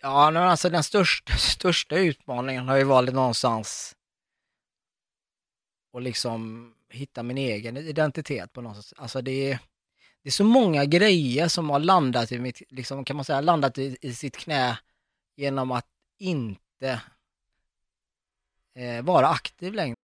Ja, 0.00 0.38
alltså 0.38 0.70
den 0.70 0.84
största, 0.84 1.32
största 1.38 1.96
utmaningen 1.96 2.68
har 2.68 2.76
ju 2.76 2.84
varit 2.84 3.14
någonstans 3.14 3.96
att 5.96 6.02
liksom 6.02 6.72
hitta 6.90 7.22
min 7.22 7.38
egen 7.38 7.76
identitet 7.76 8.52
på 8.52 8.60
något 8.60 8.84
sätt. 8.84 8.98
Alltså 8.98 9.22
det 9.22 9.50
är, 9.50 9.58
det 10.22 10.28
är 10.28 10.32
så 10.32 10.44
många 10.44 10.84
grejer 10.84 11.48
som 11.48 11.70
har 11.70 11.78
landat 11.78 12.32
i 12.32 12.38
mitt, 12.38 12.62
liksom 12.68 13.04
kan 13.04 13.16
man 13.16 13.24
säga, 13.24 13.40
landat 13.40 13.78
i, 13.78 13.96
i 14.00 14.14
sitt 14.14 14.36
knä 14.36 14.78
genom 15.36 15.70
att 15.70 15.86
inte 16.18 17.00
eh, 18.74 19.02
vara 19.02 19.26
aktiv 19.26 19.74
längre. 19.74 19.96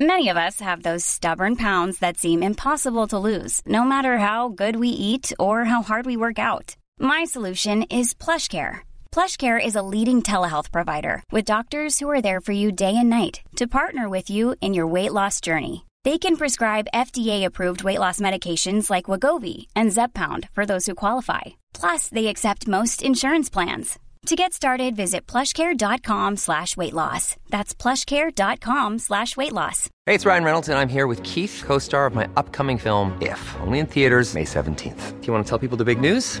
Many 0.00 0.28
of 0.28 0.36
us 0.36 0.60
have 0.60 0.82
those 0.82 1.04
stubborn 1.04 1.54
pounds 1.54 2.00
that 2.00 2.16
seem 2.16 2.42
impossible 2.42 3.06
to 3.06 3.18
lose, 3.18 3.62
no 3.64 3.84
matter 3.84 4.18
how 4.18 4.48
good 4.48 4.74
we 4.74 4.88
eat 4.88 5.32
or 5.38 5.64
how 5.64 5.82
hard 5.82 6.04
we 6.04 6.16
work 6.16 6.38
out. 6.38 6.74
My 6.98 7.22
solution 7.24 7.84
is 7.84 8.12
PlushCare. 8.12 8.80
PlushCare 9.12 9.64
is 9.64 9.76
a 9.76 9.82
leading 9.82 10.20
telehealth 10.20 10.72
provider 10.72 11.22
with 11.30 11.44
doctors 11.44 12.00
who 12.00 12.10
are 12.10 12.20
there 12.20 12.40
for 12.40 12.50
you 12.50 12.72
day 12.72 12.96
and 12.96 13.08
night 13.08 13.42
to 13.54 13.68
partner 13.68 14.08
with 14.08 14.28
you 14.28 14.56
in 14.60 14.74
your 14.74 14.88
weight 14.88 15.12
loss 15.12 15.40
journey. 15.40 15.86
They 16.02 16.18
can 16.18 16.36
prescribe 16.36 16.92
FDA-approved 16.92 17.84
weight 17.84 18.00
loss 18.00 18.18
medications 18.18 18.90
like 18.90 19.06
Wagovi 19.06 19.68
and 19.76 19.92
Zeppound 19.92 20.48
for 20.50 20.66
those 20.66 20.86
who 20.86 20.96
qualify. 20.96 21.42
Plus, 21.74 22.08
they 22.08 22.28
accept 22.28 22.66
most 22.66 23.02
insurance 23.02 23.50
plans. 23.50 23.98
To 24.26 24.36
get 24.36 24.54
started, 24.54 24.96
visit 24.96 25.26
plushcare.com 25.26 26.36
slash 26.38 26.78
weight 26.78 26.94
loss. 26.94 27.36
That's 27.50 27.74
plushcare.com 27.74 28.98
slash 29.00 29.36
weight 29.36 29.52
loss. 29.52 29.90
Hey, 30.06 30.14
it's 30.14 30.24
Ryan 30.24 30.44
Reynolds, 30.44 30.68
and 30.70 30.78
I'm 30.78 30.88
here 30.88 31.06
with 31.06 31.22
Keith, 31.24 31.62
co-star 31.66 32.06
of 32.06 32.14
my 32.14 32.26
upcoming 32.36 32.78
film, 32.78 33.18
If, 33.20 33.54
only 33.60 33.80
in 33.80 33.86
theaters 33.86 34.34
May 34.34 34.44
17th. 34.44 35.20
Do 35.20 35.26
you 35.26 35.32
want 35.32 35.44
to 35.44 35.48
tell 35.50 35.58
people 35.58 35.76
the 35.76 35.84
big 35.84 36.00
news? 36.00 36.40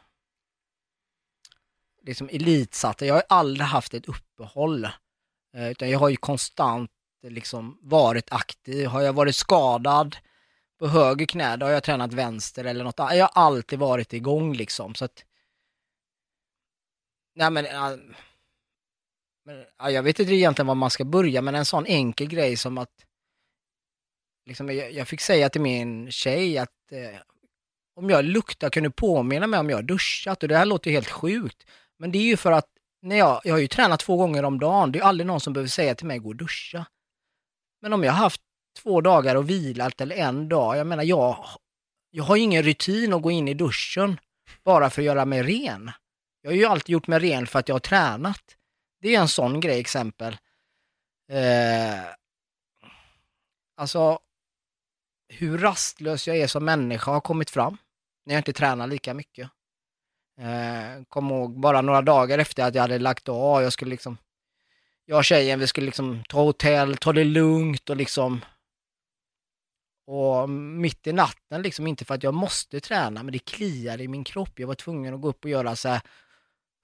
liksom 2.05 2.29
elitsatta. 2.31 3.05
Jag 3.05 3.13
har 3.13 3.23
aldrig 3.29 3.67
haft 3.67 3.93
ett 3.93 4.09
uppehåll. 4.09 4.85
Eh, 5.53 5.71
utan 5.71 5.89
jag 5.89 5.99
har 5.99 6.09
ju 6.09 6.15
konstant 6.15 6.91
liksom 7.27 7.79
varit 7.81 8.31
aktiv. 8.31 8.87
Har 8.87 9.01
jag 9.01 9.13
varit 9.13 9.35
skadad 9.35 10.17
på 10.79 10.87
höger 10.87 11.25
knä, 11.25 11.57
då 11.57 11.65
har 11.65 11.73
jag 11.73 11.83
tränat 11.83 12.13
vänster 12.13 12.65
eller 12.65 12.83
något 12.83 12.99
annat. 12.99 13.17
Jag 13.17 13.29
har 13.33 13.43
alltid 13.43 13.79
varit 13.79 14.13
igång 14.13 14.53
liksom. 14.53 14.95
Så 14.95 15.05
att, 15.05 15.25
nej 17.35 17.51
men, 17.51 17.65
men 19.45 19.65
ja, 19.77 19.91
jag 19.91 20.03
vet 20.03 20.19
inte 20.19 20.33
egentligen 20.33 20.67
var 20.67 20.75
man 20.75 20.89
ska 20.89 21.05
börja, 21.05 21.41
men 21.41 21.55
en 21.55 21.65
sån 21.65 21.85
enkel 21.85 22.27
grej 22.27 22.57
som 22.57 22.77
att 22.77 23.05
liksom, 24.45 24.69
jag, 24.69 24.91
jag 24.91 25.07
fick 25.07 25.21
säga 25.21 25.49
till 25.49 25.61
min 25.61 26.11
tjej 26.11 26.57
att 26.57 26.91
eh, 26.91 27.19
om 27.95 28.09
jag 28.09 28.25
luktar, 28.25 28.69
kan 28.69 28.83
du 28.83 28.91
påminna 28.91 29.47
mig 29.47 29.59
om 29.59 29.69
jag 29.69 29.77
har 29.77 29.83
duschat 29.83 30.43
och 30.43 30.49
det 30.49 30.57
här 30.57 30.65
låter 30.65 30.89
ju 30.89 30.95
helt 30.95 31.11
sjukt. 31.11 31.67
Men 32.01 32.11
det 32.11 32.17
är 32.17 32.23
ju 32.23 32.37
för 32.37 32.51
att 32.51 32.67
när 33.01 33.15
jag, 33.15 33.41
jag 33.43 33.53
har 33.53 33.59
ju 33.59 33.67
tränat 33.67 33.99
två 33.99 34.17
gånger 34.17 34.43
om 34.43 34.59
dagen, 34.59 34.91
det 34.91 34.97
är 34.97 35.01
ju 35.01 35.05
aldrig 35.07 35.27
någon 35.27 35.39
som 35.39 35.53
behöver 35.53 35.69
säga 35.69 35.95
till 35.95 36.05
mig 36.05 36.19
gå 36.19 36.29
och 36.29 36.35
duscha. 36.35 36.85
Men 37.81 37.93
om 37.93 38.03
jag 38.03 38.11
har 38.11 38.19
haft 38.19 38.41
två 38.79 39.01
dagar 39.01 39.35
och 39.35 39.49
vilat 39.49 40.01
eller 40.01 40.15
en 40.15 40.49
dag, 40.49 40.77
jag 40.77 40.87
menar 40.87 41.03
jag, 41.03 41.45
jag 42.11 42.23
har 42.23 42.35
ju 42.35 42.41
ingen 42.41 42.63
rutin 42.63 43.13
att 43.13 43.21
gå 43.21 43.31
in 43.31 43.47
i 43.47 43.53
duschen 43.53 44.19
bara 44.63 44.89
för 44.89 45.01
att 45.01 45.05
göra 45.05 45.25
mig 45.25 45.43
ren. 45.43 45.91
Jag 46.41 46.51
har 46.51 46.55
ju 46.55 46.65
alltid 46.65 46.93
gjort 46.93 47.07
mig 47.07 47.19
ren 47.19 47.47
för 47.47 47.59
att 47.59 47.67
jag 47.67 47.75
har 47.75 47.79
tränat. 47.79 48.43
Det 49.01 49.15
är 49.15 49.19
en 49.19 49.27
sån 49.27 49.59
grej 49.59 49.79
exempel. 49.79 50.37
Eh, 51.31 52.05
alltså, 53.77 54.19
hur 55.27 55.57
rastlös 55.57 56.27
jag 56.27 56.37
är 56.37 56.47
som 56.47 56.65
människa 56.65 57.11
har 57.11 57.21
kommit 57.21 57.49
fram 57.49 57.77
när 58.25 58.33
jag 58.33 58.39
inte 58.39 58.53
tränar 58.53 58.87
lika 58.87 59.13
mycket. 59.13 59.49
Eh, 60.41 61.03
kom 61.09 61.29
ihåg 61.29 61.59
bara 61.59 61.81
några 61.81 62.01
dagar 62.01 62.39
efter 62.39 62.63
att 62.63 62.75
jag 62.75 62.81
hade 62.81 62.99
lagt 62.99 63.29
av, 63.29 63.63
jag 63.63 63.73
skulle 63.73 63.91
liksom, 63.91 64.17
jag 65.05 65.17
och 65.17 65.25
tjejen, 65.25 65.59
vi 65.59 65.67
skulle 65.67 65.85
liksom 65.85 66.23
ta 66.29 66.41
hotell, 66.41 66.97
ta 66.97 67.13
det 67.13 67.23
lugnt 67.23 67.89
och 67.89 67.95
liksom, 67.95 68.41
och 70.07 70.49
mitt 70.49 71.07
i 71.07 71.13
natten 71.13 71.61
liksom, 71.61 71.87
inte 71.87 72.05
för 72.05 72.15
att 72.15 72.23
jag 72.23 72.33
måste 72.33 72.79
träna, 72.79 73.23
men 73.23 73.31
det 73.31 73.39
kliade 73.39 74.03
i 74.03 74.07
min 74.07 74.23
kropp. 74.23 74.59
Jag 74.59 74.67
var 74.67 74.75
tvungen 74.75 75.13
att 75.13 75.21
gå 75.21 75.27
upp 75.27 75.43
och 75.43 75.51
göra 75.51 75.75
så 75.75 75.89
här 75.89 76.01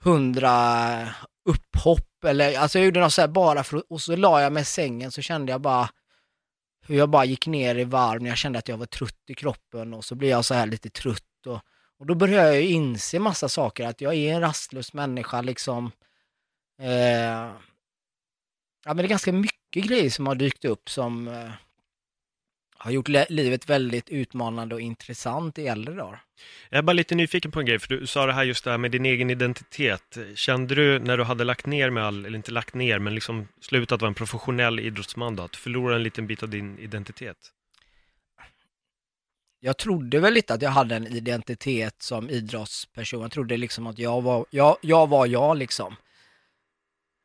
hundra 0.03 1.15
upphopp 1.49 2.23
eller, 2.25 2.57
alltså 2.57 2.79
jag 2.79 2.85
gjorde 2.85 2.99
något 2.99 3.13
så 3.13 3.21
här 3.21 3.27
bara 3.27 3.63
för 3.63 3.91
och 3.91 4.01
så 4.01 4.15
la 4.15 4.41
jag 4.41 4.53
mig 4.53 4.61
i 4.61 4.65
sängen 4.65 5.11
så 5.11 5.21
kände 5.21 5.51
jag 5.51 5.61
bara 5.61 5.89
hur 6.87 6.95
jag 6.97 7.09
bara 7.09 7.25
gick 7.25 7.47
ner 7.47 7.75
i 7.75 7.83
varv 7.83 8.21
när 8.21 8.29
jag 8.29 8.37
kände 8.37 8.59
att 8.59 8.67
jag 8.67 8.77
var 8.77 8.85
trött 8.85 9.23
i 9.27 9.35
kroppen 9.35 9.93
och 9.93 10.05
så 10.05 10.15
blev 10.15 10.31
jag 10.31 10.45
så 10.45 10.53
här 10.53 10.65
lite 10.65 10.89
trött 10.89 11.47
och, 11.47 11.61
och 11.99 12.05
då 12.05 12.15
började 12.15 12.47
jag 12.47 12.61
ju 12.61 12.69
inse 12.69 13.19
massa 13.19 13.49
saker, 13.49 13.87
att 13.87 14.01
jag 14.01 14.15
är 14.15 14.33
en 14.33 14.41
rastlös 14.41 14.93
människa 14.93 15.41
liksom. 15.41 15.91
Eh, 16.81 17.51
ja 18.85 18.93
men 18.93 18.97
det 18.97 19.03
är 19.03 19.07
ganska 19.07 19.31
mycket 19.31 19.83
grejer 19.83 20.09
som 20.09 20.27
har 20.27 20.35
dykt 20.35 20.65
upp 20.65 20.89
som 20.89 21.27
eh, 21.27 21.51
har 22.77 22.91
gjort 22.91 23.07
livet 23.29 23.69
väldigt 23.69 24.09
utmanande 24.09 24.75
och 24.75 24.81
intressant 24.81 25.59
i 25.59 25.67
äldre 25.67 25.95
dagar. 25.95 26.21
Jag 26.69 26.77
är 26.77 26.81
bara 26.81 26.93
lite 26.93 27.15
nyfiken 27.15 27.51
på 27.51 27.59
en 27.59 27.65
grej, 27.65 27.79
för 27.79 27.87
du 27.87 28.07
sa 28.07 28.25
det 28.25 28.33
här 28.33 28.43
just 28.43 28.63
det 28.63 28.71
här 28.71 28.77
med 28.77 28.91
din 28.91 29.05
egen 29.05 29.29
identitet. 29.29 30.17
Kände 30.35 30.75
du 30.75 30.99
när 30.99 31.17
du 31.17 31.23
hade 31.23 31.43
lagt 31.43 31.65
ner 31.65 31.89
med 31.89 32.03
all, 32.03 32.25
eller 32.25 32.37
inte 32.37 32.51
lagt 32.51 32.73
ner, 32.73 32.99
men 32.99 33.15
liksom 33.15 33.47
slutat 33.61 34.01
vara 34.01 34.09
en 34.09 34.15
professionell 34.15 34.79
idrottsman 34.79 35.35
då, 35.35 35.43
att 35.43 35.51
du 35.51 35.57
förlorade 35.57 35.95
en 35.95 36.03
liten 36.03 36.27
bit 36.27 36.43
av 36.43 36.49
din 36.49 36.79
identitet? 36.79 37.37
Jag 39.59 39.77
trodde 39.77 40.19
väl 40.19 40.33
lite 40.33 40.53
att 40.53 40.61
jag 40.61 40.69
hade 40.69 40.95
en 40.95 41.07
identitet 41.07 42.01
som 42.01 42.29
idrottsperson. 42.29 43.21
Jag 43.21 43.31
trodde 43.31 43.57
liksom 43.57 43.87
att 43.87 43.99
jag 43.99 44.21
var 44.21 44.45
jag, 44.49 44.77
jag, 44.81 45.09
var 45.09 45.25
jag 45.25 45.57
liksom. 45.57 45.95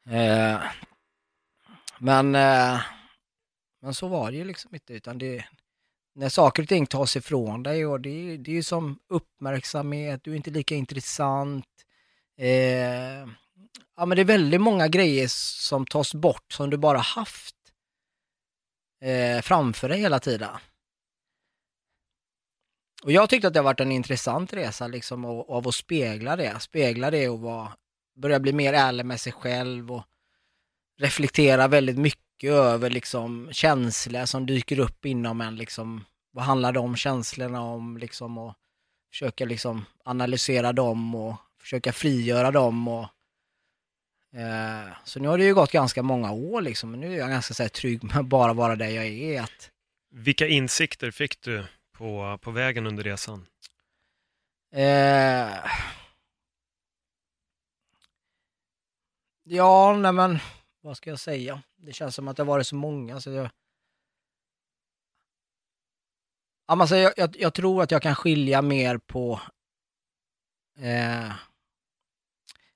Eh, 0.07 0.61
men 1.99 2.35
eh, 2.35 2.81
men 3.83 3.95
så 3.95 4.09
var 4.09 4.31
det 4.31 4.37
ju 4.37 4.45
liksom 4.45 4.75
inte, 4.75 4.95
utan 4.95 5.19
det, 5.19 5.45
när 6.15 6.29
saker 6.29 6.63
och 6.63 6.69
ting 6.69 6.87
tas 6.87 7.17
ifrån 7.17 7.63
dig 7.63 7.87
och 7.87 8.01
det, 8.01 8.37
det 8.37 8.51
är 8.51 8.55
ju 8.55 8.63
som 8.63 8.99
uppmärksamhet, 9.09 10.25
du 10.25 10.33
är 10.33 10.37
inte 10.37 10.51
lika 10.51 10.75
intressant. 10.75 11.67
Eh, 12.39 13.27
ja 13.97 14.07
men 14.07 14.11
det 14.11 14.21
är 14.21 14.25
väldigt 14.25 14.61
många 14.61 14.89
grejer 14.89 15.29
som 15.29 15.87
tas 15.87 16.15
bort 16.15 16.53
som 16.53 16.71
du 16.71 16.77
bara 16.77 16.99
haft 16.99 17.57
eh, 19.01 19.43
framför 19.43 19.89
dig 19.89 20.01
hela 20.01 20.21
tiden. 20.21 20.51
Och 23.03 23.13
jag 23.13 23.31
tyckte 23.31 23.49
att 23.49 23.55
det 23.55 23.61
har 23.61 23.65
varit 23.65 23.81
en 23.81 23.93
intressant 23.93 24.53
resa 24.53 24.87
liksom 24.87 25.25
av, 25.25 25.51
av 25.51 25.69
att 25.69 25.75
spegla 25.75 26.37
det, 26.37 26.61
spegla 26.61 27.11
det 27.11 27.29
och 27.29 27.41
vara, 27.41 27.73
börja 28.17 28.41
bli 28.41 28.53
mer 28.53 28.73
ärlig 28.73 29.07
med 29.07 29.21
sig 29.21 29.33
själv 29.33 29.93
och 29.93 30.03
reflektera 30.99 31.69
väldigt 31.69 31.99
mycket 31.99 32.51
över 32.51 32.91
liksom 32.91 33.49
känslor 33.53 34.27
som 34.27 34.47
dyker 34.47 34.79
upp 34.79 35.05
inom 35.07 35.41
en 35.41 35.57
liksom, 35.57 36.05
vad 36.33 36.45
handlar 36.45 36.73
de 36.73 36.97
känslorna 36.97 37.63
om 37.63 37.97
liksom? 37.97 38.39
Och 38.39 38.55
försöka 39.11 39.45
liksom 39.45 39.85
analysera 40.05 40.73
dem 40.73 41.15
och 41.15 41.37
försöka 41.61 41.93
frigöra 41.93 42.51
dem 42.51 42.89
och 42.89 43.03
eh, 44.39 44.93
så 45.05 45.21
nu 45.21 45.29
har 45.29 45.39
det 45.39 45.45
ju 45.45 45.55
gått 45.55 45.73
ganska 45.73 46.03
många 46.03 46.33
år 46.33 46.63
liksom, 46.63 46.91
men 46.91 47.01
nu 47.01 47.15
är 47.15 47.19
jag 47.19 47.31
ganska 47.31 47.55
så 47.55 47.63
här, 47.63 47.71
trygg 47.71 48.05
med 48.05 48.17
att 48.17 48.27
bara 48.27 48.53
vara 48.53 48.77
där 48.77 48.89
jag 48.89 49.07
är. 49.07 49.43
Att... 49.43 49.71
Vilka 50.11 50.47
insikter 50.47 51.11
fick 51.11 51.41
du 51.41 51.65
på, 52.03 52.39
på 52.43 52.51
vägen 52.51 52.87
under 52.87 53.03
resan? 53.03 53.47
Eh... 54.73 55.57
Ja, 59.43 59.97
nej 59.97 60.13
men 60.13 60.39
vad 60.81 60.97
ska 60.97 61.11
jag 61.11 61.21
säga? 61.21 61.63
Det 61.77 61.93
känns 61.93 62.15
som 62.15 62.29
att 62.29 62.37
det 62.37 62.43
har 62.43 62.49
varit 62.49 62.67
så 62.67 62.75
många 62.75 63.21
så 63.21 63.31
jag... 63.31 63.51
Ja, 66.67 66.81
alltså, 66.81 66.97
jag, 66.97 67.13
jag, 67.17 67.37
jag 67.39 67.55
tror 67.55 67.83
att 67.83 67.91
jag 67.91 68.03
kan 68.03 68.15
skilja 68.15 68.63
mer 68.63 68.99
på 68.99 69.41
eh, 70.79 71.33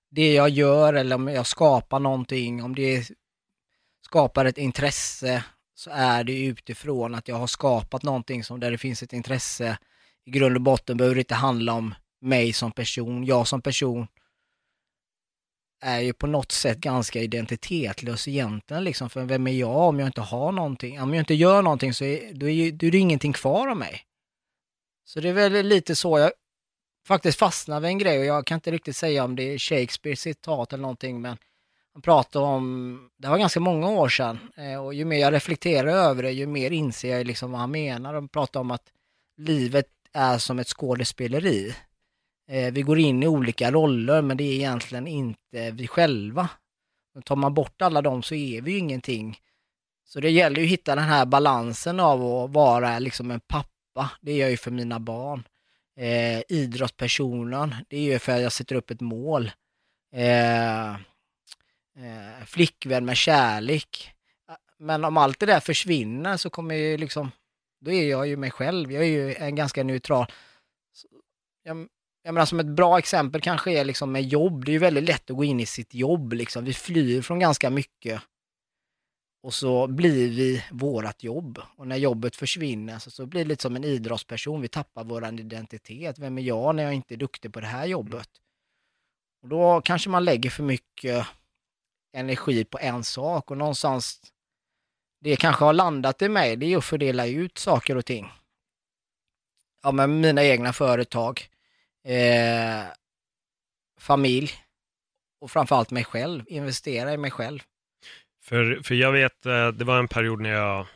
det 0.09 0.35
jag 0.35 0.49
gör 0.49 0.95
eller 0.95 1.16
om 1.16 1.29
jag 1.29 1.47
skapar 1.47 2.01
någonting, 2.01 2.62
om 2.62 2.74
det 2.74 3.11
skapar 4.03 4.45
ett 4.45 4.59
intresse 4.59 5.45
så 5.79 5.91
är 5.91 6.24
det 6.24 6.45
utifrån 6.45 7.14
att 7.14 7.29
jag 7.29 7.37
har 7.37 7.47
skapat 7.47 8.03
någonting 8.03 8.45
som 8.45 8.61
där 8.61 8.70
det 8.70 8.79
finns 8.79 9.03
ett 9.03 9.12
intresse. 9.12 9.79
I 10.24 10.31
grund 10.31 10.57
och 10.57 10.62
botten 10.62 10.97
behöver 10.97 11.14
det 11.14 11.20
inte 11.20 11.35
handla 11.35 11.72
om 11.72 11.95
mig 12.20 12.53
som 12.53 12.72
person, 12.72 13.24
jag 13.24 13.49
som 13.49 13.62
person 13.62 14.07
är 15.81 16.01
ju 16.01 16.12
på 16.12 16.27
något 16.27 16.53
sätt 16.53 16.79
ganska 16.79 17.20
identitetslös 17.20 18.29
egentligen 18.29 18.85
liksom, 18.85 19.11
för 19.11 19.24
vem 19.24 19.47
är 19.47 19.53
jag 19.53 19.77
om 19.77 19.99
jag 19.99 20.09
inte 20.09 20.20
har 20.20 20.53
någonting? 20.53 21.01
Om 21.01 21.14
jag 21.14 21.22
inte 21.22 21.35
gör 21.35 21.62
någonting 21.62 21.95
så 21.95 22.05
är, 22.05 22.35
då 22.35 22.49
är, 22.49 22.53
ju, 22.53 22.70
då 22.70 22.87
är 22.87 22.91
det 22.91 22.99
ingenting 22.99 23.33
kvar 23.33 23.68
av 23.68 23.77
mig. 23.77 24.03
Så 25.05 25.20
det 25.20 25.29
är 25.29 25.33
väl 25.33 25.66
lite 25.66 25.97
så 25.97 26.18
jag 26.18 26.33
faktiskt 27.07 27.39
fastnar 27.39 27.81
vid 27.81 27.89
en 27.89 27.99
grej 27.99 28.18
och 28.18 28.24
jag 28.24 28.47
kan 28.47 28.55
inte 28.55 28.70
riktigt 28.70 28.97
säga 28.97 29.24
om 29.24 29.37
det 29.37 29.43
är 29.43 29.59
Shakespeares 29.59 30.20
citat 30.20 30.72
eller 30.72 30.83
någonting, 30.83 31.20
men 31.20 31.39
han 31.97 32.03
pratade 32.03 32.44
om, 32.44 33.11
det 33.16 33.28
var 33.28 33.38
ganska 33.38 33.61
många 33.61 33.88
år 33.88 34.09
sedan, 34.09 34.38
eh, 34.57 34.84
och 34.84 34.94
ju 34.94 35.05
mer 35.05 35.18
jag 35.18 35.32
reflekterar 35.32 35.88
över 35.88 36.22
det, 36.22 36.32
ju 36.32 36.47
mer 36.47 36.70
inser 36.70 37.16
jag 37.16 37.26
liksom 37.26 37.51
vad 37.51 37.61
han 37.61 37.70
menar. 37.70 38.14
Han 38.14 38.28
pratade 38.28 38.61
om 38.61 38.70
att 38.70 38.92
livet 39.36 39.88
är 40.12 40.38
som 40.38 40.59
ett 40.59 40.68
skådespeleri. 40.68 41.74
Eh, 42.49 42.72
vi 42.72 42.82
går 42.82 42.99
in 42.99 43.22
i 43.22 43.26
olika 43.26 43.70
roller 43.70 44.22
men 44.22 44.36
det 44.36 44.44
är 44.44 44.53
egentligen 44.53 45.07
inte 45.07 45.70
vi 45.70 45.86
själva. 45.86 46.49
Tar 47.24 47.36
man 47.36 47.55
bort 47.55 47.82
alla 47.82 48.03
dem 48.03 48.22
så 48.22 48.34
är 48.34 48.62
vi 48.62 48.72
ju 48.72 48.78
ingenting. 48.78 49.38
Så 50.05 50.20
det 50.20 50.30
gäller 50.30 50.57
ju 50.57 50.64
att 50.64 50.72
hitta 50.72 50.94
den 50.94 51.05
här 51.05 51.26
balansen 51.26 52.01
av 52.01 52.24
att 52.24 52.51
vara 52.51 52.99
liksom 52.99 53.30
en 53.30 53.40
pappa, 53.40 54.11
det 54.20 54.32
är 54.32 54.40
jag 54.40 54.51
ju 54.51 54.57
för 54.57 54.70
mina 54.70 55.01
barn. 55.01 55.42
Eh, 55.97 56.42
idrottspersonen, 56.49 57.74
det 57.88 57.97
är 57.97 58.12
ju 58.12 58.18
för 58.18 58.32
att 58.32 58.42
jag 58.42 58.53
sätter 58.53 58.74
upp 58.74 58.90
ett 58.90 59.01
mål. 59.01 59.51
Eh, 60.12 60.97
eh, 61.97 62.44
flickvän 62.47 63.05
med 63.05 63.16
kärlek. 63.16 64.14
Eh, 64.49 64.55
men 64.78 65.05
om 65.05 65.16
allt 65.16 65.40
det 65.40 65.47
där 65.47 65.61
försvinner 65.61 66.36
så 66.36 66.51
kommer 66.51 66.74
ju 66.74 66.97
liksom, 66.97 67.30
då 67.80 67.92
är 67.92 68.11
jag 68.11 68.26
ju 68.26 68.36
mig 68.36 68.51
själv, 68.51 68.92
jag 68.92 69.03
är 69.03 69.09
ju 69.09 69.34
en 69.34 69.55
ganska 69.55 69.84
neutral. 69.84 70.26
Jag, 71.62 71.88
jag 72.22 72.34
menar 72.34 72.47
som 72.47 72.61
ett 72.61 72.66
bra 72.66 72.99
exempel 72.99 73.40
kanske 73.40 73.72
är 73.72 73.84
liksom 73.84 74.12
med 74.12 74.22
jobb, 74.22 74.64
det 74.64 74.70
är 74.70 74.72
ju 74.72 74.78
väldigt 74.78 75.09
lätt 75.09 75.30
att 75.30 75.36
gå 75.36 75.44
in 75.44 75.61
i 75.61 75.66
sitt 75.66 75.94
jobb 75.94 76.32
liksom. 76.32 76.64
Vi 76.64 76.74
flyr 76.74 77.22
från 77.22 77.38
ganska 77.38 77.70
mycket 77.70 78.22
och 79.47 79.55
så 79.55 79.86
blir 79.86 80.28
vi 80.30 80.64
vårat 80.70 81.22
jobb. 81.22 81.59
Och 81.76 81.86
när 81.86 81.97
jobbet 81.97 82.36
försvinner 82.36 82.99
så, 82.99 83.11
så 83.11 83.26
blir 83.26 83.44
det 83.44 83.49
lite 83.49 83.62
som 83.62 83.76
en 83.76 83.84
idrottsperson, 83.84 84.61
vi 84.61 84.68
tappar 84.68 85.05
vår 85.05 85.40
identitet. 85.40 86.18
Vem 86.18 86.38
är 86.38 86.42
jag 86.42 86.74
när 86.74 86.82
jag 86.82 86.94
inte 86.94 87.14
är 87.14 87.16
duktig 87.16 87.53
på 87.53 87.61
det 87.61 87.66
här 87.66 87.86
jobbet? 87.86 88.28
Och 89.42 89.49
då 89.49 89.80
kanske 89.80 90.11
man 90.11 90.24
lägger 90.24 90.51
för 90.51 90.62
mycket 90.62 91.26
energi 92.17 92.64
på 92.64 92.79
en 92.79 93.05
sak 93.05 93.51
och 93.51 93.57
någonstans 93.57 94.21
det 95.21 95.37
kanske 95.37 95.64
har 95.64 95.73
landat 95.73 96.23
i 96.23 96.29
mig, 96.29 96.57
det 96.57 96.73
är 96.73 96.77
att 96.77 96.85
fördela 96.85 97.27
ut 97.27 97.59
saker 97.59 97.97
och 97.97 98.05
ting. 98.05 98.33
Ja, 99.83 99.93
men 99.93 100.21
mina 100.21 100.45
egna 100.45 100.73
företag 100.73 101.49
eh, 102.05 102.85
familj 104.01 104.51
och 105.41 105.51
framförallt 105.51 105.91
mig 105.91 106.05
själv, 106.05 106.45
investera 106.47 107.12
i 107.12 107.17
mig 107.17 107.31
själv. 107.31 107.59
För, 108.43 108.81
för 108.85 108.95
jag 108.95 109.12
vet, 109.12 109.47
eh, 109.47 109.69
det 109.69 109.85
var 109.85 109.99
en 109.99 110.09
period 110.09 110.41
när 110.41 110.51
jag, 110.51 110.87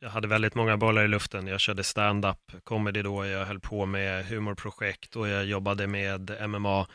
jag 0.00 0.10
hade 0.10 0.28
väldigt 0.28 0.54
många 0.54 0.76
bollar 0.76 1.04
i 1.04 1.08
luften. 1.08 1.46
Jag 1.46 1.60
körde 1.60 1.84
stand-up, 1.84 2.52
comedy 2.64 3.02
då, 3.02 3.26
jag 3.26 3.46
höll 3.46 3.60
på 3.60 3.86
med 3.86 4.26
humorprojekt 4.26 5.16
och 5.16 5.28
jag 5.28 5.44
jobbade 5.44 5.86
med 5.86 6.48
MMA. 6.48 6.86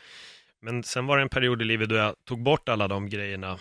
Men 0.60 0.82
sen 0.82 1.06
var 1.06 1.16
det 1.16 1.22
en 1.22 1.28
period 1.28 1.62
i 1.62 1.64
livet 1.64 1.88
då 1.88 1.94
jag 1.94 2.14
tog 2.24 2.42
bort 2.42 2.68
alla 2.68 2.88
de 2.88 3.08
grejerna 3.08 3.58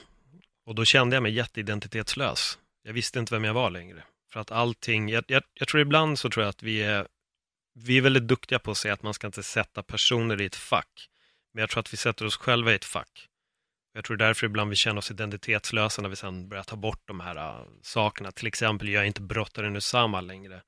och 0.68 0.76
då 0.76 0.86
kände 0.86 1.16
jag 1.16 1.24
mig 1.24 1.32
jätteidentitetslös. 1.32 2.60
Jag 2.84 2.94
visste 2.94 3.20
inte 3.20 3.34
vem 3.34 3.44
jag 3.44 3.54
var 3.54 3.70
längre. 3.70 4.04
För 4.32 4.40
att 4.40 4.52
allting, 4.52 5.10
jag, 5.10 5.24
jag, 5.28 5.44
jag 5.54 5.68
tror 5.68 5.82
ibland 5.82 6.20
så 6.20 6.30
tror 6.30 6.44
jag 6.44 6.50
att 6.50 6.64
vi 6.64 6.84
är 6.84 7.08
vi 7.74 7.98
är 7.98 8.02
väldigt 8.02 8.28
duktiga 8.28 8.60
på 8.60 8.72
att 8.72 8.78
säga 8.78 8.94
att 8.94 9.04
man 9.04 9.14
ska 9.14 9.28
inte 9.28 9.44
sätta 9.44 9.84
personer 9.84 10.42
i 10.42 10.46
ett 10.46 10.56
fack. 10.56 11.10
Men 11.54 11.62
jag 11.62 11.70
tror 11.70 11.80
att 11.80 11.94
vi 11.94 11.98
sätter 11.98 12.26
oss 12.26 12.38
själva 12.38 12.72
i 12.72 12.76
ett 12.76 12.86
fack. 12.86 13.28
Jag 13.94 14.04
tror 14.04 14.18
därför 14.18 14.46
ibland 14.46 14.70
vi 14.70 14.76
känner 14.76 14.98
oss 14.98 15.12
identitetslösa 15.12 16.02
när 16.02 16.10
vi 16.10 16.16
sen 16.16 16.50
börjar 16.50 16.64
ta 16.64 16.76
bort 16.76 17.02
de 17.06 17.20
här 17.20 17.60
uh, 17.60 17.68
sakerna. 17.82 18.32
Till 18.32 18.48
exempel, 18.48 18.90
jag 18.90 19.04
är 19.04 19.08
inte 19.08 19.22
brottaren 19.22 19.76
Usama 19.76 20.22
längre. 20.22 20.62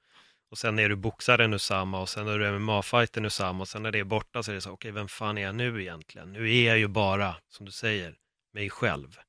Och 0.52 0.58
sen 0.58 0.80
är 0.80 0.90
du 0.90 0.96
boxaren 0.96 1.54
Usama 1.54 2.02
och 2.02 2.10
sen 2.10 2.28
är 2.28 2.40
du 2.40 2.60
MMA-fightern 2.60 3.26
Usama 3.26 3.62
och 3.62 3.68
sen 3.68 3.84
när 3.84 3.92
det 3.92 4.00
är 4.00 4.04
borta 4.04 4.44
så 4.44 4.52
är 4.52 4.56
det 4.56 4.62
så, 4.62 4.72
okej, 4.72 4.92
okay, 4.92 5.00
vem 5.00 5.08
fan 5.08 5.38
är 5.38 5.42
jag 5.42 5.56
nu 5.56 5.82
egentligen? 5.82 6.34
Nu 6.34 6.56
är 6.56 6.68
jag 6.68 6.78
ju 6.78 6.88
bara, 6.88 7.36
som 7.50 7.66
du 7.66 7.72
säger, 7.72 8.16
mig 8.54 8.70
själv. 8.70 9.20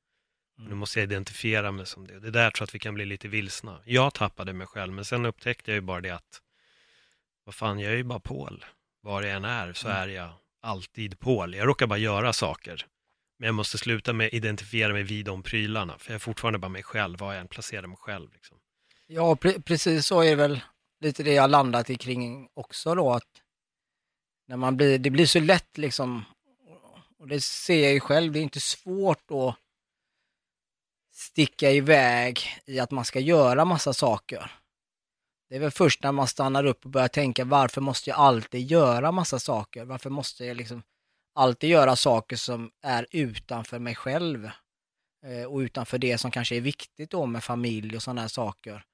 Nu 0.61 0.67
mm. 0.67 0.79
måste 0.79 1.01
jag 1.01 1.05
identifiera 1.05 1.73
mig 1.73 1.87
som 1.87 2.07
det. 2.07 2.21
Det 2.21 2.31
där 2.31 2.51
tror 2.51 2.63
jag 2.63 2.69
att 2.69 2.75
vi 2.75 2.79
kan 2.79 2.95
bli 2.95 3.05
lite 3.05 3.29
vilsna. 3.29 3.81
Jag 3.85 4.15
tappade 4.15 4.53
mig 4.53 4.67
själv, 4.67 4.93
men 4.93 5.05
sen 5.05 5.27
upptäckte 5.27 5.71
jag 5.71 5.75
ju 5.75 5.81
bara 5.81 6.01
det 6.01 6.11
att 6.11 6.43
vad 7.45 7.55
fan, 7.55 7.79
jag 7.79 7.93
är 7.93 7.97
ju 7.97 8.05
bara 8.05 8.21
Paul. 8.21 8.65
Var 9.03 9.23
jag 9.23 9.37
än 9.37 9.45
är 9.45 9.73
så 9.73 9.89
mm. 9.89 10.03
är 10.03 10.09
jag 10.09 10.33
alltid 10.63 11.21
Paul. 11.21 11.55
Jag 11.55 11.69
råkar 11.69 11.87
bara 11.87 11.99
göra 11.99 12.33
saker. 12.33 12.87
Men 13.39 13.47
jag 13.47 13.55
måste 13.55 13.79
sluta 13.79 14.13
med 14.13 14.27
att 14.27 14.33
identifiera 14.33 14.93
mig 14.93 15.03
vid 15.03 15.27
de 15.27 15.43
prylarna, 15.43 15.99
för 15.99 16.11
jag 16.11 16.15
är 16.15 16.19
fortfarande 16.19 16.59
bara 16.59 16.69
mig 16.69 16.83
själv, 16.83 17.19
var 17.19 17.33
jag 17.33 17.41
än 17.41 17.49
placerar 17.49 17.87
mig 17.87 17.97
själv. 17.97 18.33
Liksom. 18.33 18.57
Ja, 19.07 19.37
pre 19.37 19.61
precis 19.61 20.07
så 20.07 20.21
är 20.21 20.31
det 20.31 20.37
väl 20.37 20.61
lite 21.01 21.23
det 21.23 21.33
jag 21.33 21.51
landat 21.51 21.91
i 21.91 21.97
kring 21.97 22.49
också 22.55 22.95
då, 22.95 23.13
att 23.13 23.43
när 24.47 24.57
man 24.57 24.77
blir, 24.77 24.99
det 24.99 25.11
blir 25.11 25.27
så 25.27 25.41
lätt 25.41 25.79
liksom, 25.79 26.25
och 27.19 27.29
det 27.29 27.41
ser 27.41 27.83
jag 27.83 27.93
ju 27.93 28.01
själv, 28.01 28.33
det 28.33 28.39
är 28.39 28.43
inte 28.43 28.61
svårt 28.61 29.31
att 29.31 29.57
sticka 31.21 31.71
iväg 31.71 32.41
i 32.67 32.81
att 32.81 32.91
man 32.91 33.05
ska 33.05 33.21
göra 33.21 33.65
massa 33.65 33.93
saker. 33.93 34.53
Det 35.49 35.57
är 35.57 35.61
väl 35.61 35.71
först 35.71 36.03
när 36.03 36.13
man 36.13 36.27
stannar 36.27 36.67
upp 36.67 36.85
och 36.85 36.91
börjar 36.91 37.09
tänka 37.09 37.45
varför 37.45 37.81
måste 37.81 38.11
jag 38.11 38.19
alltid 38.19 38.71
göra 38.71 39.13
massa 39.13 39.39
saker? 39.39 39.85
Varför 39.85 40.11
måste 40.11 40.45
jag 40.45 40.57
liksom 40.57 40.83
alltid 41.35 41.71
göra 41.71 41.97
saker 41.97 42.37
som 42.37 42.71
är 42.83 43.07
utanför 43.11 43.79
mig 43.79 43.95
själv? 43.95 44.51
Eh, 45.27 45.45
och 45.45 45.59
utanför 45.59 45.99
det 45.99 46.19
som 46.19 46.31
kanske 46.31 46.57
är 46.57 46.61
viktigt 46.61 47.11
då 47.11 47.27
med 47.27 47.45
familj 47.45 47.97
och 47.97 48.03
sådana 48.03 48.21
här 48.21 48.29
saker. 48.29 48.85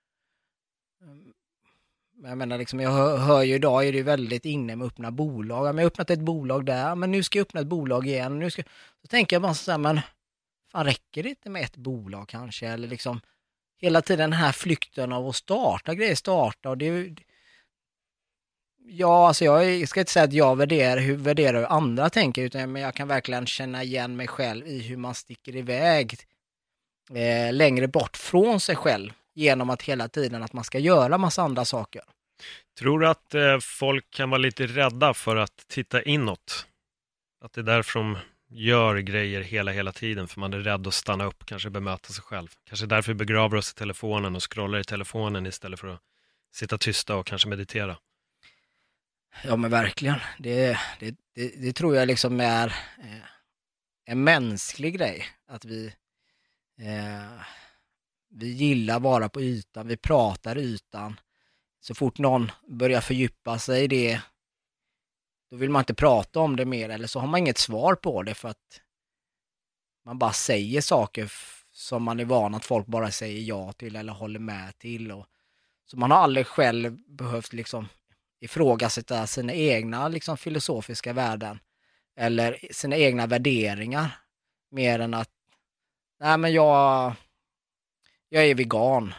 Men 2.19 2.29
jag 2.29 2.39
menar, 2.39 2.59
liksom, 2.59 2.81
jag 2.81 2.91
hör, 2.91 3.17
hör 3.17 3.43
ju 3.43 3.55
idag 3.55 3.89
är 3.89 3.93
det 3.93 4.03
väldigt 4.03 4.45
inne 4.45 4.77
med 4.77 4.87
att 4.87 4.93
öppna 4.93 5.11
bolag. 5.11 5.65
Men 5.65 5.77
jag 5.77 5.83
har 5.83 5.87
öppnat 5.87 6.11
ett 6.11 6.21
bolag 6.21 6.67
där, 6.67 6.95
men 6.95 7.11
nu 7.11 7.23
ska 7.23 7.39
jag 7.39 7.45
öppna 7.45 7.61
ett 7.61 7.67
bolag 7.67 8.07
igen. 8.07 8.39
Nu 8.39 8.51
ska... 8.51 8.63
Så 9.03 9.09
tänker 9.09 9.37
jag 9.37 9.43
bara 9.43 9.55
så 9.55 9.71
här, 9.71 9.79
men 9.79 10.01
fan 10.77 10.87
räcker 10.87 11.23
det 11.23 11.29
inte 11.29 11.51
med 11.51 11.63
ett 11.63 11.77
bolag 11.77 12.29
kanske? 12.29 12.67
Eller 12.67 12.89
liksom 12.89 13.21
hela 13.81 14.03
tiden 14.03 14.31
den 14.31 14.39
här 14.39 14.53
flykten 14.53 15.13
av 15.13 15.29
att 15.29 15.37
starta 15.37 15.95
grejer, 15.95 16.15
starta 16.15 16.71
och 16.71 16.79
det 16.79 17.17
Ja, 18.89 19.29
alltså 19.29 19.45
jag 19.45 19.89
ska 19.89 20.01
inte 20.01 20.13
säga 20.13 20.25
att 20.25 20.33
jag 20.33 20.57
värderar 20.57 21.01
hur, 21.01 21.17
värderar 21.17 21.59
hur 21.59 21.67
andra 21.67 22.11
tänker, 22.11 22.43
utan 22.43 22.73
men 22.73 22.83
jag 22.83 22.95
kan 22.95 23.09
verkligen 23.09 23.47
känna 23.47 23.83
igen 23.83 24.17
mig 24.17 24.29
själv 24.29 24.67
i 24.67 24.81
hur 24.81 24.97
man 24.97 25.15
sticker 25.15 25.57
iväg 25.57 26.15
eh, 27.15 27.53
längre 27.53 27.89
bort 27.89 28.17
från 28.17 28.61
sig 28.61 28.77
själv 28.77 29.13
genom 29.35 29.71
att 29.71 29.83
hela 29.83 30.09
tiden 30.09 30.43
att 30.43 30.53
man 30.53 30.65
ska 30.65 30.79
göra 30.79 31.19
massa 31.19 31.43
andra 31.43 31.65
saker. 31.65 32.03
Tror 32.79 33.01
du 33.01 33.09
att 33.09 33.35
eh, 33.35 33.59
folk 33.61 34.11
kan 34.11 34.31
vara 34.31 34.39
lite 34.39 34.67
rädda 34.67 35.15
för 35.15 35.37
att 35.37 35.69
titta 35.69 36.03
inåt? 36.03 36.67
Att 37.45 37.53
det 37.53 37.61
är 37.61 37.63
därför 37.63 38.01
de 38.01 38.19
gör 38.49 38.99
grejer 38.99 39.41
hela, 39.41 39.73
hela 39.73 39.93
tiden, 39.93 40.29
för 40.29 40.41
man 40.41 40.53
är 40.53 40.59
rädd 40.59 40.87
att 40.87 40.95
stanna 40.95 41.25
upp, 41.25 41.47
kanske 41.47 41.71
bemöta 41.71 42.13
sig 42.13 42.23
själv. 42.23 42.49
Kanske 42.65 42.87
därför 42.87 43.13
vi 43.13 43.17
begraver 43.17 43.57
oss 43.57 43.73
i 43.73 43.75
telefonen 43.75 44.37
och 44.37 44.53
scrollar 44.53 44.79
i 44.79 44.85
telefonen 44.85 45.47
istället 45.47 45.81
för 45.81 45.89
att 45.89 46.01
sitta 46.55 46.79
tysta 46.79 47.17
och 47.17 47.27
kanske 47.27 47.49
meditera. 47.49 47.97
Ja 49.45 49.57
men 49.57 49.71
verkligen. 49.71 50.19
Det, 50.39 50.79
det, 51.01 51.17
det, 51.35 51.49
det 51.57 51.73
tror 51.73 51.97
jag 51.97 52.09
liksom 52.09 52.41
är 52.41 52.67
eh, 52.99 53.25
en 54.05 54.25
mänsklig 54.25 54.99
grej. 54.99 55.27
Att 55.49 55.65
vi, 55.65 55.87
eh, 56.81 57.41
vi 58.31 58.47
gillar 58.47 59.01
vara 59.01 59.29
på 59.29 59.41
ytan, 59.41 59.89
vi 59.89 59.97
pratar 59.97 60.59
ytan. 60.59 61.21
Så 61.81 61.95
fort 61.95 62.19
någon 62.19 62.53
börjar 62.69 63.01
fördjupa 63.01 63.59
sig 63.59 63.85
i 63.85 63.87
det, 63.87 64.21
då 65.51 65.57
vill 65.57 65.71
man 65.71 65.81
inte 65.81 65.95
prata 65.95 66.41
om 66.41 66.57
det 66.57 66.65
mer 66.65 66.89
eller 66.89 67.07
så 67.07 67.21
har 67.21 67.27
man 67.27 67.39
inget 67.41 67.59
svar 67.59 67.95
på 67.95 68.23
det 68.23 68.35
för 68.35 68.49
att 68.49 68.81
man 70.05 70.19
bara 70.19 70.33
säger 70.33 70.81
saker 70.81 71.33
som 71.73 72.03
man 72.03 72.21
är 72.21 72.25
van 72.25 72.55
att 72.55 72.65
folk 72.65 72.87
bara 72.87 73.11
säger 73.11 73.43
ja 73.43 73.73
till 73.73 73.97
eller 73.97 74.13
håller 74.13 74.39
med 74.39 74.79
till. 74.79 75.13
Och, 75.13 75.27
så 75.85 75.99
man 75.99 76.11
har 76.11 76.19
aldrig 76.19 76.47
själv 76.47 76.99
behövt 77.07 77.53
liksom 77.53 77.89
ifrågasätta 78.41 79.27
sina 79.27 79.53
egna 79.53 80.09
liksom, 80.09 80.37
filosofiska 80.37 81.13
värden 81.13 81.59
eller 82.17 82.59
sina 82.71 82.97
egna 82.97 83.27
värderingar 83.27 84.19
mer 84.71 84.99
än 84.99 85.15
att 85.15 85.31
nej 86.21 86.39
men 86.39 86.53
jag, 86.53 87.15
jag 88.29 88.47
är 88.47 88.55
vegan. 88.55 89.15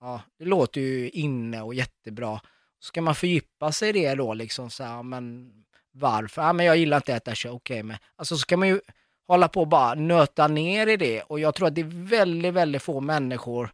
Ja, 0.00 0.22
det 0.38 0.44
låter 0.44 0.80
ju 0.80 1.10
inne 1.10 1.62
och 1.62 1.74
jättebra. 1.74 2.40
Ska 2.80 3.02
man 3.02 3.14
fördjupa 3.14 3.72
sig 3.72 3.88
i 3.88 3.92
det 3.92 4.14
då 4.14 4.34
liksom 4.34 4.70
så 4.70 4.84
här, 4.84 5.02
men 5.02 5.52
varför? 5.92 6.42
Ja, 6.42 6.52
men 6.52 6.66
jag 6.66 6.76
gillar 6.76 6.96
inte 6.96 7.16
att 7.16 7.22
äta 7.22 7.34
kött, 7.34 7.52
okej 7.52 7.74
okay, 7.74 7.82
men 7.82 7.96
alltså 8.16 8.34
så 8.34 8.40
ska 8.40 8.56
man 8.56 8.68
ju 8.68 8.80
hålla 9.26 9.48
på 9.48 9.60
och 9.60 9.68
bara 9.68 9.94
nöta 9.94 10.48
ner 10.48 10.86
i 10.86 10.96
det 10.96 11.22
och 11.22 11.40
jag 11.40 11.54
tror 11.54 11.68
att 11.68 11.74
det 11.74 11.80
är 11.80 12.08
väldigt, 12.08 12.54
väldigt 12.54 12.82
få 12.82 13.00
människor 13.00 13.70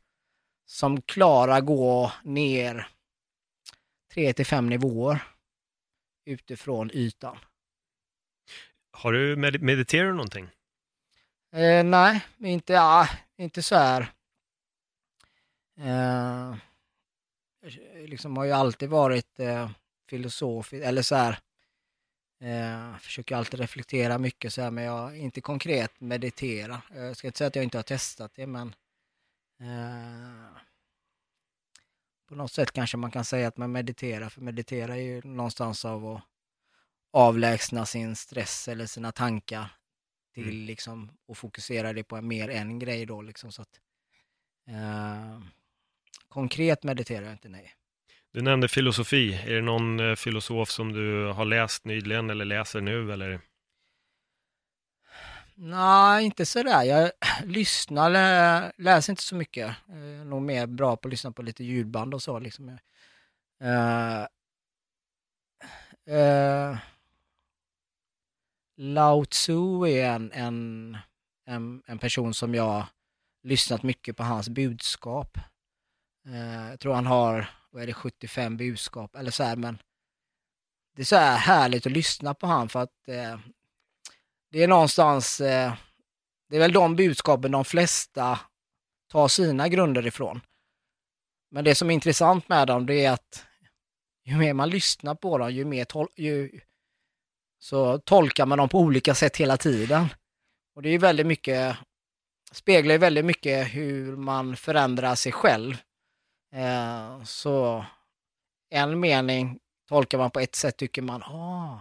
som 0.67 1.03
klarar 1.03 1.61
gå 1.61 2.13
ner 2.23 2.89
tre 4.15 4.33
till 4.33 4.47
fem 4.47 4.69
nivåer 4.69 5.23
utifrån 6.25 6.91
ytan. 6.95 7.39
Har 8.91 9.13
du 9.13 9.37
med 9.37 9.63
mediterat 9.63 10.15
någonting? 10.15 10.49
Eh, 11.53 11.85
nej, 11.85 12.27
inte, 12.39 12.73
ja, 12.73 13.09
inte 13.37 13.63
så 13.63 13.77
här. 13.77 14.13
Eh, 15.79 16.55
liksom 17.95 18.37
har 18.37 18.45
ju 18.45 18.53
alltid 18.53 18.89
varit 18.89 19.41
eh, 19.41 19.71
filosofisk, 20.09 20.85
eller 20.85 21.03
så 21.03 21.15
här. 21.15 21.39
Eh, 22.41 22.99
försöker 22.99 23.37
alltid 23.37 23.61
reflektera 23.61 24.19
mycket 24.19 24.53
så 24.53 24.63
här, 24.63 24.71
men 24.71 24.85
jag 24.85 25.19
inte 25.19 25.41
konkret 25.41 26.01
meditera. 26.01 26.83
Jag 26.95 27.17
ska 27.17 27.27
inte 27.27 27.39
säga 27.39 27.49
att 27.49 27.57
jag 27.57 27.65
inte 27.65 27.79
har 27.79 27.83
testat 27.83 28.33
det, 28.35 28.47
men 28.47 28.75
eh, 29.61 30.59
på 32.29 32.35
något 32.35 32.53
sätt 32.53 32.73
kanske 32.73 32.97
man 32.97 33.11
kan 33.11 33.25
säga 33.25 33.49
att 33.49 33.57
man 33.57 33.73
mediterar, 33.73 34.29
för 34.29 34.41
meditera 34.41 34.97
är 34.97 35.01
ju 35.01 35.23
någonstans 35.23 35.85
av 35.85 36.07
att 36.07 36.23
avlägsna 37.11 37.87
sin 37.87 38.17
stress 38.17 38.69
eller 38.69 38.87
sina 38.87 39.13
tankar 39.13 39.69
till 40.35 40.49
mm. 40.49 40.67
liksom 40.67 41.11
och 41.27 41.39
fokusera 41.39 41.93
det 41.93 42.05
på 42.05 42.23
mer 42.23 42.49
en 42.49 42.79
grej 42.79 43.07
då 43.07 43.23
liksom 43.23 43.53
så 43.53 43.63
att 43.63 43.81
eh, 44.67 45.41
konkret 46.37 46.83
mediterar 46.83 47.23
jag 47.23 47.33
inte, 47.33 47.49
nej. 47.49 47.73
Du 48.33 48.43
nämnde 48.43 48.69
filosofi. 48.69 49.35
Är 49.35 49.55
det 49.55 49.61
någon 49.61 50.01
eh, 50.01 50.15
filosof 50.15 50.71
som 50.71 50.93
du 50.93 51.33
har 51.33 51.45
läst 51.45 51.85
nyligen 51.85 52.31
eller 52.31 52.45
läser 52.45 52.81
nu 52.81 53.13
eller? 53.13 53.41
Nej, 55.55 56.25
inte 56.25 56.47
sådär. 56.47 56.83
Jag 56.83 57.11
lyssnar, 57.45 58.11
läser 58.83 59.13
inte 59.13 59.23
så 59.23 59.35
mycket. 59.35 59.77
Jag 59.89 59.99
är 59.99 60.25
nog 60.25 60.43
mer 60.43 60.67
bra 60.67 60.97
på 60.97 61.09
att 61.09 61.11
lyssna 61.11 61.33
på 61.33 61.43
lite 61.43 61.65
ljudband 61.65 62.15
och 62.15 62.23
så. 62.23 62.39
Liksom. 62.39 62.69
Uh, 62.69 64.27
uh, 66.15 66.79
Lao 68.77 69.25
Tzu 69.25 69.87
är 69.87 70.11
en, 70.11 70.33
en, 70.33 70.97
en, 71.47 71.83
en, 71.87 71.99
person 71.99 72.35
som 72.35 72.55
jag 72.55 72.87
lyssnat 73.43 73.83
mycket 73.83 74.17
på 74.17 74.23
hans 74.23 74.49
budskap. 74.49 75.39
Eh, 76.27 76.71
jag 76.71 76.81
tror 76.81 76.95
han 76.95 77.07
har, 77.07 77.51
vad 77.71 77.83
är 77.83 77.87
det, 77.87 77.93
75 77.93 78.57
budskap 78.57 79.17
eller 79.17 79.31
så 79.31 79.43
här, 79.43 79.57
men 79.57 79.79
det 80.97 81.03
är 81.03 81.07
så 81.07 81.17
här 81.17 81.37
härligt 81.37 81.87
att 81.87 81.93
lyssna 81.93 82.35
på 82.35 82.47
han 82.47 82.69
för 82.69 82.83
att 82.83 83.09
eh, 83.09 83.39
det 84.51 84.63
är 84.63 84.69
någonstans, 84.69 85.41
eh, 85.41 85.75
det 86.49 86.57
är 86.57 86.61
väl 86.61 86.73
de 86.73 86.97
budskapen 86.97 87.51
de 87.51 87.65
flesta 87.65 88.41
tar 89.09 89.29
sina 89.29 89.69
grunder 89.69 90.07
ifrån. 90.07 90.41
Men 91.51 91.65
det 91.65 91.75
som 91.75 91.91
är 91.91 91.95
intressant 91.95 92.49
med 92.49 92.67
dem, 92.67 92.87
det 92.87 93.05
är 93.05 93.13
att 93.13 93.47
ju 94.25 94.37
mer 94.37 94.55
man 94.55 94.71
lyssnar 94.71 95.15
på 95.15 95.39
dem, 95.39 95.53
ju 95.53 95.65
mer 95.65 95.85
tol 95.85 96.09
ju, 96.17 96.61
så 97.59 97.99
tolkar 97.99 98.47
man 98.47 98.59
dem 98.59 98.69
på 98.69 98.79
olika 98.79 99.15
sätt 99.15 99.37
hela 99.37 99.57
tiden. 99.57 100.09
Och 100.75 100.83
det 100.83 100.89
är 100.89 100.99
väldigt 100.99 101.27
mycket, 101.27 101.77
speglar 102.53 102.93
ju 102.93 102.99
väldigt 102.99 103.25
mycket 103.25 103.75
hur 103.75 104.17
man 104.17 104.57
förändrar 104.57 105.15
sig 105.15 105.33
själv. 105.33 105.77
Eh, 106.57 107.23
så 107.25 107.85
en 108.71 109.01
mening 109.01 109.59
tolkar 109.89 110.19
man 110.19 110.31
på 110.31 110.41
ett 110.41 110.55
sätt, 110.55 110.77
tycker 110.77 111.03
man, 111.03 111.23
ah, 111.23 111.79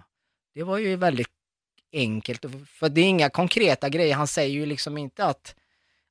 det 0.54 0.64
var 0.64 0.78
ju 0.78 0.96
väldigt 0.96 1.28
enkelt. 1.94 2.46
För 2.68 2.90
det 2.90 3.02
är 3.02 3.06
inga 3.06 3.30
konkreta 3.30 3.90
grejer. 3.90 4.16
Han 4.16 4.28
säger 4.28 4.54
ju 4.54 4.66
liksom 4.66 4.98
inte 4.98 5.26
att 5.26 5.56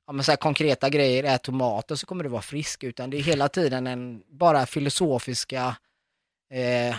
ja, 0.07 0.13
men 0.13 0.25
så 0.25 0.31
här, 0.31 0.37
konkreta 0.37 0.89
grejer 0.89 1.23
är 1.23 1.37
tomater 1.37 1.95
så 1.95 2.05
kommer 2.05 2.23
du 2.23 2.29
vara 2.29 2.41
frisk, 2.41 2.83
utan 2.83 3.09
det 3.09 3.17
är 3.17 3.21
hela 3.21 3.49
tiden 3.49 3.87
en 3.87 4.23
bara 4.27 4.65
filosofiska 4.65 5.77
eh, 6.51 6.95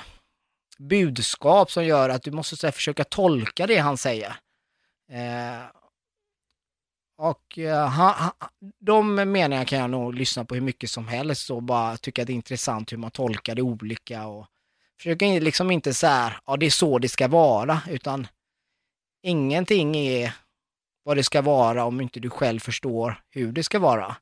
budskap 0.78 1.70
som 1.70 1.84
gör 1.84 2.08
att 2.08 2.22
du 2.22 2.30
måste 2.30 2.56
så 2.56 2.66
här, 2.66 2.72
försöka 2.72 3.04
tolka 3.04 3.66
det 3.66 3.76
han 3.76 3.96
säger. 3.96 4.36
Eh, 5.10 5.60
och 7.18 7.58
uh, 7.58 7.72
ha, 7.72 8.32
de 8.78 9.14
meningarna 9.14 9.64
kan 9.64 9.78
jag 9.78 9.90
nog 9.90 10.14
lyssna 10.14 10.44
på 10.44 10.54
hur 10.54 10.62
mycket 10.62 10.90
som 10.90 11.08
helst 11.08 11.50
och 11.50 11.62
bara 11.62 11.96
tycka 11.96 12.22
att 12.22 12.26
det 12.26 12.32
är 12.32 12.34
intressant 12.34 12.92
hur 12.92 12.96
man 12.96 13.10
tolkar 13.10 13.54
det 13.54 13.62
olika 13.62 14.26
och 14.26 14.46
försöka 14.98 15.26
liksom 15.26 15.70
inte 15.70 15.94
så 15.94 16.06
här, 16.06 16.40
ja 16.46 16.56
det 16.56 16.66
är 16.66 16.70
så 16.70 16.98
det 16.98 17.08
ska 17.08 17.28
vara, 17.28 17.80
utan 17.88 18.26
ingenting 19.22 19.96
är 19.96 20.36
vad 21.02 21.16
det 21.16 21.24
ska 21.24 21.42
vara 21.42 21.84
om 21.84 22.00
inte 22.00 22.20
du 22.20 22.30
själv 22.30 22.60
förstår 22.60 23.22
hur 23.30 23.52
det 23.52 23.62
ska 23.62 23.78
vara. 23.78 24.16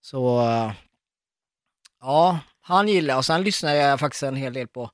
Så 0.00 0.40
eh, 0.40 0.72
ja, 2.00 2.38
han 2.60 2.88
gillar 2.88 3.16
och 3.16 3.24
sen 3.24 3.42
lyssnar 3.42 3.74
jag 3.74 4.00
faktiskt 4.00 4.22
en 4.22 4.36
hel 4.36 4.52
del 4.52 4.68
på 4.68 4.90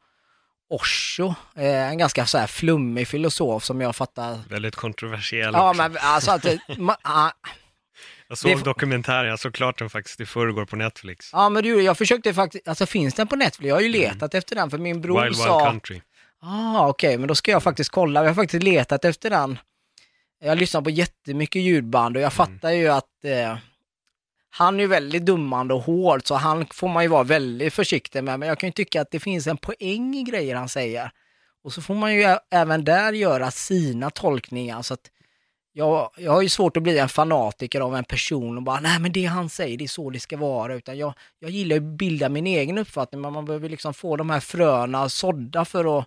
Osho, 0.70 1.34
eh, 1.56 1.88
en 1.88 1.98
ganska 1.98 2.26
så 2.26 2.38
här 2.38 2.46
flummig 2.46 3.08
filosof 3.08 3.64
som 3.64 3.80
jag 3.80 3.96
fattar. 3.96 4.38
Väldigt 4.48 4.76
kontroversiell 4.76 5.54
Ja, 5.54 5.72
men 5.72 5.96
alltså 6.00 6.30
att... 6.30 6.46
ma, 6.78 6.96
ah, 7.02 7.30
jag 8.28 8.38
såg 8.38 8.58
det... 8.58 8.64
dokumentären, 8.64 9.28
jag 9.28 9.38
såg 9.38 9.54
klart 9.54 9.78
den 9.78 9.90
faktiskt 9.90 10.20
i 10.20 10.26
förrgår 10.26 10.64
på 10.64 10.76
Netflix. 10.76 11.30
Ja, 11.32 11.48
men 11.48 11.62
du, 11.62 11.82
jag 11.82 11.98
försökte 11.98 12.34
faktiskt, 12.34 12.68
alltså 12.68 12.86
finns 12.86 13.14
den 13.14 13.26
på 13.26 13.36
Netflix? 13.36 13.68
Jag 13.68 13.74
har 13.74 13.80
ju 13.80 13.88
mm. 13.88 14.00
letat 14.00 14.34
mm. 14.34 14.38
efter 14.38 14.56
den 14.56 14.70
för 14.70 14.78
min 14.78 15.00
bror 15.00 15.22
Wild, 15.22 15.36
sa... 15.36 15.58
Wild 15.58 15.70
Country. 15.70 16.00
Ah, 16.42 16.88
okej, 16.88 17.08
okay, 17.08 17.18
men 17.18 17.28
då 17.28 17.34
ska 17.34 17.50
jag 17.50 17.62
faktiskt 17.62 17.90
kolla. 17.90 18.20
Jag 18.20 18.28
har 18.28 18.34
faktiskt 18.34 18.62
letat 18.62 19.04
efter 19.04 19.30
den. 19.30 19.58
Jag 20.44 20.58
lyssnar 20.58 20.82
på 20.82 20.90
jättemycket 20.90 21.62
ljudband 21.62 22.16
och 22.16 22.22
jag 22.22 22.32
mm. 22.32 22.46
fattar 22.46 22.70
ju 22.70 22.88
att 22.88 23.24
eh, 23.24 23.56
han 24.50 24.76
är 24.76 24.80
ju 24.80 24.86
väldigt 24.86 25.26
dummande 25.26 25.74
och 25.74 25.82
hård, 25.82 26.20
så 26.24 26.34
han 26.34 26.66
får 26.66 26.88
man 26.88 27.02
ju 27.02 27.08
vara 27.08 27.22
väldigt 27.22 27.74
försiktig 27.74 28.24
med. 28.24 28.38
Men 28.38 28.48
jag 28.48 28.58
kan 28.58 28.68
ju 28.68 28.72
tycka 28.72 29.00
att 29.00 29.10
det 29.10 29.20
finns 29.20 29.46
en 29.46 29.56
poäng 29.56 30.14
i 30.14 30.22
grejer 30.22 30.56
han 30.56 30.68
säger. 30.68 31.10
Och 31.64 31.72
så 31.72 31.82
får 31.82 31.94
man 31.94 32.14
ju 32.14 32.36
även 32.50 32.84
där 32.84 33.12
göra 33.12 33.50
sina 33.50 34.10
tolkningar. 34.10 34.82
Så 34.82 34.94
att 34.94 35.10
jag, 35.72 36.10
jag 36.16 36.32
har 36.32 36.42
ju 36.42 36.48
svårt 36.48 36.76
att 36.76 36.82
bli 36.82 36.98
en 36.98 37.08
fanatiker 37.08 37.80
av 37.80 37.96
en 37.96 38.04
person 38.04 38.56
och 38.56 38.62
bara, 38.62 38.80
nej 38.80 39.00
men 39.00 39.12
det 39.12 39.24
han 39.24 39.48
säger, 39.48 39.78
det 39.78 39.84
är 39.84 39.88
så 39.88 40.10
det 40.10 40.20
ska 40.20 40.36
vara. 40.36 40.74
Utan 40.74 40.98
jag, 40.98 41.14
jag 41.38 41.50
gillar 41.50 41.76
att 41.76 41.82
bilda 41.82 42.28
min 42.28 42.46
egen 42.46 42.78
uppfattning, 42.78 43.20
men 43.20 43.32
man 43.32 43.44
behöver 43.44 43.68
liksom 43.68 43.94
få 43.94 44.16
de 44.16 44.30
här 44.30 44.40
fröna 44.40 45.08
sådda 45.08 45.64
för 45.64 45.98
att 45.98 46.06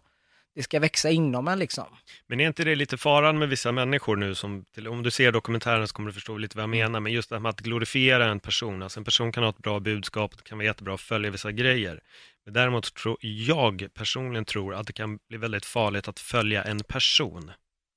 det 0.55 0.63
ska 0.63 0.79
växa 0.79 1.09
inom 1.09 1.47
en 1.47 1.59
liksom. 1.59 1.85
Men 2.27 2.39
är 2.39 2.47
inte 2.47 2.63
det 2.63 2.75
lite 2.75 2.97
faran 2.97 3.39
med 3.39 3.49
vissa 3.49 3.71
människor 3.71 4.15
nu 4.15 4.35
som, 4.35 4.65
om 4.89 5.03
du 5.03 5.11
ser 5.11 5.31
dokumentären 5.31 5.87
så 5.87 5.93
kommer 5.93 6.09
du 6.09 6.13
förstå 6.13 6.37
lite 6.37 6.57
vad 6.57 6.63
jag 6.63 6.69
menar, 6.69 6.99
men 6.99 7.11
just 7.11 7.29
det 7.29 7.35
här 7.35 7.39
med 7.39 7.49
att 7.49 7.61
glorifiera 7.61 8.25
en 8.25 8.39
person, 8.39 8.83
alltså 8.83 8.99
en 8.99 9.03
person 9.03 9.31
kan 9.31 9.43
ha 9.43 9.49
ett 9.49 9.57
bra 9.57 9.79
budskap, 9.79 10.37
det 10.37 10.43
kan 10.43 10.57
vara 10.57 10.65
jättebra 10.65 10.93
att 10.93 11.01
följa 11.01 11.31
vissa 11.31 11.51
grejer. 11.51 11.99
Men 12.45 12.53
däremot 12.53 12.93
tror 12.93 13.17
jag 13.21 13.87
personligen 13.93 14.45
tror 14.45 14.73
att 14.73 14.87
det 14.87 14.93
kan 14.93 15.19
bli 15.29 15.37
väldigt 15.37 15.65
farligt 15.65 16.07
att 16.07 16.19
följa 16.19 16.63
en 16.63 16.83
person. 16.83 17.51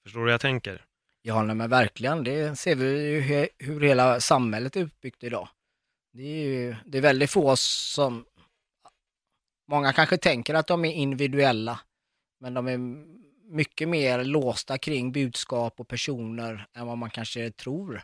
Förstår 0.04 0.20
du 0.20 0.24
vad 0.24 0.32
jag 0.32 0.40
tänker? 0.40 0.84
Ja, 1.22 1.42
men 1.42 1.70
verkligen. 1.70 2.24
Det 2.24 2.58
ser 2.58 2.74
vi 2.74 3.10
ju 3.10 3.20
hur, 3.20 3.48
hur 3.58 3.80
hela 3.80 4.20
samhället 4.20 4.76
är 4.76 4.82
uppbyggt 4.82 5.24
idag. 5.24 5.48
Det 6.12 6.22
är 6.22 6.44
ju 6.44 6.76
det 6.84 6.98
är 6.98 7.02
väldigt 7.02 7.30
få 7.30 7.56
som... 7.56 8.24
Många 9.70 9.92
kanske 9.92 10.16
tänker 10.16 10.54
att 10.54 10.66
de 10.66 10.84
är 10.84 10.92
individuella, 10.92 11.80
men 12.46 12.54
de 12.54 12.68
är 12.68 12.78
mycket 13.54 13.88
mer 13.88 14.24
låsta 14.24 14.78
kring 14.78 15.12
budskap 15.12 15.80
och 15.80 15.88
personer 15.88 16.66
än 16.74 16.86
vad 16.86 16.98
man 16.98 17.10
kanske 17.10 17.50
tror. 17.50 18.02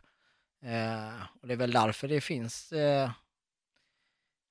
Eh, 0.63 1.23
och 1.41 1.49
det 1.49 1.55
är 1.55 1.57
väl 1.57 1.73
därför 1.73 2.09
det 2.09 2.21
finns 2.21 2.73
eh, 2.73 3.11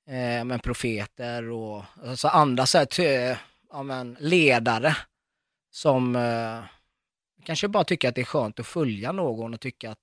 eh, 0.07 0.45
men 0.45 0.59
profeter 0.59 1.49
och 1.49 1.83
alltså 2.05 2.27
andra 2.27 2.65
så 2.65 2.77
här, 2.77 3.37
ja, 3.71 3.83
men 3.83 4.17
ledare 4.19 4.97
som 5.71 6.15
eh, 6.15 6.63
kanske 7.43 7.67
bara 7.67 7.83
tycker 7.83 8.09
att 8.09 8.15
det 8.15 8.21
är 8.21 8.25
skönt 8.25 8.59
att 8.59 8.67
följa 8.67 9.11
någon 9.11 9.53
och 9.53 9.61
tycka 9.61 9.91
att 9.91 9.99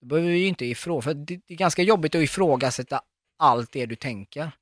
då 0.00 0.06
behöver 0.06 0.30
ju 0.30 0.46
inte 0.46 0.66
ifrån, 0.66 1.02
för 1.02 1.14
det 1.14 1.40
är 1.46 1.54
ganska 1.54 1.82
jobbigt 1.82 2.14
att 2.14 2.22
ifrågasätta 2.22 3.00
allt 3.36 3.72
det 3.72 3.86
du 3.86 3.96
tänker. 3.96 4.52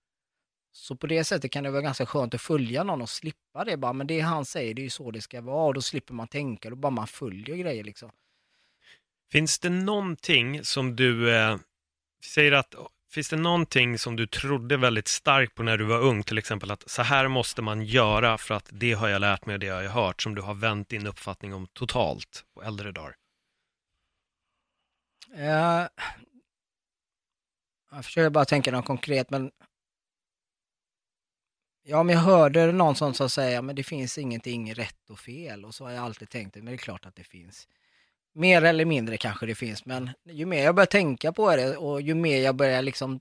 Så 0.76 0.96
på 0.96 1.06
det 1.06 1.24
sättet 1.24 1.50
kan 1.50 1.64
det 1.64 1.70
vara 1.70 1.82
ganska 1.82 2.06
skönt 2.06 2.34
att 2.34 2.40
följa 2.40 2.84
någon 2.84 3.02
och 3.02 3.08
slippa 3.08 3.64
det 3.64 3.76
bara, 3.76 3.92
men 3.92 4.06
det 4.06 4.20
han 4.20 4.44
säger, 4.44 4.74
det 4.74 4.80
är 4.80 4.84
ju 4.84 4.90
så 4.90 5.10
det 5.10 5.20
ska 5.20 5.40
vara 5.40 5.66
och 5.66 5.74
då 5.74 5.82
slipper 5.82 6.14
man 6.14 6.28
tänka, 6.28 6.70
då 6.70 6.76
bara 6.76 6.90
man 6.90 7.06
följer 7.06 7.56
grejer 7.56 7.84
liksom. 7.84 8.10
Finns 9.32 9.58
det 9.58 9.70
någonting 9.70 10.64
som 10.64 10.96
du 10.96 11.34
eh, 11.34 11.56
säger 12.24 12.52
att 12.52 12.74
Finns 13.10 13.28
det 13.28 13.36
någonting 13.36 13.98
som 13.98 14.16
du 14.16 14.26
trodde 14.26 14.76
väldigt 14.76 15.08
starkt 15.08 15.54
på 15.54 15.62
när 15.62 15.78
du 15.78 15.84
var 15.84 16.00
ung, 16.00 16.22
till 16.22 16.38
exempel 16.38 16.70
att 16.70 16.90
så 16.90 17.02
här 17.02 17.28
måste 17.28 17.62
man 17.62 17.82
göra 17.84 18.38
för 18.38 18.54
att 18.54 18.68
det 18.72 18.92
har 18.92 19.08
jag 19.08 19.20
lärt 19.20 19.46
mig 19.46 19.54
och 19.54 19.60
det 19.60 19.68
har 19.68 19.82
jag 19.82 19.90
hört, 19.90 20.22
som 20.22 20.34
du 20.34 20.42
har 20.42 20.54
vänt 20.54 20.88
din 20.88 21.06
uppfattning 21.06 21.54
om 21.54 21.66
totalt 21.66 22.44
på 22.54 22.62
äldre 22.62 22.92
dagar? 22.92 23.16
Uh, 25.38 25.88
jag 27.90 28.04
försöker 28.04 28.30
bara 28.30 28.44
tänka 28.44 28.72
något 28.72 28.84
konkret, 28.84 29.30
men 29.30 29.50
Ja, 31.86 32.02
men 32.02 32.14
jag 32.14 32.22
hörde 32.22 32.72
någon 32.72 32.96
som 32.96 33.14
sa 33.14 33.28
säga, 33.28 33.62
men 33.62 33.76
det 33.76 33.82
finns 33.82 34.18
ingenting 34.18 34.74
rätt 34.74 35.10
och 35.10 35.18
fel 35.18 35.64
och 35.64 35.74
så 35.74 35.84
har 35.84 35.92
jag 35.92 36.04
alltid 36.04 36.30
tänkt, 36.30 36.54
men 36.54 36.64
det 36.64 36.72
är 36.72 36.76
klart 36.76 37.06
att 37.06 37.16
det 37.16 37.24
finns. 37.24 37.68
Mer 38.34 38.62
eller 38.62 38.84
mindre 38.84 39.16
kanske 39.16 39.46
det 39.46 39.54
finns, 39.54 39.84
men 39.84 40.10
ju 40.24 40.46
mer 40.46 40.64
jag 40.64 40.74
börjar 40.74 40.86
tänka 40.86 41.32
på 41.32 41.56
det 41.56 41.76
och 41.76 42.00
ju 42.00 42.14
mer 42.14 42.42
jag 42.42 42.56
börjar 42.56 42.82
liksom, 42.82 43.20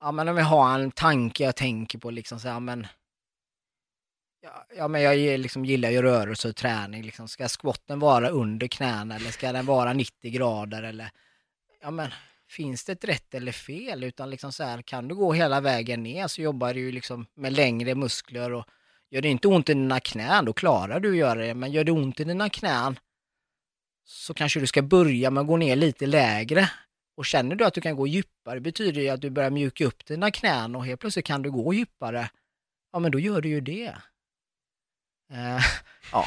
ja 0.00 0.12
men 0.12 0.28
om 0.28 0.36
jag 0.36 0.44
har 0.44 0.80
en 0.80 0.90
tanke 0.90 1.44
jag 1.44 1.56
tänker 1.56 1.98
på 1.98 2.10
liksom 2.10 2.40
så 2.40 2.48
här, 2.48 2.60
men 2.60 2.86
Ja, 4.46 4.66
ja, 4.76 4.88
men 4.88 5.02
jag 5.02 5.40
liksom 5.40 5.64
gillar 5.64 5.90
ju 5.90 6.02
rörelse 6.02 6.48
och 6.48 6.56
träning. 6.56 7.02
Liksom. 7.02 7.28
Ska 7.28 7.48
squatten 7.48 7.98
vara 7.98 8.28
under 8.28 8.66
knäna 8.66 9.16
eller 9.16 9.30
ska 9.30 9.52
den 9.52 9.66
vara 9.66 9.92
90 9.92 10.30
grader? 10.30 10.82
Eller, 10.82 11.10
ja, 11.82 11.90
men, 11.90 12.10
finns 12.48 12.84
det 12.84 12.92
ett 12.92 13.04
rätt 13.04 13.34
eller 13.34 13.52
fel? 13.52 14.04
Utan 14.04 14.30
liksom 14.30 14.52
så 14.52 14.64
här, 14.64 14.82
kan 14.82 15.08
du 15.08 15.14
gå 15.14 15.32
hela 15.32 15.60
vägen 15.60 16.02
ner 16.02 16.26
så 16.26 16.42
jobbar 16.42 16.74
du 16.74 16.80
ju 16.80 16.92
liksom 16.92 17.26
med 17.34 17.52
längre 17.52 17.94
muskler 17.94 18.52
och 18.52 18.64
gör 19.10 19.22
det 19.22 19.28
inte 19.28 19.48
ont 19.48 19.68
i 19.68 19.74
dina 19.74 20.00
knän, 20.00 20.44
då 20.44 20.52
klarar 20.52 21.00
du 21.00 21.10
att 21.10 21.16
göra 21.16 21.40
det. 21.46 21.54
Men 21.54 21.72
gör 21.72 21.84
det 21.84 21.92
ont 21.92 22.20
i 22.20 22.24
dina 22.24 22.48
knän 22.48 22.98
så 24.04 24.34
kanske 24.34 24.60
du 24.60 24.66
ska 24.66 24.82
börja 24.82 25.30
med 25.30 25.40
att 25.40 25.46
gå 25.46 25.56
ner 25.56 25.76
lite 25.76 26.06
lägre. 26.06 26.70
Och 27.16 27.26
känner 27.26 27.56
du 27.56 27.64
att 27.64 27.74
du 27.74 27.80
kan 27.80 27.96
gå 27.96 28.06
djupare 28.06 28.60
betyder 28.60 29.02
det 29.02 29.08
att 29.08 29.20
du 29.20 29.30
börjar 29.30 29.50
mjuka 29.50 29.86
upp 29.86 30.06
dina 30.06 30.30
knän 30.30 30.76
och 30.76 30.86
helt 30.86 31.00
plötsligt 31.00 31.26
kan 31.26 31.42
du 31.42 31.50
gå 31.50 31.74
djupare. 31.74 32.30
Ja, 32.92 32.98
men 32.98 33.12
då 33.12 33.18
gör 33.18 33.40
du 33.40 33.48
ju 33.48 33.60
det. 33.60 33.96
Uh, 35.32 35.60
ja. 36.12 36.26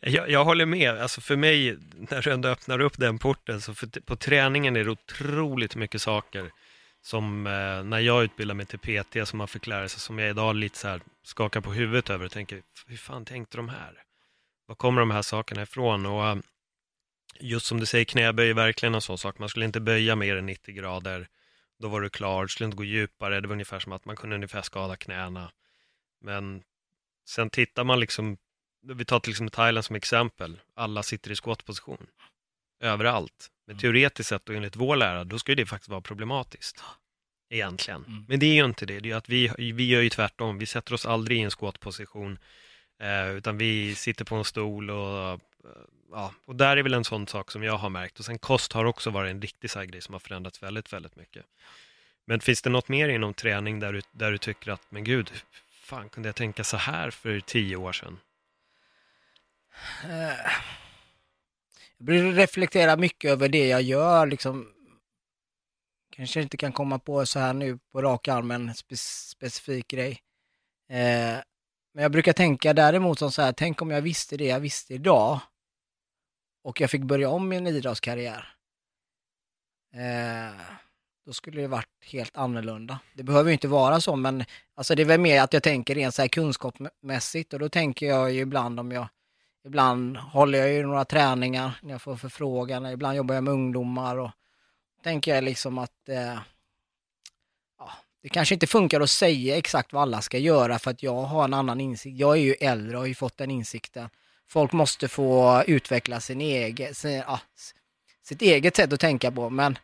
Jag, 0.00 0.30
jag, 0.30 0.44
håller 0.44 0.66
med, 0.66 0.98
alltså 0.98 1.20
för 1.20 1.36
mig, 1.36 1.78
när 1.94 2.22
du 2.22 2.32
ändå 2.32 2.48
öppnar 2.48 2.80
upp 2.80 2.98
den 2.98 3.18
porten, 3.18 3.60
så 3.60 3.74
för, 3.74 4.00
på 4.00 4.16
träningen 4.16 4.76
är 4.76 4.84
det 4.84 4.90
otroligt 4.90 5.76
mycket 5.76 6.02
saker 6.02 6.50
som 7.04 7.46
eh, 7.46 7.84
när 7.84 7.98
jag 7.98 8.24
utbildar 8.24 8.54
mig 8.54 8.66
till 8.66 8.78
PT 8.78 9.28
som 9.28 9.38
man 9.38 9.48
fick 9.48 9.66
lära 9.66 9.88
sig, 9.88 10.00
som 10.00 10.18
jag 10.18 10.30
idag 10.30 10.56
lite 10.56 10.78
så 10.78 10.88
här 10.88 11.00
skakar 11.22 11.60
på 11.60 11.72
huvudet 11.72 12.10
över 12.10 12.24
och 12.24 12.30
tänker, 12.30 12.62
hur 12.86 12.96
fan 12.96 13.24
tänkte 13.24 13.56
de 13.56 13.68
här? 13.68 14.02
Var 14.66 14.74
kommer 14.74 15.00
de 15.00 15.10
här 15.10 15.22
sakerna 15.22 15.62
ifrån? 15.62 16.06
Och 16.06 16.26
eh, 16.26 16.36
just 17.40 17.66
som 17.66 17.80
du 17.80 17.86
säger, 17.86 18.04
knäböj 18.04 18.50
är 18.50 18.54
verkligen 18.54 18.94
en 18.94 19.00
sån 19.00 19.18
sak. 19.18 19.38
Man 19.38 19.48
skulle 19.48 19.64
inte 19.64 19.80
böja 19.80 20.16
mer 20.16 20.36
än 20.36 20.46
90 20.46 20.74
grader. 20.74 21.28
Då 21.78 21.88
var 21.88 22.00
du 22.00 22.10
klar, 22.10 22.42
du 22.42 22.48
skulle 22.48 22.64
inte 22.64 22.76
gå 22.76 22.84
djupare. 22.84 23.40
Det 23.40 23.48
var 23.48 23.52
ungefär 23.52 23.78
som 23.78 23.92
att 23.92 24.04
man 24.04 24.16
kunde 24.16 24.36
ungefär 24.36 24.62
skada 24.62 24.96
knäna. 24.96 25.52
Men 26.20 26.62
sen 27.28 27.50
tittar 27.50 27.84
man 27.84 28.00
liksom, 28.00 28.36
vi 28.86 29.04
tar 29.04 29.20
till 29.20 29.30
exempel 29.30 29.56
Thailand 29.56 29.84
som 29.84 29.96
exempel. 29.96 30.60
Alla 30.74 31.02
sitter 31.02 31.30
i 31.30 31.36
squatposition. 31.36 32.06
Överallt. 32.80 33.50
Men 33.66 33.74
mm. 33.74 33.80
teoretiskt 33.80 34.28
sett 34.28 34.48
och 34.48 34.54
enligt 34.54 34.76
vår 34.76 34.96
lära, 34.96 35.24
då 35.24 35.38
ska 35.38 35.54
det 35.54 35.66
faktiskt 35.66 35.88
vara 35.88 36.00
problematiskt. 36.00 36.82
Egentligen. 37.50 38.04
Mm. 38.04 38.24
Men 38.28 38.40
det 38.40 38.46
är 38.46 38.54
ju 38.54 38.64
inte 38.64 38.86
det. 38.86 39.00
Det 39.00 39.10
är 39.10 39.16
att 39.16 39.28
vi, 39.28 39.52
vi 39.58 39.88
gör 39.88 40.00
ju 40.00 40.10
tvärtom. 40.10 40.58
Vi 40.58 40.66
sätter 40.66 40.94
oss 40.94 41.06
aldrig 41.06 41.38
i 41.38 41.40
en 41.40 41.50
squatposition. 41.50 42.38
Eh, 43.02 43.30
utan 43.30 43.58
vi 43.58 43.94
sitter 43.94 44.24
på 44.24 44.34
en 44.34 44.44
stol 44.44 44.90
och 44.90 45.30
eh, 45.30 45.38
ja, 46.10 46.34
och 46.44 46.56
där 46.56 46.76
är 46.76 46.82
väl 46.82 46.94
en 46.94 47.04
sån 47.04 47.26
sak 47.26 47.50
som 47.50 47.62
jag 47.62 47.76
har 47.76 47.90
märkt. 47.90 48.18
Och 48.18 48.24
sen 48.24 48.38
kost 48.38 48.72
har 48.72 48.84
också 48.84 49.10
varit 49.10 49.30
en 49.30 49.42
riktig 49.42 49.70
så 49.70 49.82
grej 49.82 50.00
som 50.00 50.12
har 50.12 50.20
förändrats 50.20 50.62
väldigt, 50.62 50.92
väldigt 50.92 51.16
mycket. 51.16 51.44
Men 52.26 52.40
finns 52.40 52.62
det 52.62 52.70
något 52.70 52.88
mer 52.88 53.08
inom 53.08 53.34
träning 53.34 53.80
där 53.80 53.92
du, 53.92 54.00
där 54.12 54.32
du 54.32 54.38
tycker 54.38 54.70
att, 54.70 54.82
men 54.88 55.04
gud, 55.04 55.30
fan 55.84 56.08
kunde 56.08 56.28
jag 56.28 56.36
tänka 56.36 56.64
så 56.64 56.76
här 56.76 57.10
för 57.10 57.40
tio 57.40 57.76
år 57.76 57.92
sedan? 57.92 58.20
Eh, 60.04 60.52
jag 61.98 62.16
jag 62.16 62.38
reflektera 62.38 62.96
mycket 62.96 63.30
över 63.30 63.48
det 63.48 63.68
jag 63.68 63.82
gör, 63.82 64.26
liksom. 64.26 64.70
Kanske 66.10 66.42
inte 66.42 66.56
kan 66.56 66.72
komma 66.72 66.98
på 66.98 67.26
så 67.26 67.38
här 67.38 67.52
nu 67.54 67.78
på 67.92 68.02
rak 68.02 68.28
arm 68.28 68.50
en 68.50 68.74
spe 68.74 68.96
specifik 68.96 69.88
grej. 69.88 70.20
Eh, 70.88 71.38
men 71.94 72.02
jag 72.02 72.12
brukar 72.12 72.32
tänka 72.32 72.72
däremot 72.72 73.18
som 73.18 73.32
så 73.32 73.42
här, 73.42 73.52
tänk 73.52 73.82
om 73.82 73.90
jag 73.90 74.02
visste 74.02 74.36
det 74.36 74.46
jag 74.46 74.60
visste 74.60 74.94
idag 74.94 75.40
och 76.64 76.80
jag 76.80 76.90
fick 76.90 77.02
börja 77.02 77.28
om 77.28 77.48
min 77.48 77.66
idrottskarriär. 77.66 78.54
Eh, 79.94 80.60
då 81.26 81.32
skulle 81.32 81.60
det 81.60 81.68
varit 81.68 81.88
helt 82.04 82.36
annorlunda. 82.36 82.98
Det 83.14 83.22
behöver 83.22 83.50
ju 83.50 83.52
inte 83.52 83.68
vara 83.68 84.00
så, 84.00 84.16
men 84.16 84.44
alltså 84.74 84.94
det 84.94 85.02
är 85.02 85.06
väl 85.06 85.20
mer 85.20 85.42
att 85.42 85.52
jag 85.52 85.62
tänker 85.62 85.94
rent 85.94 86.14
så 86.14 86.22
här 86.22 86.28
kunskapsmässigt 86.28 87.52
och 87.52 87.58
då 87.58 87.68
tänker 87.68 88.06
jag 88.06 88.32
ju 88.32 88.40
ibland 88.40 88.80
om 88.80 88.92
jag 88.92 89.08
Ibland 89.66 90.16
håller 90.16 90.58
jag 90.58 90.72
ju 90.72 90.82
några 90.82 91.04
träningar 91.04 91.78
när 91.82 91.90
jag 91.90 92.02
får 92.02 92.16
förfrågan, 92.16 92.86
ibland 92.86 93.16
jobbar 93.16 93.34
jag 93.34 93.44
med 93.44 93.52
ungdomar 93.52 94.16
och 94.16 94.30
tänker 95.02 95.34
jag 95.34 95.44
liksom 95.44 95.78
att 95.78 96.08
eh, 96.08 96.38
ja, 97.78 97.90
det 98.22 98.28
kanske 98.28 98.54
inte 98.54 98.66
funkar 98.66 99.00
att 99.00 99.10
säga 99.10 99.56
exakt 99.56 99.92
vad 99.92 100.02
alla 100.02 100.20
ska 100.20 100.38
göra 100.38 100.78
för 100.78 100.90
att 100.90 101.02
jag 101.02 101.22
har 101.22 101.44
en 101.44 101.54
annan 101.54 101.80
insikt. 101.80 102.18
Jag 102.18 102.36
är 102.36 102.40
ju 102.40 102.52
äldre 102.52 102.96
och 102.96 103.02
har 103.02 103.06
ju 103.06 103.14
fått 103.14 103.36
den 103.36 103.50
insikten 103.50 104.08
folk 104.46 104.72
måste 104.72 105.08
få 105.08 105.62
utveckla 105.66 106.20
sin 106.20 106.40
egen, 106.40 106.94
sin, 106.94 107.12
ja, 107.12 107.40
sitt 108.22 108.42
eget 108.42 108.76
sätt 108.76 108.92
att 108.92 109.00
tänka 109.00 109.30
på. 109.30 109.50
Men 109.50 109.78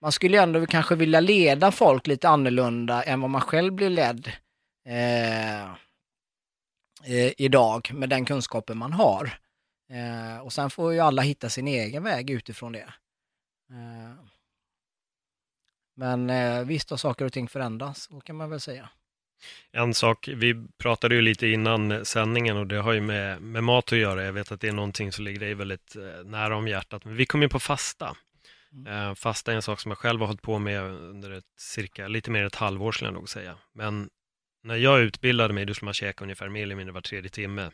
man 0.00 0.12
skulle 0.12 0.36
ju 0.36 0.42
ändå 0.42 0.66
kanske 0.66 0.94
vilja 0.94 1.20
leda 1.20 1.72
folk 1.72 2.06
lite 2.06 2.28
annorlunda 2.28 3.02
än 3.02 3.20
vad 3.20 3.30
man 3.30 3.40
själv 3.40 3.72
blir 3.72 3.90
ledd 3.90 4.32
eh, 4.86 5.64
eh, 7.04 7.32
idag 7.38 7.90
med 7.94 8.08
den 8.08 8.24
kunskapen 8.24 8.78
man 8.78 8.92
har. 8.92 9.38
Eh, 9.90 10.38
och 10.38 10.52
sen 10.52 10.70
får 10.70 10.92
ju 10.92 11.00
alla 11.00 11.22
hitta 11.22 11.48
sin 11.48 11.68
egen 11.68 12.02
väg 12.02 12.30
utifrån 12.30 12.72
det. 12.72 12.94
Eh, 13.70 14.24
men 15.96 16.30
eh, 16.30 16.64
visst 16.64 16.90
har 16.90 16.96
saker 16.96 17.24
och 17.24 17.32
ting 17.32 17.48
förändrats, 17.48 18.02
så 18.02 18.20
kan 18.20 18.36
man 18.36 18.50
väl 18.50 18.60
säga. 18.60 18.88
En 19.72 19.94
sak, 19.94 20.28
vi 20.28 20.66
pratade 20.78 21.14
ju 21.14 21.20
lite 21.20 21.46
innan 21.46 22.04
sändningen 22.04 22.56
och 22.56 22.66
det 22.66 22.76
har 22.76 22.92
ju 22.92 23.00
med, 23.00 23.42
med 23.42 23.64
mat 23.64 23.92
att 23.92 23.98
göra. 23.98 24.24
Jag 24.24 24.32
vet 24.32 24.52
att 24.52 24.60
det 24.60 24.68
är 24.68 24.72
någonting 24.72 25.12
som 25.12 25.24
ligger 25.24 25.40
dig 25.40 25.54
väldigt 25.54 25.96
eh, 25.96 26.24
nära 26.24 26.56
om 26.56 26.68
hjärtat. 26.68 27.04
Men 27.04 27.16
vi 27.16 27.26
kom 27.26 27.42
ju 27.42 27.48
på 27.48 27.60
fasta. 27.60 28.16
Mm. 28.72 28.92
Eh, 28.92 29.14
Fasta 29.14 29.52
är 29.52 29.56
en 29.56 29.62
sak 29.62 29.80
som 29.80 29.90
jag 29.90 29.98
själv 29.98 30.20
har 30.20 30.26
hållit 30.26 30.42
på 30.42 30.58
med 30.58 30.82
under 30.82 31.30
ett 31.30 31.44
cirka, 31.58 32.08
lite 32.08 32.30
mer 32.30 32.40
än 32.40 32.46
ett 32.46 32.54
halvår 32.54 32.92
skulle 32.92 33.08
jag 33.08 33.14
nog 33.14 33.28
säga. 33.28 33.58
Men 33.72 34.10
när 34.62 34.76
jag 34.76 35.00
utbildade 35.00 35.54
mig, 35.54 35.64
då 35.64 35.74
skulle 35.74 35.86
man 35.86 35.94
käka 35.94 36.24
ungefär 36.24 36.48
mer 36.48 36.62
eller 36.62 36.76
mindre 36.76 36.92
var 36.92 37.00
tredje 37.00 37.30
timme. 37.30 37.70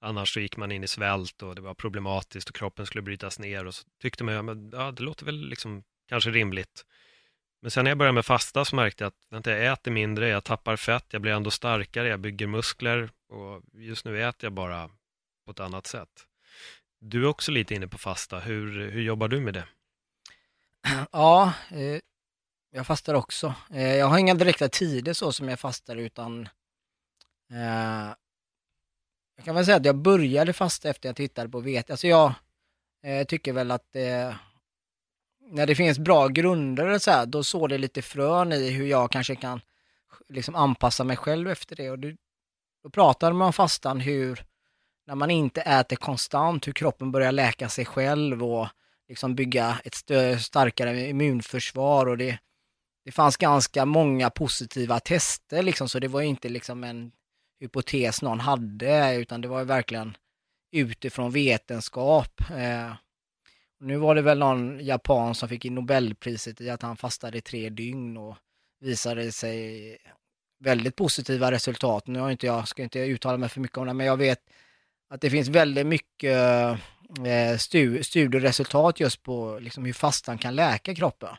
Annars 0.00 0.34
så 0.34 0.40
gick 0.40 0.56
man 0.56 0.72
in 0.72 0.84
i 0.84 0.88
svält 0.88 1.42
och 1.42 1.54
det 1.54 1.60
var 1.60 1.74
problematiskt 1.74 2.48
och 2.48 2.54
kroppen 2.56 2.86
skulle 2.86 3.02
brytas 3.02 3.38
ner 3.38 3.66
och 3.66 3.74
så 3.74 3.84
tyckte 4.02 4.24
man, 4.24 4.34
ja, 4.34 4.42
men, 4.42 4.70
ja 4.70 4.92
det 4.92 5.02
låter 5.02 5.24
väl 5.24 5.48
liksom 5.48 5.82
kanske 6.08 6.30
rimligt. 6.30 6.84
Men 7.62 7.70
sen 7.70 7.84
när 7.84 7.90
jag 7.90 7.98
började 7.98 8.14
med 8.14 8.26
fasta 8.26 8.64
så 8.64 8.76
märkte 8.76 9.04
jag 9.04 9.08
att 9.08 9.26
vänta, 9.30 9.50
jag 9.50 9.72
äter 9.72 9.90
mindre, 9.90 10.28
jag 10.28 10.44
tappar 10.44 10.76
fett, 10.76 11.06
jag 11.10 11.22
blir 11.22 11.32
ändå 11.32 11.50
starkare, 11.50 12.08
jag 12.08 12.20
bygger 12.20 12.46
muskler 12.46 13.10
och 13.28 13.62
just 13.72 14.04
nu 14.04 14.22
äter 14.22 14.46
jag 14.46 14.52
bara 14.52 14.90
på 15.44 15.50
ett 15.50 15.60
annat 15.60 15.86
sätt. 15.86 16.26
Du 17.00 17.22
är 17.22 17.26
också 17.26 17.52
lite 17.52 17.74
inne 17.74 17.88
på 17.88 17.98
fasta, 17.98 18.38
hur, 18.38 18.90
hur 18.90 19.02
jobbar 19.02 19.28
du 19.28 19.40
med 19.40 19.54
det? 19.54 19.64
Ja, 21.12 21.52
eh, 21.70 22.00
jag 22.70 22.86
fastar 22.86 23.14
också. 23.14 23.54
Eh, 23.70 23.96
jag 23.96 24.06
har 24.06 24.18
inga 24.18 24.34
direkta 24.34 24.68
tider 24.68 25.12
så 25.12 25.32
som 25.32 25.48
jag 25.48 25.60
fastar 25.60 25.96
utan 25.96 26.48
eh, 27.50 28.14
jag 29.36 29.44
kan 29.44 29.54
väl 29.54 29.64
säga 29.64 29.76
att 29.76 29.84
jag 29.84 29.96
började 29.96 30.52
fasta 30.52 30.88
efter 30.88 31.08
jag 31.08 31.16
tittade 31.16 31.48
på 31.48 31.60
vete. 31.60 31.92
Alltså 31.92 32.06
jag 32.06 32.32
eh, 33.02 33.26
tycker 33.26 33.52
väl 33.52 33.70
att 33.70 33.96
eh, 33.96 34.34
när 35.50 35.66
det 35.66 35.74
finns 35.74 35.98
bra 35.98 36.28
grunder 36.28 36.98
så 36.98 37.10
här, 37.10 37.26
då 37.26 37.44
såg 37.44 37.68
det 37.68 37.78
lite 37.78 38.02
frön 38.02 38.52
i 38.52 38.70
hur 38.70 38.86
jag 38.86 39.10
kanske 39.10 39.36
kan 39.36 39.60
liksom 40.28 40.54
anpassa 40.54 41.04
mig 41.04 41.16
själv 41.16 41.50
efter 41.50 41.76
det. 41.76 41.90
Och 41.90 41.98
det, 41.98 42.16
då 42.82 42.90
pratade 42.90 43.34
man 43.34 43.46
om 43.46 43.52
fastan 43.52 44.00
hur, 44.00 44.44
när 45.06 45.14
man 45.14 45.30
inte 45.30 45.60
äter 45.60 45.96
konstant, 45.96 46.68
hur 46.68 46.72
kroppen 46.72 47.12
börjar 47.12 47.32
läka 47.32 47.68
sig 47.68 47.84
själv 47.84 48.44
och 48.44 48.68
liksom 49.10 49.34
bygga 49.34 49.80
ett 49.84 49.94
stö, 49.94 50.38
starkare 50.38 51.08
immunförsvar 51.08 52.06
och 52.06 52.18
det, 52.18 52.38
det 53.04 53.12
fanns 53.12 53.36
ganska 53.36 53.84
många 53.84 54.30
positiva 54.30 55.00
tester 55.00 55.62
liksom, 55.62 55.88
så 55.88 55.98
det 55.98 56.08
var 56.08 56.22
inte 56.22 56.48
liksom 56.48 56.84
en 56.84 57.12
hypotes 57.60 58.22
någon 58.22 58.40
hade, 58.40 59.16
utan 59.16 59.40
det 59.40 59.48
var 59.48 59.64
verkligen 59.64 60.16
utifrån 60.72 61.30
vetenskap. 61.30 62.40
Eh, 62.50 62.92
nu 63.80 63.96
var 63.96 64.14
det 64.14 64.22
väl 64.22 64.38
någon 64.38 64.84
japan 64.84 65.34
som 65.34 65.48
fick 65.48 65.64
Nobelpriset 65.64 66.60
i 66.60 66.70
att 66.70 66.82
han 66.82 66.96
fastade 66.96 67.38
i 67.38 67.40
tre 67.40 67.68
dygn 67.68 68.16
och 68.16 68.36
visade 68.80 69.32
sig 69.32 69.96
väldigt 70.64 70.96
positiva 70.96 71.50
resultat. 71.50 72.06
Nu 72.06 72.18
har 72.18 72.30
inte 72.30 72.46
jag, 72.46 72.68
ska 72.68 72.82
inte 72.82 72.98
uttala 72.98 73.38
mig 73.38 73.48
för 73.48 73.60
mycket 73.60 73.78
om 73.78 73.86
det, 73.86 73.94
men 73.94 74.06
jag 74.06 74.16
vet 74.16 74.40
att 75.08 75.20
det 75.20 75.30
finns 75.30 75.48
väldigt 75.48 75.86
mycket 75.86 76.36
eh, 76.36 76.76
Eh, 77.18 77.58
studieresultat 78.02 79.00
just 79.00 79.22
på 79.22 79.58
liksom 79.58 79.84
hur 79.84 79.92
fastan 79.92 80.38
kan 80.38 80.54
läka 80.54 80.94
kroppen. 80.94 81.36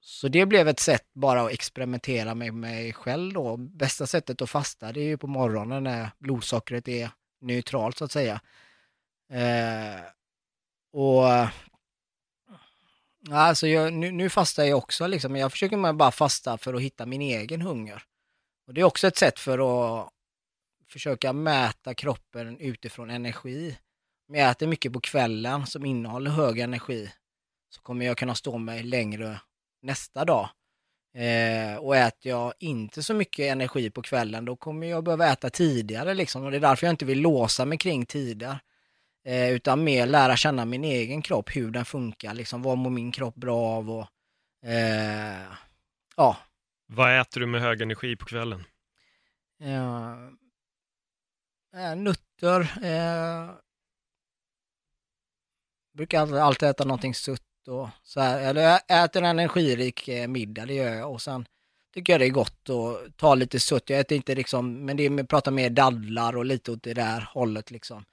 Så 0.00 0.28
det 0.28 0.46
blev 0.46 0.68
ett 0.68 0.80
sätt 0.80 1.06
bara 1.12 1.42
att 1.42 1.52
experimentera 1.52 2.34
med 2.34 2.54
mig 2.54 2.92
själv 2.92 3.32
då. 3.32 3.56
Bästa 3.56 4.06
sättet 4.06 4.42
att 4.42 4.50
fasta 4.50 4.92
det 4.92 5.00
är 5.00 5.04
ju 5.04 5.16
på 5.16 5.26
morgonen 5.26 5.84
när 5.84 6.10
blodsockret 6.18 6.88
är 6.88 7.10
neutralt 7.40 7.98
så 7.98 8.04
att 8.04 8.12
säga. 8.12 8.40
Eh, 9.32 10.00
och 10.92 11.24
alltså 13.30 13.66
jag, 13.66 13.92
nu, 13.92 14.10
nu 14.10 14.30
fastar 14.30 14.64
jag 14.64 14.78
också 14.78 15.06
liksom, 15.06 15.32
men 15.32 15.40
jag 15.40 15.52
försöker 15.52 15.92
bara 15.92 16.10
fasta 16.10 16.58
för 16.58 16.74
att 16.74 16.82
hitta 16.82 17.06
min 17.06 17.22
egen 17.22 17.62
hunger. 17.62 18.02
Och 18.66 18.74
det 18.74 18.80
är 18.80 18.84
också 18.84 19.06
ett 19.06 19.16
sätt 19.16 19.38
för 19.38 19.58
att 19.58 20.08
försöka 20.88 21.32
mäta 21.32 21.94
kroppen 21.94 22.58
utifrån 22.58 23.10
energi. 23.10 23.76
Om 24.32 24.38
jag 24.38 24.50
äter 24.50 24.66
mycket 24.66 24.92
på 24.92 25.00
kvällen 25.00 25.66
som 25.66 25.84
innehåller 25.84 26.30
hög 26.30 26.58
energi 26.58 27.12
så 27.68 27.82
kommer 27.82 28.06
jag 28.06 28.16
kunna 28.16 28.34
stå 28.34 28.58
mig 28.58 28.82
längre 28.82 29.40
nästa 29.82 30.24
dag. 30.24 30.48
Eh, 31.14 31.76
och 31.76 31.96
äter 31.96 32.30
jag 32.32 32.52
inte 32.58 33.02
så 33.02 33.14
mycket 33.14 33.52
energi 33.52 33.90
på 33.90 34.02
kvällen 34.02 34.44
då 34.44 34.56
kommer 34.56 34.86
jag 34.86 35.04
behöva 35.04 35.32
äta 35.32 35.50
tidigare 35.50 36.14
liksom. 36.14 36.44
Och 36.44 36.50
det 36.50 36.56
är 36.56 36.60
därför 36.60 36.86
jag 36.86 36.92
inte 36.92 37.04
vill 37.04 37.20
låsa 37.20 37.64
mig 37.64 37.78
kring 37.78 38.06
tider. 38.06 38.58
Eh, 39.24 39.50
utan 39.50 39.84
mer 39.84 40.06
lära 40.06 40.36
känna 40.36 40.64
min 40.64 40.84
egen 40.84 41.22
kropp, 41.22 41.56
hur 41.56 41.70
den 41.70 41.84
funkar, 41.84 42.34
liksom 42.34 42.62
vad 42.62 42.78
mår 42.78 42.90
min 42.90 43.12
kropp 43.12 43.34
bra 43.34 43.58
av 43.58 43.90
och 43.90 44.06
eh, 44.68 45.52
ja. 46.16 46.36
Vad 46.86 47.20
äter 47.20 47.40
du 47.40 47.46
med 47.46 47.60
hög 47.60 47.80
energi 47.80 48.16
på 48.16 48.26
kvällen? 48.26 48.64
Eh, 51.74 51.96
nötter, 51.96 52.60
eh, 52.60 53.50
brukar 55.92 56.36
alltid 56.36 56.68
äta 56.68 56.84
någonting 56.84 57.14
sött 57.14 57.68
och 57.68 57.88
så 58.02 58.20
här, 58.20 58.40
eller 58.42 58.62
jag 58.62 59.04
äter 59.04 59.22
en 59.22 59.38
energirik 59.38 60.08
eh, 60.08 60.28
middag, 60.28 60.66
det 60.66 60.74
gör 60.74 60.94
jag 60.94 61.12
och 61.12 61.22
sen 61.22 61.46
tycker 61.94 62.12
jag 62.12 62.20
det 62.20 62.26
är 62.26 62.30
gott 62.30 62.70
att 62.70 63.16
ta 63.16 63.34
lite 63.34 63.60
sött. 63.60 63.90
Jag 63.90 64.00
äter 64.00 64.16
inte 64.16 64.34
liksom, 64.34 64.84
men 64.84 64.96
det 64.96 65.06
är, 65.06 65.24
pratar 65.24 65.50
mer 65.50 65.70
dadlar 65.70 66.36
och 66.36 66.44
lite 66.44 66.72
åt 66.72 66.82
det 66.82 66.94
där 66.94 67.28
hållet 67.32 67.70
liksom. 67.70 68.04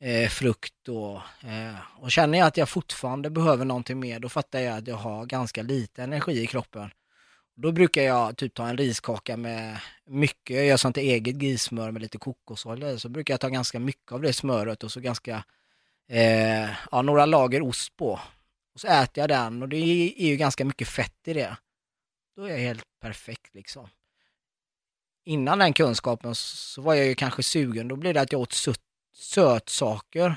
Eh, 0.00 0.28
frukt 0.28 0.88
och, 0.88 1.16
eh, 1.48 1.76
och 1.98 2.10
känner 2.10 2.38
jag 2.38 2.46
att 2.46 2.56
jag 2.56 2.68
fortfarande 2.68 3.30
behöver 3.30 3.64
någonting 3.64 4.00
mer, 4.00 4.20
då 4.20 4.28
fattar 4.28 4.60
jag 4.60 4.78
att 4.78 4.86
jag 4.86 4.96
har 4.96 5.26
ganska 5.26 5.62
lite 5.62 6.02
energi 6.02 6.42
i 6.42 6.46
kroppen. 6.46 6.90
Då 7.56 7.72
brukar 7.72 8.02
jag 8.02 8.36
typ 8.36 8.54
ta 8.54 8.68
en 8.68 8.76
riskaka 8.76 9.36
med 9.36 9.78
mycket, 10.06 10.56
jag 10.56 10.66
gör 10.66 10.76
sånt 10.76 10.96
eget 10.96 11.34
grissmör 11.34 11.90
med 11.90 12.02
lite 12.02 12.18
kokosolja 12.18 12.98
så 12.98 13.08
brukar 13.08 13.34
jag 13.34 13.40
ta 13.40 13.48
ganska 13.48 13.78
mycket 13.78 14.12
av 14.12 14.22
det 14.22 14.32
smöret 14.32 14.84
och 14.84 14.92
så 14.92 15.00
ganska, 15.00 15.44
eh, 16.08 16.70
ja, 16.90 17.02
några 17.02 17.26
lager 17.26 17.62
ost 17.62 17.96
på. 17.96 18.20
Och 18.74 18.80
så 18.80 18.88
äter 18.88 19.22
jag 19.22 19.28
den 19.28 19.62
och 19.62 19.68
det 19.68 19.76
är 19.76 20.26
ju 20.26 20.36
ganska 20.36 20.64
mycket 20.64 20.88
fett 20.88 21.28
i 21.28 21.32
det. 21.32 21.56
Då 22.36 22.44
är 22.44 22.50
jag 22.50 22.58
helt 22.58 22.84
perfekt 23.00 23.54
liksom. 23.54 23.88
Innan 25.24 25.58
den 25.58 25.72
kunskapen 25.72 26.34
så 26.34 26.82
var 26.82 26.94
jag 26.94 27.06
ju 27.06 27.14
kanske 27.14 27.42
sugen, 27.42 27.88
då 27.88 27.96
blev 27.96 28.14
det 28.14 28.20
att 28.20 28.32
jag 28.32 28.40
åt 28.40 28.52
sött, 28.52 28.80
sötsaker. 29.12 30.36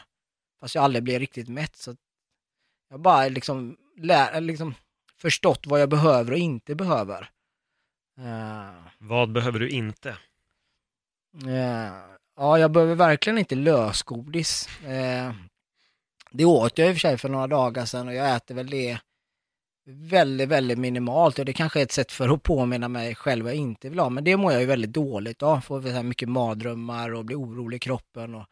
Fast 0.59 0.75
jag 0.75 0.83
aldrig 0.83 1.03
blev 1.03 1.19
riktigt 1.19 1.49
mätt. 1.49 1.75
Så 1.75 1.95
jag 2.89 2.99
bara 2.99 3.27
liksom, 3.27 3.77
lär, 3.97 4.41
liksom 4.41 4.75
förstått 5.15 5.67
vad 5.67 5.81
jag 5.81 5.89
behöver 5.89 6.31
och 6.31 6.37
inte 6.37 6.75
behöver. 6.75 7.29
Uh, 8.19 8.87
vad 8.97 9.31
behöver 9.31 9.59
du 9.59 9.69
inte? 9.69 10.17
Uh, 11.45 12.17
ja, 12.35 12.59
jag 12.59 12.71
behöver 12.71 12.95
verkligen 12.95 13.37
inte 13.37 13.55
lösgodis. 13.55 14.69
Uh, 14.83 15.31
det 16.31 16.45
åt 16.45 16.77
jag 16.77 16.87
i 16.87 16.91
och 16.91 16.95
för 16.95 16.99
sig 16.99 17.17
för 17.17 17.29
några 17.29 17.47
dagar 17.47 17.85
sedan 17.85 18.07
och 18.07 18.13
jag 18.13 18.35
äter 18.35 18.55
väl 18.55 18.69
det 18.69 18.99
väldigt, 19.89 20.49
väldigt 20.49 20.77
minimalt 20.77 21.39
och 21.39 21.45
det 21.45 21.53
kanske 21.53 21.79
är 21.79 21.83
ett 21.83 21.91
sätt 21.91 22.11
för 22.11 22.29
att 22.29 22.43
påminna 22.43 22.87
mig 22.87 23.15
själv 23.15 23.45
vad 23.45 23.53
jag 23.53 23.59
inte 23.59 23.89
vill 23.89 23.99
ha. 23.99 24.09
Men 24.09 24.23
det 24.23 24.37
mår 24.37 24.51
jag 24.51 24.61
ju 24.61 24.67
väldigt 24.67 24.93
dåligt 24.93 25.43
av. 25.43 25.61
Får 25.61 25.81
så 25.81 26.03
mycket 26.03 26.29
mardrömmar 26.29 27.13
och 27.13 27.25
blir 27.25 27.39
orolig 27.39 27.77
i 27.77 27.79
kroppen. 27.79 28.35
Och, 28.35 28.45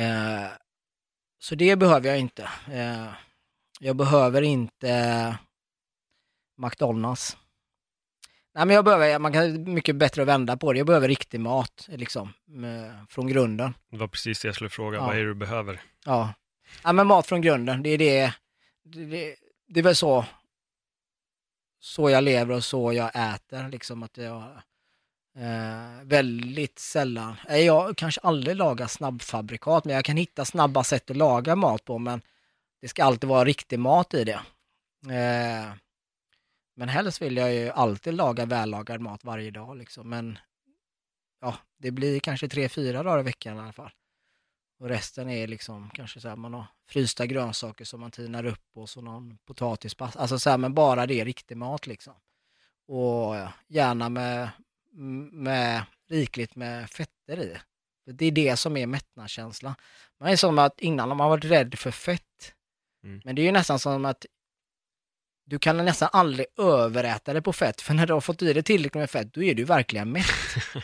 eh, 0.00 0.48
så 1.38 1.54
det 1.54 1.76
behöver 1.76 2.08
jag 2.08 2.18
inte. 2.18 2.48
Eh, 2.72 3.06
jag 3.80 3.96
behöver 3.96 4.42
inte 4.42 5.38
McDonalds. 6.56 7.36
Nej 8.54 8.66
men 8.66 8.76
jag 8.76 8.84
behöver, 8.84 9.18
man 9.18 9.32
kan 9.32 9.74
mycket 9.74 9.96
bättre 9.96 10.24
vända 10.24 10.56
på 10.56 10.72
det. 10.72 10.78
Jag 10.78 10.86
behöver 10.86 11.08
riktig 11.08 11.40
mat 11.40 11.88
liksom, 11.88 12.32
med, 12.46 13.06
från 13.08 13.26
grunden. 13.26 13.74
Det 13.90 13.96
var 13.96 14.08
precis 14.08 14.40
det 14.40 14.48
jag 14.48 14.54
skulle 14.54 14.70
fråga, 14.70 14.98
ja. 14.98 15.06
vad 15.06 15.16
är 15.16 15.20
det 15.20 15.28
du 15.28 15.34
behöver? 15.34 15.80
Ja, 16.04 16.34
Ja 16.82 16.92
men 16.92 17.06
mat 17.06 17.26
från 17.26 17.40
grunden, 17.40 17.82
det 17.82 17.90
är 17.90 17.98
det, 17.98 18.34
det, 18.82 19.36
det 19.68 19.80
är 19.80 19.84
väl 19.84 19.96
så, 19.96 20.24
så 21.80 22.10
jag 22.10 22.24
lever 22.24 22.54
och 22.54 22.64
så 22.64 22.92
jag 22.92 23.34
äter 23.34 23.68
liksom 23.68 24.02
att 24.02 24.16
jag 24.16 24.42
eh, 25.36 26.02
väldigt 26.02 26.78
sällan, 26.78 27.36
jag 27.48 27.96
kanske 27.96 28.20
aldrig 28.20 28.56
lagar 28.56 28.86
snabbfabrikat 28.86 29.84
men 29.84 29.94
jag 29.94 30.04
kan 30.04 30.16
hitta 30.16 30.44
snabba 30.44 30.84
sätt 30.84 31.10
att 31.10 31.16
laga 31.16 31.56
mat 31.56 31.84
på 31.84 31.98
men 31.98 32.22
det 32.80 32.88
ska 32.88 33.04
alltid 33.04 33.28
vara 33.28 33.44
riktig 33.44 33.78
mat 33.78 34.14
i 34.14 34.24
det. 34.24 34.40
Eh, 35.14 35.72
men 36.76 36.88
helst 36.88 37.22
vill 37.22 37.36
jag 37.36 37.54
ju 37.54 37.70
alltid 37.70 38.14
laga 38.14 38.46
vällagad 38.46 39.00
mat 39.00 39.24
varje 39.24 39.50
dag 39.50 39.76
liksom 39.76 40.08
men 40.08 40.38
ja, 41.40 41.56
det 41.78 41.90
blir 41.90 42.20
kanske 42.20 42.48
tre, 42.48 42.68
fyra 42.68 43.02
dagar 43.02 43.20
i 43.20 43.22
veckan 43.22 43.56
i 43.56 43.60
alla 43.60 43.72
fall. 43.72 43.90
Och 44.78 44.88
resten 44.88 45.28
är 45.28 45.46
liksom 45.46 45.90
kanske 45.94 46.20
så 46.20 46.28
här, 46.28 46.36
man 46.36 46.54
har 46.54 46.66
frysta 46.88 47.26
grönsaker 47.26 47.84
som 47.84 48.00
man 48.00 48.10
tinar 48.10 48.46
upp 48.46 48.70
och 48.74 48.88
så 48.88 49.00
någon 49.00 49.38
potatispasta. 49.44 50.18
Alltså 50.18 50.38
så 50.38 50.50
här, 50.50 50.58
men 50.58 50.74
bara 50.74 51.06
det 51.06 51.20
är 51.20 51.24
riktig 51.24 51.56
mat 51.56 51.86
liksom. 51.86 52.14
Och 52.88 53.34
gärna 53.68 54.08
med, 54.08 54.50
med 55.32 55.84
rikligt 56.08 56.56
med 56.56 56.90
fetter 56.90 57.40
i. 57.40 57.56
Det 58.12 58.24
är 58.24 58.30
det 58.30 58.56
som 58.56 58.76
är 58.76 58.86
mättnadskänslan. 58.86 59.74
Man 60.20 60.28
är 60.28 60.36
som 60.36 60.58
att 60.58 60.80
innan 60.80 61.08
har 61.08 61.16
man 61.16 61.30
varit 61.30 61.44
rädd 61.44 61.78
för 61.78 61.90
fett. 61.90 62.54
Mm. 63.04 63.20
Men 63.24 63.34
det 63.34 63.42
är 63.42 63.44
ju 63.46 63.52
nästan 63.52 63.78
som 63.78 64.04
att 64.04 64.26
du 65.44 65.58
kan 65.58 65.76
nästan 65.76 66.08
aldrig 66.12 66.46
överäta 66.58 67.32
dig 67.32 67.42
på 67.42 67.52
fett, 67.52 67.80
för 67.80 67.94
när 67.94 68.06
du 68.06 68.12
har 68.12 68.20
fått 68.20 68.42
i 68.42 68.52
dig 68.52 68.62
tillräckligt 68.62 69.00
med 69.00 69.10
fett, 69.10 69.34
då 69.34 69.42
är 69.42 69.54
du 69.54 69.64
verkligen 69.64 70.12
mätt. 70.12 70.26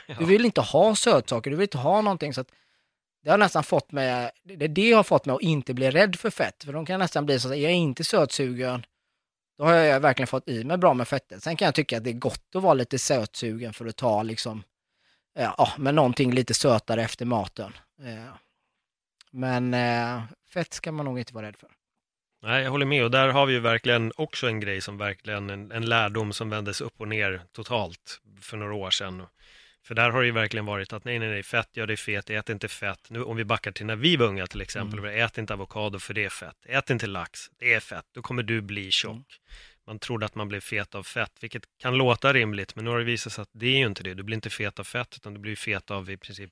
ja. 0.06 0.14
Du 0.18 0.24
vill 0.24 0.44
inte 0.44 0.60
ha 0.60 0.94
sötsaker, 0.94 1.50
du 1.50 1.56
vill 1.56 1.64
inte 1.64 1.78
ha 1.78 2.00
någonting 2.00 2.34
så 2.34 2.40
att 2.40 2.52
det 3.22 3.30
har 3.30 3.38
nästan 3.38 3.64
fått 3.64 3.92
mig, 3.92 4.30
det, 4.42 4.68
det 4.68 4.92
har 4.92 5.02
fått 5.02 5.26
mig 5.26 5.34
att 5.34 5.42
inte 5.42 5.74
bli 5.74 5.90
rädd 5.90 6.16
för 6.16 6.30
fett. 6.30 6.64
För 6.64 6.72
de 6.72 6.86
kan 6.86 7.00
nästan 7.00 7.26
bli 7.26 7.40
så 7.40 7.48
att 7.48 7.58
jag 7.58 7.70
är 7.70 7.76
inte 7.76 8.04
sötsugen, 8.04 8.86
då 9.58 9.64
har 9.64 9.74
jag 9.74 10.00
verkligen 10.00 10.26
fått 10.26 10.48
i 10.48 10.64
mig 10.64 10.76
bra 10.76 10.94
med 10.94 11.08
fettet. 11.08 11.42
Sen 11.42 11.56
kan 11.56 11.66
jag 11.66 11.74
tycka 11.74 11.96
att 11.96 12.04
det 12.04 12.10
är 12.10 12.14
gott 12.14 12.54
att 12.54 12.62
vara 12.62 12.74
lite 12.74 12.98
sötsugen 12.98 13.72
för 13.72 13.86
att 13.86 13.96
ta 13.96 14.22
liksom, 14.22 14.62
ja, 15.34 15.72
men 15.78 15.94
någonting 15.94 16.32
lite 16.32 16.54
sötare 16.54 17.02
efter 17.02 17.24
maten. 17.24 17.72
Eh, 18.02 18.34
men 19.30 19.74
eh, 19.74 20.22
fett 20.52 20.72
ska 20.72 20.92
man 20.92 21.06
nog 21.06 21.18
inte 21.18 21.34
vara 21.34 21.46
rädd 21.46 21.56
för. 21.56 21.70
Nej, 22.42 22.62
jag 22.62 22.70
håller 22.70 22.86
med 22.86 23.04
och 23.04 23.10
där 23.10 23.28
har 23.28 23.46
vi 23.46 23.52
ju 23.52 23.60
verkligen 23.60 24.12
också 24.16 24.46
en 24.46 24.60
grej 24.60 24.80
som 24.80 24.98
verkligen 24.98 25.50
en, 25.50 25.72
en 25.72 25.86
lärdom 25.86 26.32
som 26.32 26.50
vändes 26.50 26.80
upp 26.80 27.00
och 27.00 27.08
ner 27.08 27.42
totalt 27.52 28.20
för 28.40 28.56
några 28.56 28.74
år 28.74 28.90
sedan. 28.90 29.26
För 29.84 29.94
där 29.94 30.10
har 30.10 30.20
det 30.20 30.26
ju 30.26 30.32
verkligen 30.32 30.66
varit 30.66 30.92
att 30.92 31.04
nej, 31.04 31.18
nej, 31.18 31.28
nej, 31.28 31.42
fett, 31.42 31.68
ja 31.72 31.86
det 31.86 31.92
är 31.92 31.96
fet, 31.96 32.30
ät 32.30 32.48
inte 32.48 32.68
fett. 32.68 33.10
Nu 33.10 33.22
om 33.22 33.36
vi 33.36 33.44
backar 33.44 33.72
till 33.72 33.86
när 33.86 33.96
vi 33.96 34.16
var 34.16 34.26
unga 34.26 34.46
till 34.46 34.60
exempel, 34.60 34.98
mm. 34.98 35.24
ät 35.24 35.38
inte 35.38 35.54
avokado 35.54 35.98
för 35.98 36.14
det 36.14 36.24
är 36.24 36.28
fett. 36.28 36.56
Ät 36.66 36.90
inte 36.90 37.06
lax, 37.06 37.40
det 37.58 37.74
är 37.74 37.80
fett, 37.80 38.04
då 38.12 38.22
kommer 38.22 38.42
du 38.42 38.60
bli 38.60 38.90
tjock. 38.90 39.10
Mm. 39.10 39.26
Man 39.86 39.98
trodde 39.98 40.26
att 40.26 40.34
man 40.34 40.48
blev 40.48 40.60
fet 40.60 40.94
av 40.94 41.02
fett, 41.02 41.32
vilket 41.40 41.62
kan 41.78 41.96
låta 41.96 42.32
rimligt, 42.32 42.76
men 42.76 42.84
nu 42.84 42.90
har 42.90 42.98
det 42.98 43.04
visat 43.04 43.32
sig 43.32 43.42
att 43.42 43.50
det 43.52 43.66
är 43.66 43.78
ju 43.78 43.86
inte 43.86 44.02
det. 44.02 44.14
Du 44.14 44.22
blir 44.22 44.34
inte 44.34 44.50
fet 44.50 44.78
av 44.78 44.84
fett, 44.84 45.16
utan 45.16 45.34
du 45.34 45.40
blir 45.40 45.56
fet 45.56 45.90
av 45.90 46.10
i 46.10 46.16
princip 46.16 46.50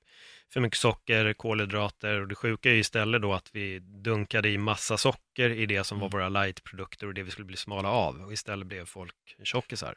för 0.53 0.61
mycket 0.61 0.79
socker, 0.79 1.33
kolhydrater 1.33 2.21
och 2.21 2.29
det 2.29 2.35
sjuka 2.35 2.69
är 2.69 2.73
ju 2.73 2.81
istället 2.81 3.23
då 3.23 3.33
att 3.33 3.51
vi 3.53 3.79
dunkade 3.79 4.49
i 4.49 4.59
massa 4.59 4.97
socker 4.97 5.51
i 5.51 5.67
det 5.67 5.85
som 5.85 5.99
var 5.99 6.07
mm. 6.07 6.19
våra 6.19 6.29
lightprodukter 6.29 7.07
och 7.07 7.15
det 7.15 7.23
vi 7.23 7.31
skulle 7.31 7.47
bli 7.47 7.57
smala 7.57 7.89
av 7.91 8.21
och 8.21 8.33
istället 8.33 8.67
blev 8.67 8.85
folk 8.85 9.15
tjockisar. 9.43 9.97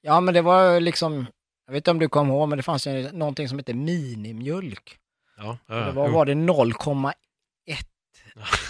Ja, 0.00 0.20
men 0.20 0.34
det 0.34 0.42
var 0.42 0.80
liksom 0.80 1.26
jag 1.72 1.74
vet 1.74 1.80
inte 1.80 1.90
om 1.90 1.98
du 1.98 2.08
kommer 2.08 2.34
ihåg, 2.34 2.48
men 2.48 2.56
det 2.56 2.62
fanns 2.62 2.86
ju 2.86 3.12
någonting 3.12 3.48
som 3.48 3.58
hette 3.58 3.74
minimjölk. 3.74 4.98
Ja, 5.36 5.58
ja, 5.66 5.74
det 5.74 5.92
var, 5.92 6.08
var 6.08 6.26
det 6.26 6.34
0,1. 6.34 7.12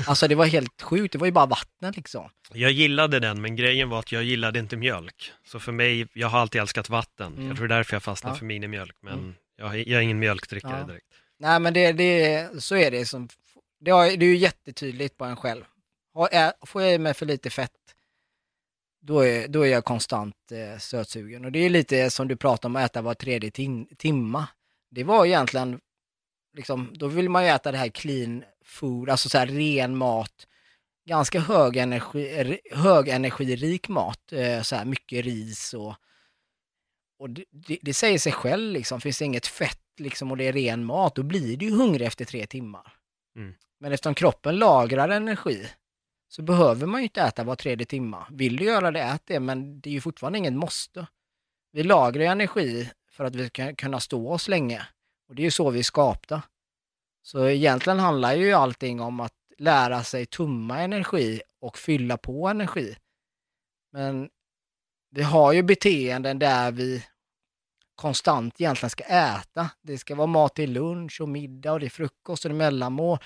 Alltså 0.06 0.28
det 0.28 0.34
var 0.34 0.46
helt 0.46 0.82
sjukt, 0.82 1.12
det 1.12 1.18
var 1.18 1.26
ju 1.26 1.32
bara 1.32 1.46
vatten 1.46 1.92
liksom. 1.96 2.30
Jag 2.52 2.70
gillade 2.70 3.20
den, 3.20 3.42
men 3.42 3.56
grejen 3.56 3.88
var 3.88 3.98
att 3.98 4.12
jag 4.12 4.24
gillade 4.24 4.58
inte 4.58 4.76
mjölk. 4.76 5.32
Så 5.44 5.60
för 5.60 5.72
mig, 5.72 6.08
jag 6.12 6.28
har 6.28 6.38
alltid 6.40 6.60
älskat 6.60 6.88
vatten. 6.88 7.32
Mm. 7.32 7.48
Jag 7.48 7.56
tror 7.56 7.68
det 7.68 7.74
är 7.74 7.76
därför 7.76 7.94
jag 7.94 8.02
fastnade 8.02 8.34
ja. 8.34 8.38
för 8.38 8.46
minimjölk, 8.46 8.96
men 9.00 9.18
mm. 9.18 9.34
jag, 9.56 9.76
jag, 9.76 9.88
är 9.88 10.00
ingen 10.00 10.18
mjölkdrickare 10.18 10.78
ja. 10.80 10.86
direkt. 10.86 11.06
Nej, 11.38 11.60
men 11.60 11.74
det, 11.74 11.92
det, 11.92 12.62
så 12.62 12.76
är 12.76 12.90
det. 12.90 13.06
Som, 13.06 13.28
det, 13.80 13.90
har, 13.90 14.04
det 14.04 14.24
är 14.24 14.30
ju 14.30 14.36
jättetydligt 14.36 15.16
på 15.16 15.24
en 15.24 15.36
själv. 15.36 15.64
Får 16.66 16.82
jag 16.82 16.94
i 16.94 16.98
mig 16.98 17.14
för 17.14 17.26
lite 17.26 17.50
fett, 17.50 17.72
då 19.02 19.20
är, 19.20 19.48
då 19.48 19.66
är 19.66 19.70
jag 19.70 19.84
konstant 19.84 20.34
eh, 20.52 20.78
sötsugen. 20.78 21.44
Och 21.44 21.52
det 21.52 21.58
är 21.58 21.70
lite 21.70 22.10
som 22.10 22.28
du 22.28 22.36
pratar 22.36 22.68
om 22.68 22.76
att 22.76 22.84
äta 22.84 23.02
var 23.02 23.14
tredje 23.14 23.50
tim 23.50 23.86
timma. 23.98 24.48
Det 24.90 25.04
var 25.04 25.26
egentligen, 25.26 25.80
liksom, 26.56 26.90
då 26.94 27.06
vill 27.06 27.28
man 27.28 27.44
ju 27.44 27.50
äta 27.50 27.72
det 27.72 27.78
här 27.78 27.88
clean 27.88 28.44
food, 28.64 29.10
alltså 29.10 29.28
så 29.28 29.38
här 29.38 29.46
ren 29.46 29.96
mat, 29.96 30.46
ganska 31.08 31.40
hög 31.40 31.76
energi, 31.76 32.58
högenergirik 32.72 33.88
mat, 33.88 34.32
eh, 34.32 34.62
så 34.62 34.76
här 34.76 34.84
mycket 34.84 35.24
ris 35.24 35.74
och, 35.74 35.94
och 37.18 37.30
det, 37.30 37.44
det, 37.50 37.78
det, 37.82 37.94
säger 37.94 38.18
sig 38.18 38.32
själv 38.32 38.72
liksom, 38.72 39.00
finns 39.00 39.18
det 39.18 39.24
inget 39.24 39.46
fett 39.46 39.78
liksom 39.98 40.30
och 40.30 40.36
det 40.36 40.44
är 40.44 40.52
ren 40.52 40.84
mat, 40.84 41.14
då 41.14 41.22
blir 41.22 41.56
du 41.56 41.66
ju 41.66 41.72
hungrig 41.72 42.06
efter 42.06 42.24
tre 42.24 42.46
timmar. 42.46 42.92
Mm. 43.36 43.54
Men 43.80 43.92
eftersom 43.92 44.14
kroppen 44.14 44.56
lagrar 44.56 45.08
energi 45.08 45.68
så 46.32 46.42
behöver 46.42 46.86
man 46.86 47.00
ju 47.00 47.04
inte 47.04 47.22
äta 47.22 47.44
var 47.44 47.56
tredje 47.56 47.86
timma. 47.86 48.26
Vill 48.30 48.56
du 48.56 48.64
göra 48.64 48.90
det, 48.90 49.00
ät 49.00 49.22
det, 49.24 49.40
men 49.40 49.80
det 49.80 49.90
är 49.90 49.94
ju 49.94 50.00
fortfarande 50.00 50.38
inget 50.38 50.52
måste. 50.52 51.06
Vi 51.72 51.82
lagrar 51.82 52.24
energi 52.24 52.90
för 53.10 53.24
att 53.24 53.34
vi 53.34 53.48
ska 53.48 53.74
kunna 53.74 54.00
stå 54.00 54.32
oss 54.32 54.48
länge 54.48 54.86
och 55.28 55.34
det 55.34 55.42
är 55.42 55.44
ju 55.44 55.50
så 55.50 55.70
vi 55.70 55.78
är 55.78 55.82
skapta. 55.82 56.42
Så 57.22 57.48
egentligen 57.48 57.98
handlar 57.98 58.34
ju 58.34 58.52
allting 58.52 59.00
om 59.00 59.20
att 59.20 59.34
lära 59.58 60.02
sig 60.04 60.26
tumma 60.26 60.80
energi 60.80 61.42
och 61.60 61.78
fylla 61.78 62.16
på 62.16 62.48
energi. 62.48 62.96
Men 63.90 64.30
vi 65.10 65.22
har 65.22 65.52
ju 65.52 65.62
beteenden 65.62 66.38
där 66.38 66.72
vi 66.72 67.04
konstant 67.94 68.60
egentligen 68.60 68.90
ska 68.90 69.04
äta. 69.04 69.70
Det 69.82 69.98
ska 69.98 70.14
vara 70.14 70.26
mat 70.26 70.54
till 70.54 70.72
lunch 70.72 71.20
och 71.20 71.28
middag 71.28 71.72
och 71.72 71.80
det 71.80 71.86
är 71.86 71.90
frukost 71.90 72.44
och 72.44 72.48
det 72.48 72.54
är 72.54 72.58
mellanmål. 72.58 73.18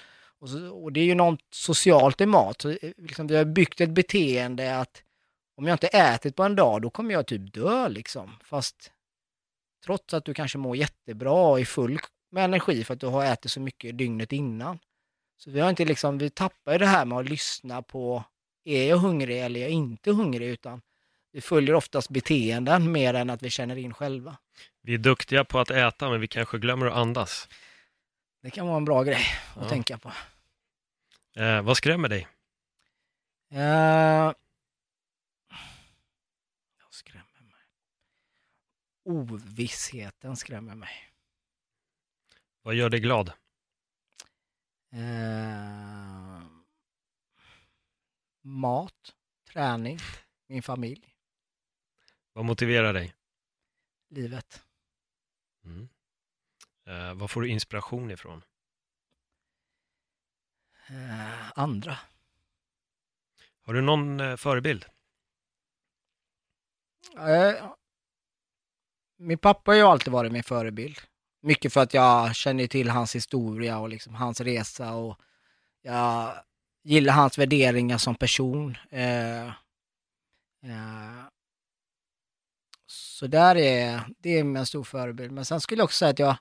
Och, 0.47 0.51
så, 0.51 0.69
och 0.69 0.93
det 0.93 1.01
är 1.01 1.05
ju 1.05 1.15
något 1.15 1.41
socialt 1.51 2.21
i 2.21 2.27
mat. 2.27 2.63
Så, 2.63 2.71
eh, 2.71 2.93
liksom, 2.97 3.27
vi 3.27 3.37
har 3.37 3.45
byggt 3.45 3.81
ett 3.81 3.91
beteende 3.91 4.79
att 4.79 5.03
om 5.57 5.67
jag 5.67 5.75
inte 5.75 5.87
ätit 5.87 6.37
på 6.37 6.43
en 6.43 6.57
dag, 6.57 6.83
då 6.83 6.91
kommer 6.91 7.15
jag 7.15 7.27
typ 7.27 7.53
dö 7.53 7.89
liksom. 7.89 8.37
Fast 8.45 8.93
trots 9.85 10.15
att 10.15 10.25
du 10.25 10.35
kanske 10.35 10.59
mår 10.59 10.77
jättebra 10.77 11.33
och 11.33 11.61
är 11.61 11.65
full 11.65 11.99
med 12.31 12.45
energi 12.45 12.85
för 12.85 12.95
att 12.95 13.01
du 13.01 13.07
har 13.07 13.25
ätit 13.25 13.51
så 13.51 13.61
mycket 13.61 13.99
dygnet 13.99 14.33
innan. 14.33 14.79
Så 15.37 15.51
vi 15.51 15.61
har 15.61 15.71
inte 15.71 15.85
liksom, 15.85 16.19
vi 16.19 16.31
tappar 16.31 16.73
ju 16.73 16.79
det 16.79 16.87
här 16.87 17.05
med 17.05 17.19
att 17.19 17.29
lyssna 17.29 17.83
på, 17.83 18.25
är 18.65 18.89
jag 18.89 18.97
hungrig 18.97 19.43
eller 19.43 19.61
är 19.61 19.65
jag 19.65 19.73
inte 19.73 20.11
hungrig? 20.11 20.49
Utan 20.49 20.83
vi 21.33 21.41
följer 21.41 21.75
oftast 21.75 22.11
beteenden 22.11 22.93
mer 22.93 23.15
än 23.15 23.31
att 23.31 23.43
vi 23.43 23.51
känner 23.51 23.77
in 23.77 23.95
själva. 23.95 24.37
Vi 24.83 24.95
är 24.95 24.99
duktiga 24.99 25.45
på 25.45 25.59
att 25.59 25.71
äta, 25.71 26.11
men 26.11 26.21
vi 26.21 26.29
kanske 26.29 26.59
glömmer 26.59 26.87
att 26.87 26.97
andas. 26.97 27.49
Det 28.43 28.51
kan 28.51 28.67
vara 28.67 28.77
en 28.77 28.85
bra 28.85 29.03
grej 29.03 29.27
att 29.55 29.63
ja. 29.63 29.69
tänka 29.69 29.99
på. 29.99 30.13
Eh, 31.37 31.63
vad 31.63 31.77
skrämmer 31.77 32.09
dig? 32.09 32.29
Eh, 33.51 33.59
jag 36.79 36.91
skrämmer 36.91 37.41
mig. 37.41 37.65
Ovissheten 39.05 40.37
skrämmer 40.37 40.75
mig. 40.75 41.13
Vad 42.63 42.75
gör 42.75 42.91
dig 42.91 43.01
glad? 43.01 43.33
Eh, 44.91 46.43
mat, 48.43 49.15
träning, 49.53 49.99
min 50.47 50.63
familj. 50.63 51.15
Vad 52.33 52.45
motiverar 52.45 52.93
dig? 52.93 53.15
Livet. 54.09 54.65
Mm. 55.65 55.89
Eh, 56.87 57.15
vad 57.15 57.31
får 57.31 57.41
du 57.41 57.49
inspiration 57.49 58.11
ifrån? 58.11 58.43
Eh, 60.89 61.53
andra. 61.55 61.97
Har 63.67 63.75
du 63.75 63.81
någon 63.81 64.21
eh, 64.21 64.37
förebild? 64.37 64.85
Eh, 67.19 67.71
min 69.19 69.39
pappa 69.39 69.71
har 69.71 69.77
ju 69.77 69.83
alltid 69.83 70.13
varit 70.13 70.33
min 70.33 70.43
förebild. 70.43 70.99
Mycket 71.41 71.73
för 71.73 71.81
att 71.81 71.95
jag 71.95 72.35
känner 72.35 72.67
till 72.67 72.89
hans 72.89 73.15
historia 73.15 73.79
och 73.79 73.89
liksom 73.89 74.15
hans 74.15 74.41
resa 74.41 74.95
och 74.95 75.21
jag 75.83 76.35
gillar 76.83 77.15
hans 77.15 77.39
värderingar 77.39 77.99
som 77.99 78.15
person. 78.15 78.77
Eh, 78.91 79.47
eh, 79.47 79.53
så 82.87 83.27
där 83.27 83.57
är, 83.57 84.01
det 84.19 84.31
är 84.31 84.41
en 84.41 84.67
stor 84.67 84.85
förebild. 84.85 85.33
Men 85.33 85.45
sen 85.45 85.61
skulle 85.61 85.81
jag 85.81 85.85
också 85.85 85.97
säga 85.97 86.11
att 86.11 86.19
jag 86.19 86.37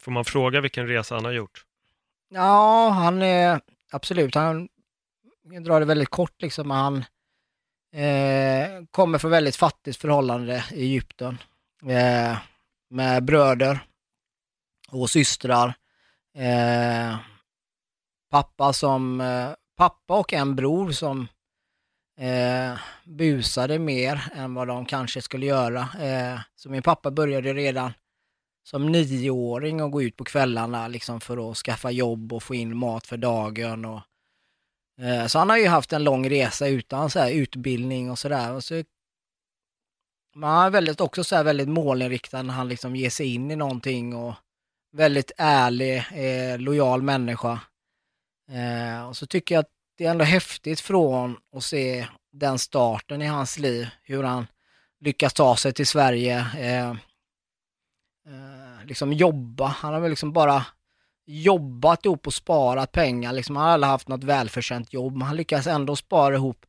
Får 0.00 0.12
man 0.12 0.24
fråga 0.24 0.60
vilken 0.60 0.88
resa 0.88 1.14
han 1.14 1.24
har 1.24 1.32
gjort? 1.32 1.64
Ja, 2.28 2.88
han 2.88 3.22
är 3.22 3.60
absolut, 3.92 4.34
han 4.34 4.68
jag 5.52 5.64
drar 5.64 5.80
det 5.80 5.86
väldigt 5.86 6.08
kort 6.08 6.42
liksom, 6.42 6.70
han 6.70 6.96
eh, 7.92 8.84
kommer 8.90 9.18
från 9.18 9.30
väldigt 9.30 9.56
fattigt 9.56 10.00
förhållande 10.00 10.64
i 10.70 10.82
Egypten 10.82 11.38
eh, 11.82 12.38
med 12.90 13.24
bröder 13.24 13.86
och 14.88 15.10
systrar. 15.10 15.74
Eh, 16.34 17.16
pappa 18.30 18.72
som, 18.72 19.20
eh, 19.20 19.50
pappa 19.76 20.18
och 20.18 20.32
en 20.32 20.56
bror 20.56 20.90
som 20.90 21.28
eh, 22.18 22.78
busade 23.04 23.78
mer 23.78 24.32
än 24.34 24.54
vad 24.54 24.68
de 24.68 24.86
kanske 24.86 25.22
skulle 25.22 25.46
göra. 25.46 25.80
Eh, 26.00 26.40
så 26.54 26.70
min 26.70 26.82
pappa 26.82 27.10
började 27.10 27.54
redan 27.54 27.92
som 28.64 28.92
nioåring 28.92 29.82
och 29.82 29.90
gå 29.90 30.02
ut 30.02 30.16
på 30.16 30.24
kvällarna 30.24 30.88
liksom 30.88 31.20
för 31.20 31.50
att 31.50 31.56
skaffa 31.56 31.90
jobb 31.90 32.32
och 32.32 32.42
få 32.42 32.54
in 32.54 32.76
mat 32.76 33.06
för 33.06 33.16
dagen. 33.16 33.84
Och, 33.84 34.00
eh, 35.00 35.26
så 35.26 35.38
han 35.38 35.50
har 35.50 35.56
ju 35.56 35.66
haft 35.66 35.92
en 35.92 36.04
lång 36.04 36.30
resa 36.30 36.68
utan 36.68 37.10
så 37.10 37.18
här, 37.18 37.30
utbildning 37.30 38.10
och 38.10 38.18
sådär. 38.18 38.60
Så, 38.60 38.82
man 40.34 40.66
är 40.66 40.70
väldigt, 40.70 41.00
också 41.00 41.24
så 41.24 41.36
här, 41.36 41.44
väldigt 41.44 41.68
målinriktad 41.68 42.42
när 42.42 42.54
han 42.54 42.68
liksom 42.68 42.96
ger 42.96 43.10
sig 43.10 43.34
in 43.34 43.50
i 43.50 43.56
någonting 43.56 44.14
och 44.14 44.34
väldigt 44.92 45.32
ärlig, 45.36 46.04
eh, 46.12 46.58
lojal 46.58 47.02
människa. 47.02 47.60
Eh, 48.50 49.08
och 49.08 49.16
så 49.16 49.26
tycker 49.26 49.54
jag 49.54 49.62
att 49.62 49.70
det 49.96 50.06
är 50.06 50.10
ändå 50.10 50.24
häftigt 50.24 50.80
från 50.80 51.36
att 51.56 51.64
se 51.64 52.06
den 52.32 52.58
starten 52.58 53.22
i 53.22 53.26
hans 53.26 53.58
liv, 53.58 53.88
hur 54.02 54.22
han 54.22 54.46
lyckas 55.00 55.34
ta 55.34 55.56
sig 55.56 55.72
till 55.72 55.86
Sverige. 55.86 56.38
Eh, 56.58 56.94
Liksom 58.86 59.12
jobba. 59.12 59.66
Han 59.66 59.94
har 59.94 60.00
väl 60.00 60.10
liksom 60.10 60.32
bara 60.32 60.66
jobbat 61.26 62.04
ihop 62.04 62.26
och 62.26 62.34
sparat 62.34 62.92
pengar. 62.92 63.32
Liksom, 63.32 63.56
han 63.56 63.66
har 63.66 63.72
aldrig 63.72 63.90
haft 63.90 64.08
något 64.08 64.24
välförtjänt 64.24 64.92
jobb, 64.92 65.12
men 65.16 65.22
han 65.22 65.36
lyckas 65.36 65.66
ändå 65.66 65.96
spara 65.96 66.34
ihop 66.34 66.66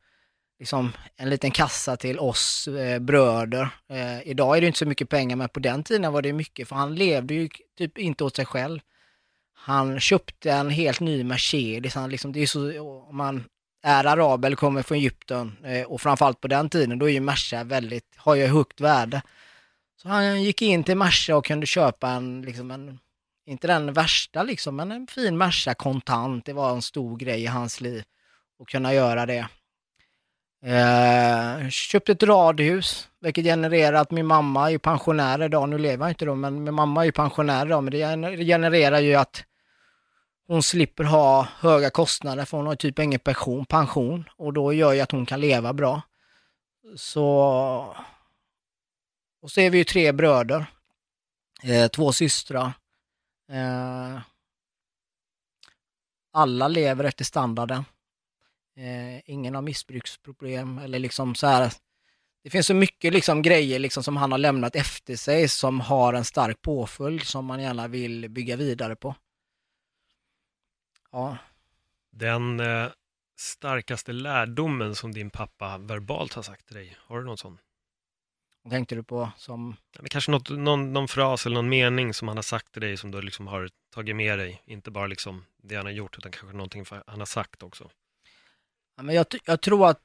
liksom, 0.58 0.92
en 1.16 1.30
liten 1.30 1.50
kassa 1.50 1.96
till 1.96 2.18
oss 2.18 2.68
eh, 2.68 2.98
bröder. 2.98 3.68
Eh, 3.88 4.28
idag 4.28 4.56
är 4.56 4.60
det 4.60 4.66
inte 4.66 4.78
så 4.78 4.86
mycket 4.86 5.08
pengar, 5.08 5.36
men 5.36 5.48
på 5.48 5.60
den 5.60 5.82
tiden 5.82 6.12
var 6.12 6.22
det 6.22 6.32
mycket, 6.32 6.68
för 6.68 6.76
han 6.76 6.94
levde 6.94 7.34
ju 7.34 7.48
typ 7.78 7.98
inte 7.98 8.24
åt 8.24 8.36
sig 8.36 8.44
själv. 8.44 8.80
han 9.54 10.00
köpte 10.00 10.52
en 10.52 10.70
helt 10.70 11.00
ny 11.00 11.24
Mercedes. 11.24 11.94
Han 11.94 12.10
liksom, 12.10 12.32
det 12.32 12.40
är 12.40 12.46
så, 12.46 12.80
om 13.08 13.16
man 13.16 13.44
är 13.82 14.04
arab 14.04 14.44
eller 14.44 14.56
kommer 14.56 14.82
från 14.82 14.98
Egypten 14.98 15.56
eh, 15.64 15.82
och 15.82 16.00
framförallt 16.00 16.40
på 16.40 16.48
den 16.48 16.70
tiden, 16.70 16.98
då 16.98 17.08
är 17.08 17.12
ju 17.12 17.20
Merca 17.20 17.64
väldigt, 17.64 18.14
har 18.16 18.34
ju 18.34 18.46
högt 18.46 18.80
värde. 18.80 19.22
Så 20.06 20.12
han 20.12 20.42
gick 20.42 20.62
in 20.62 20.84
till 20.84 20.96
Merca 20.96 21.36
och 21.36 21.44
kunde 21.44 21.66
köpa 21.66 22.10
en, 22.10 22.42
liksom 22.42 22.70
en, 22.70 22.98
inte 23.46 23.66
den 23.66 23.92
värsta 23.92 24.42
liksom, 24.42 24.76
men 24.76 24.92
en 24.92 25.06
fin 25.06 25.38
Merca 25.38 25.74
kontant. 25.74 26.44
Det 26.44 26.52
var 26.52 26.70
en 26.70 26.82
stor 26.82 27.16
grej 27.16 27.42
i 27.42 27.46
hans 27.46 27.80
liv 27.80 28.04
att 28.60 28.68
kunna 28.68 28.94
göra 28.94 29.26
det. 29.26 29.48
Eh, 30.62 31.68
köpte 31.68 32.12
ett 32.12 32.22
radhus, 32.22 33.08
vilket 33.20 33.44
genererar 33.44 34.00
att 34.00 34.10
min 34.10 34.26
mamma 34.26 34.72
är 34.72 34.78
pensionär 34.78 35.42
idag. 35.42 35.68
Nu 35.68 35.78
lever 35.78 36.04
jag 36.04 36.10
inte 36.10 36.24
då, 36.24 36.34
men 36.34 36.64
min 36.64 36.74
mamma 36.74 37.06
är 37.06 37.10
pensionär 37.10 37.66
idag. 37.66 37.84
Men 37.84 37.92
det 38.20 38.44
genererar 38.44 39.00
ju 39.00 39.14
att 39.14 39.44
hon 40.46 40.62
slipper 40.62 41.04
ha 41.04 41.48
höga 41.60 41.90
kostnader 41.90 42.44
för 42.44 42.56
hon 42.56 42.66
har 42.66 42.76
typ 42.76 42.98
ingen 42.98 43.20
pension, 43.20 43.66
pension 43.66 44.24
och 44.36 44.52
då 44.52 44.72
gör 44.72 44.92
ju 44.92 45.00
att 45.00 45.12
hon 45.12 45.26
kan 45.26 45.40
leva 45.40 45.72
bra. 45.72 46.02
Så... 46.96 47.96
Och 49.46 49.52
så 49.52 49.60
är 49.60 49.70
vi 49.70 49.78
ju 49.78 49.84
tre 49.84 50.12
bröder, 50.12 50.66
eh, 51.62 51.88
två 51.88 52.12
systrar. 52.12 52.72
Eh, 53.48 54.20
alla 56.32 56.68
lever 56.68 57.04
efter 57.04 57.24
standarden. 57.24 57.84
Eh, 58.76 59.30
ingen 59.30 59.54
har 59.54 59.62
missbruksproblem 59.62 60.78
eller 60.78 60.98
liksom 60.98 61.34
så 61.34 61.46
här. 61.46 61.72
Det 62.42 62.50
finns 62.50 62.66
så 62.66 62.74
mycket 62.74 63.12
liksom 63.12 63.42
grejer 63.42 63.78
liksom 63.78 64.02
som 64.02 64.16
han 64.16 64.32
har 64.32 64.38
lämnat 64.38 64.76
efter 64.76 65.16
sig 65.16 65.48
som 65.48 65.80
har 65.80 66.14
en 66.14 66.24
stark 66.24 66.62
påföljd 66.62 67.22
som 67.22 67.44
man 67.44 67.62
gärna 67.62 67.88
vill 67.88 68.30
bygga 68.30 68.56
vidare 68.56 68.96
på. 68.96 69.14
Ja. 71.12 71.38
Den 72.10 72.60
eh, 72.60 72.88
starkaste 73.36 74.12
lärdomen 74.12 74.94
som 74.94 75.12
din 75.12 75.30
pappa 75.30 75.78
verbalt 75.78 76.32
har 76.32 76.42
sagt 76.42 76.66
till 76.66 76.76
dig, 76.76 76.96
har 77.00 77.18
du 77.18 77.24
någon 77.24 77.38
sån? 77.38 77.58
Vad 78.66 78.70
tänkte 78.72 78.94
du 78.94 79.02
på 79.02 79.30
som? 79.36 79.76
Men 79.98 80.08
kanske 80.08 80.30
något, 80.30 80.50
någon, 80.50 80.92
någon 80.92 81.08
fras 81.08 81.46
eller 81.46 81.54
någon 81.54 81.68
mening 81.68 82.14
som 82.14 82.28
han 82.28 82.36
har 82.36 82.42
sagt 82.42 82.72
till 82.72 82.82
dig 82.82 82.96
som 82.96 83.10
du 83.10 83.22
liksom 83.22 83.46
har 83.46 83.70
tagit 83.94 84.16
med 84.16 84.38
dig, 84.38 84.62
inte 84.64 84.90
bara 84.90 85.06
liksom 85.06 85.44
det 85.62 85.76
han 85.76 85.86
har 85.86 85.92
gjort 85.92 86.18
utan 86.18 86.32
kanske 86.32 86.56
någonting 86.56 86.84
han 87.06 87.18
har 87.18 87.26
sagt 87.26 87.62
också. 87.62 87.90
Ja, 88.96 89.02
men 89.02 89.14
jag, 89.14 89.26
jag 89.44 89.60
tror 89.60 89.88
att, 89.88 90.00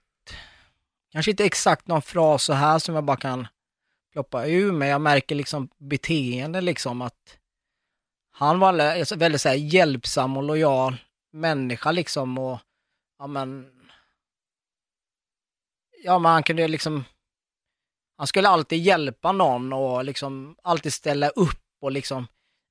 kanske 1.12 1.32
inte 1.32 1.46
exakt 1.46 1.88
någon 1.88 2.02
fras 2.02 2.44
så 2.44 2.54
här 2.54 2.80
som 2.80 2.96
jag 2.96 3.04
bara 3.04 3.18
kan 3.18 3.48
ploppa 4.12 4.48
ur, 4.48 4.72
men 4.72 4.88
jag 4.88 5.02
märker 5.02 5.36
liksom 5.36 5.70
beteende 5.78 6.62
liksom 6.62 7.02
att 7.02 7.38
han 8.32 8.60
var 8.60 8.74
väldigt, 8.74 9.12
väldigt 9.12 9.42
så 9.42 9.50
här, 9.50 9.56
hjälpsam 9.56 10.38
och 10.38 10.44
lojal 10.44 10.98
människa 11.32 11.92
liksom 11.92 12.38
och 12.38 12.60
ja 13.20 13.28
men 13.28 13.72
ja 16.04 16.20
men 16.20 16.32
han 16.32 16.44
kunde 16.44 16.68
liksom 16.68 17.04
han 18.22 18.28
skulle 18.28 18.48
alltid 18.48 18.80
hjälpa 18.80 19.32
någon 19.32 19.74
och 19.74 20.06
liksom 20.06 20.56
alltid 20.64 20.94
ställa 20.94 21.30
upp 21.30 21.64
och 21.82 21.92
liksom 21.92 22.28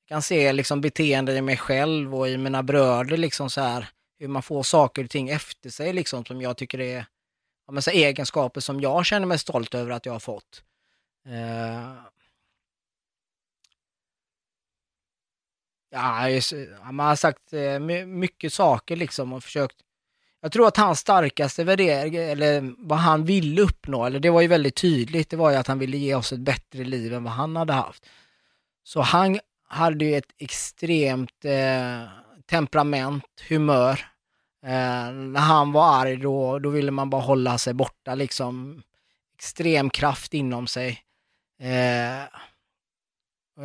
kan 0.08 0.22
se 0.22 0.52
liksom 0.52 0.80
beteende 0.80 1.32
i 1.36 1.42
mig 1.42 1.56
själv 1.56 2.14
och 2.14 2.28
i 2.28 2.36
mina 2.36 2.62
bröder 2.62 3.16
liksom 3.16 3.50
så 3.50 3.60
här 3.60 3.88
hur 4.18 4.28
man 4.28 4.42
får 4.42 4.62
saker 4.62 5.04
och 5.04 5.10
ting 5.10 5.28
efter 5.28 5.70
sig 5.70 5.92
liksom 5.92 6.24
som 6.24 6.40
jag 6.40 6.56
tycker 6.56 6.80
är 6.80 7.06
ja, 7.66 7.72
men 7.72 7.82
så 7.82 7.90
egenskaper 7.90 8.60
som 8.60 8.80
jag 8.80 9.06
känner 9.06 9.26
mig 9.26 9.38
stolt 9.38 9.74
över 9.74 9.90
att 9.90 10.06
jag 10.06 10.12
har 10.12 10.20
fått. 10.20 10.62
Uh, 11.26 12.02
Ja, 15.90 16.40
man 16.92 17.06
har 17.06 17.16
sagt 17.16 17.52
eh, 17.52 17.78
mycket 18.06 18.52
saker 18.52 18.96
liksom 18.96 19.32
och 19.32 19.44
försökt. 19.44 19.76
Jag 20.40 20.52
tror 20.52 20.66
att 20.66 20.76
hans 20.76 20.98
starkaste 20.98 21.64
värdering, 21.64 22.14
eller 22.16 22.74
vad 22.78 22.98
han 22.98 23.24
ville 23.24 23.62
uppnå, 23.62 24.04
eller 24.06 24.20
det 24.20 24.30
var 24.30 24.40
ju 24.40 24.48
väldigt 24.48 24.76
tydligt, 24.76 25.30
det 25.30 25.36
var 25.36 25.50
ju 25.50 25.56
att 25.56 25.66
han 25.66 25.78
ville 25.78 25.96
ge 25.96 26.14
oss 26.14 26.32
ett 26.32 26.40
bättre 26.40 26.84
liv 26.84 27.14
än 27.14 27.24
vad 27.24 27.32
han 27.32 27.56
hade 27.56 27.72
haft. 27.72 28.06
Så 28.84 29.00
han 29.00 29.40
hade 29.68 30.04
ju 30.04 30.16
ett 30.16 30.32
extremt 30.38 31.44
eh, 31.44 32.08
temperament, 32.46 33.24
humör. 33.48 34.06
Eh, 34.62 35.12
när 35.12 35.40
han 35.40 35.72
var 35.72 36.00
arg 36.00 36.16
då, 36.16 36.58
då 36.58 36.70
ville 36.70 36.90
man 36.90 37.10
bara 37.10 37.22
hålla 37.22 37.58
sig 37.58 37.74
borta 37.74 38.14
liksom. 38.14 38.82
Extrem 39.34 39.90
kraft 39.90 40.34
inom 40.34 40.66
sig. 40.66 41.02
Eh, 41.60 42.20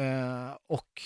eh 0.01 0.51
och 0.67 1.01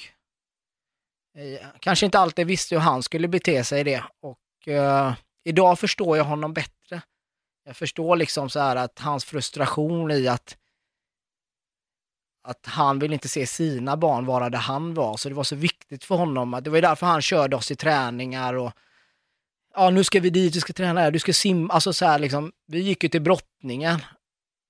Eh, 1.40 1.68
kanske 1.80 2.06
inte 2.06 2.20
alltid 2.20 2.48
visste 2.48 2.76
hur 2.76 2.82
han 2.82 3.04
skulle 3.04 3.28
bete 3.28 3.64
sig 3.64 3.82
i 3.82 3.84
det 3.84 4.04
och 4.22 4.68
eh, 4.68 5.14
idag 5.44 5.80
förstår 5.80 6.18
jag 6.18 6.24
honom 6.24 6.54
bättre. 6.54 7.02
Jag 7.66 7.78
förstår 7.78 8.16
liksom 8.16 8.50
så 8.50 8.60
här 8.60 8.76
att 8.76 9.00
hans 9.00 9.26
frustration 9.26 10.12
i 10.12 10.28
att 10.28 10.58
att 12.44 12.66
han 12.66 13.00
vill 13.00 13.14
inte 13.14 13.30
se 13.30 13.48
sina 13.48 13.98
barn 13.98 14.26
vara 14.26 14.50
där 14.50 14.60
han 14.60 14.94
var, 14.94 15.18
så 15.18 15.30
det 15.30 15.36
var 15.36 15.44
så 15.44 15.56
viktigt 15.56 16.04
för 16.04 16.16
honom. 16.16 16.60
Det 16.64 16.70
var 16.70 16.82
därför 16.82 17.06
han 17.06 17.22
körde 17.22 17.56
oss 17.56 17.72
i 17.72 17.76
träningar 17.76 18.54
och 18.54 18.72
ja, 19.76 19.90
nu 19.90 20.04
ska 20.04 20.20
vi 20.20 20.30
dit, 20.30 20.54
du 20.54 20.60
ska 20.60 20.74
träna 20.74 21.02
här, 21.02 21.12
du 21.12 21.20
ska 21.20 21.34
simma, 21.34 21.74
alltså 21.74 21.94
så 21.94 22.06
här 22.06 22.20
liksom. 22.20 22.52
Vi 22.68 22.80
gick 22.80 23.04
ju 23.04 23.10
till 23.10 23.22
brottningen 23.22 24.00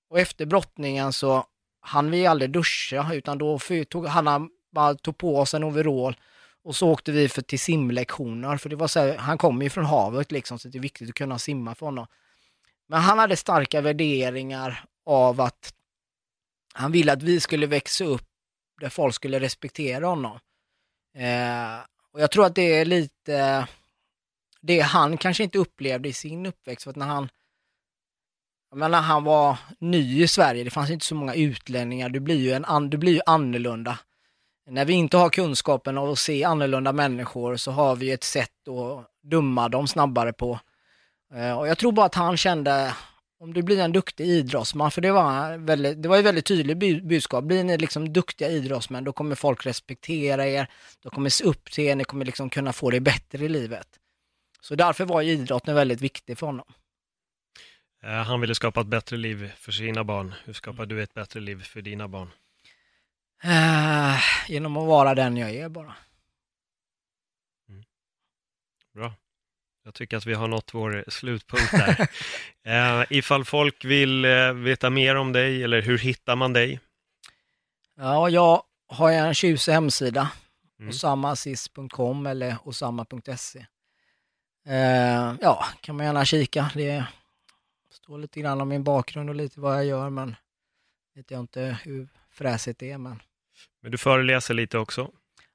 och 0.09 0.19
efter 0.19 0.45
brottningen 0.45 1.13
så 1.13 1.45
han 1.81 2.11
vi 2.11 2.25
aldrig 2.25 2.51
duscha 2.51 3.13
utan 3.13 3.37
då 3.37 3.59
tog 3.89 4.07
han 4.07 4.49
bara 4.71 4.95
tog 4.95 5.17
på 5.17 5.37
oss 5.37 5.53
en 5.53 5.63
overall 5.63 6.15
och 6.63 6.75
så 6.75 6.89
åkte 6.89 7.11
vi 7.11 7.29
för, 7.29 7.41
till 7.41 7.59
simlektioner, 7.59 8.57
för 8.57 8.69
det 8.69 8.75
var 8.75 8.87
så 8.87 8.99
här, 8.99 9.17
han 9.17 9.37
kommer 9.37 9.63
ju 9.63 9.69
från 9.69 9.85
havet 9.85 10.31
liksom, 10.31 10.59
så 10.59 10.67
det 10.67 10.77
är 10.77 10.81
viktigt 10.81 11.09
att 11.09 11.15
kunna 11.15 11.39
simma 11.39 11.75
för 11.75 11.85
honom. 11.85 12.07
Men 12.87 13.01
han 13.01 13.19
hade 13.19 13.35
starka 13.35 13.81
värderingar 13.81 14.85
av 15.05 15.41
att 15.41 15.73
han 16.73 16.91
ville 16.91 17.13
att 17.13 17.23
vi 17.23 17.39
skulle 17.39 17.67
växa 17.67 18.03
upp 18.03 18.27
där 18.81 18.89
folk 18.89 19.15
skulle 19.15 19.39
respektera 19.39 20.07
honom. 20.07 20.39
Eh, 21.15 21.79
och 22.11 22.21
jag 22.21 22.31
tror 22.31 22.45
att 22.45 22.55
det 22.55 22.61
är 22.79 22.85
lite 22.85 23.67
det 24.61 24.79
han 24.79 25.17
kanske 25.17 25.43
inte 25.43 25.57
upplevde 25.57 26.09
i 26.09 26.13
sin 26.13 26.45
uppväxt, 26.45 26.83
för 26.83 26.91
att 26.91 26.95
när 26.95 27.05
han 27.05 27.29
men 28.75 28.91
när 28.91 29.01
han 29.01 29.23
var 29.23 29.57
ny 29.79 30.23
i 30.23 30.27
Sverige, 30.27 30.63
det 30.63 30.69
fanns 30.69 30.89
inte 30.89 31.05
så 31.05 31.15
många 31.15 31.33
utlänningar, 31.33 32.09
du 32.09 32.19
blir 32.19 32.35
ju, 32.35 32.51
en, 32.51 32.89
du 32.89 32.97
blir 32.97 33.13
ju 33.13 33.21
annorlunda 33.25 33.99
när 34.69 34.85
vi 34.85 34.93
inte 34.93 35.17
har 35.17 35.29
kunskapen 35.29 35.97
av 35.97 36.09
att 36.09 36.19
se 36.19 36.43
annorlunda 36.43 36.93
människor 36.93 37.55
så 37.55 37.71
har 37.71 37.95
vi 37.95 38.11
ett 38.11 38.23
sätt 38.23 38.67
att 38.67 39.11
döma 39.23 39.69
dem 39.69 39.87
snabbare 39.87 40.33
på. 40.33 40.59
Eh, 41.33 41.59
och 41.59 41.67
jag 41.67 41.77
tror 41.77 41.91
bara 41.91 42.05
att 42.05 42.15
han 42.15 42.37
kände, 42.37 42.93
om 43.39 43.53
du 43.53 43.61
blir 43.61 43.79
en 43.79 43.91
duktig 43.91 44.25
idrottsman, 44.25 44.91
för 44.91 45.01
det 45.01 45.11
var, 45.11 45.57
väldigt, 45.57 46.03
det 46.03 46.09
var 46.09 46.17
ett 46.17 46.25
väldigt 46.25 46.45
tydligt 46.45 47.03
budskap, 47.03 47.43
blir 47.43 47.63
ni 47.63 47.77
liksom 47.77 48.13
duktiga 48.13 48.49
idrottsmän 48.49 49.03
då 49.03 49.11
kommer 49.11 49.35
folk 49.35 49.65
respektera 49.65 50.47
er, 50.47 50.67
de 51.03 51.09
kommer 51.09 51.29
se 51.29 51.43
upp 51.43 51.71
till 51.71 51.83
er, 51.83 51.95
ni 51.95 52.03
kommer 52.03 52.25
liksom 52.25 52.49
kunna 52.49 52.73
få 52.73 52.89
det 52.89 52.99
bättre 52.99 53.45
i 53.45 53.49
livet. 53.49 53.87
Så 54.61 54.75
därför 54.75 55.05
var 55.05 55.21
idrotten 55.21 55.75
väldigt 55.75 56.01
viktig 56.01 56.37
för 56.37 56.45
honom. 56.45 56.65
Eh, 58.03 58.09
han 58.09 58.41
ville 58.41 58.55
skapa 58.55 58.81
ett 58.81 58.87
bättre 58.87 59.17
liv 59.17 59.51
för 59.57 59.71
sina 59.71 60.03
barn. 60.03 60.33
Hur 60.45 60.53
skapar 60.53 60.85
du 60.85 61.03
ett 61.03 61.13
bättre 61.13 61.39
liv 61.39 61.63
för 61.63 61.81
dina 61.81 62.07
barn? 62.07 62.29
Uh, 63.45 64.19
genom 64.47 64.77
att 64.77 64.87
vara 64.87 65.15
den 65.15 65.37
jag 65.37 65.55
är 65.55 65.69
bara. 65.69 65.95
Mm. 67.69 67.83
Bra. 68.93 69.13
Jag 69.83 69.93
tycker 69.93 70.17
att 70.17 70.25
vi 70.25 70.33
har 70.33 70.47
nått 70.47 70.73
vår 70.73 71.05
slutpunkt 71.07 71.71
där. 71.71 72.01
uh, 72.99 73.05
ifall 73.17 73.45
folk 73.45 73.85
vill 73.85 74.25
uh, 74.25 74.53
veta 74.53 74.89
mer 74.89 75.15
om 75.15 75.33
dig 75.33 75.63
eller 75.63 75.81
hur 75.81 75.97
hittar 75.97 76.35
man 76.35 76.53
dig? 76.53 76.79
Ja, 77.95 78.29
jag 78.29 78.63
har 78.87 79.11
en 79.11 79.33
tjusig 79.33 79.73
hemsida. 79.73 80.31
Mm. 80.79 80.89
osamasis.com 80.89 82.25
eller 82.25 82.57
osama.se. 82.63 83.65
Uh, 84.67 85.35
ja, 85.41 85.65
kan 85.81 85.95
man 85.95 86.05
gärna 86.05 86.25
kika. 86.25 86.71
Det 86.73 87.05
står 87.91 88.17
lite 88.17 88.39
grann 88.39 88.61
om 88.61 88.69
min 88.69 88.83
bakgrund 88.83 89.29
och 89.29 89.35
lite 89.35 89.59
vad 89.59 89.77
jag 89.77 89.85
gör, 89.85 90.09
men 90.09 90.35
vet 91.15 91.31
jag 91.31 91.39
inte 91.39 91.77
hur 91.83 92.07
fräsigt 92.29 92.79
det 92.79 92.91
är. 92.91 92.97
Men 92.97 93.21
men 93.81 93.91
du 93.91 93.97
föreläser 93.97 94.53
lite 94.53 94.77
också? 94.77 95.11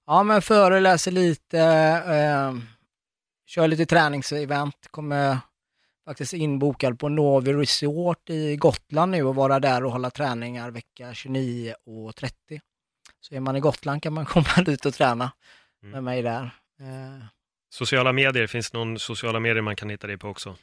Ja, 0.06 0.22
men 0.22 0.42
föreläser 0.42 1.10
lite, 1.10 1.60
eh, 1.60 2.54
kör 3.46 3.68
lite 3.68 3.86
träningsevent, 3.86 4.88
kommer 4.90 5.38
faktiskt 6.04 6.32
inbokad 6.32 6.98
på 6.98 7.08
Novi 7.08 7.52
Resort 7.52 8.30
i 8.30 8.56
Gotland 8.56 9.12
nu 9.12 9.22
och 9.22 9.34
vara 9.34 9.60
där 9.60 9.84
och 9.84 9.92
hålla 9.92 10.10
träningar 10.10 10.70
vecka 10.70 11.14
29 11.14 11.74
och 11.86 12.16
30. 12.16 12.60
Så 13.20 13.34
är 13.34 13.40
man 13.40 13.56
i 13.56 13.60
Gotland 13.60 14.02
kan 14.02 14.12
man 14.12 14.26
komma 14.26 14.64
dit 14.64 14.86
och 14.86 14.94
träna 14.94 15.32
mm. 15.82 15.92
med 15.92 16.04
mig 16.04 16.22
där. 16.22 16.42
Eh. 16.80 17.24
Sociala 17.70 18.12
medier, 18.12 18.46
finns 18.46 18.70
det 18.70 18.78
någon 18.78 18.98
sociala 18.98 19.40
medier 19.40 19.62
man 19.62 19.76
kan 19.76 19.90
hitta 19.90 20.06
dig 20.06 20.18
på 20.18 20.28
också? 20.28 20.56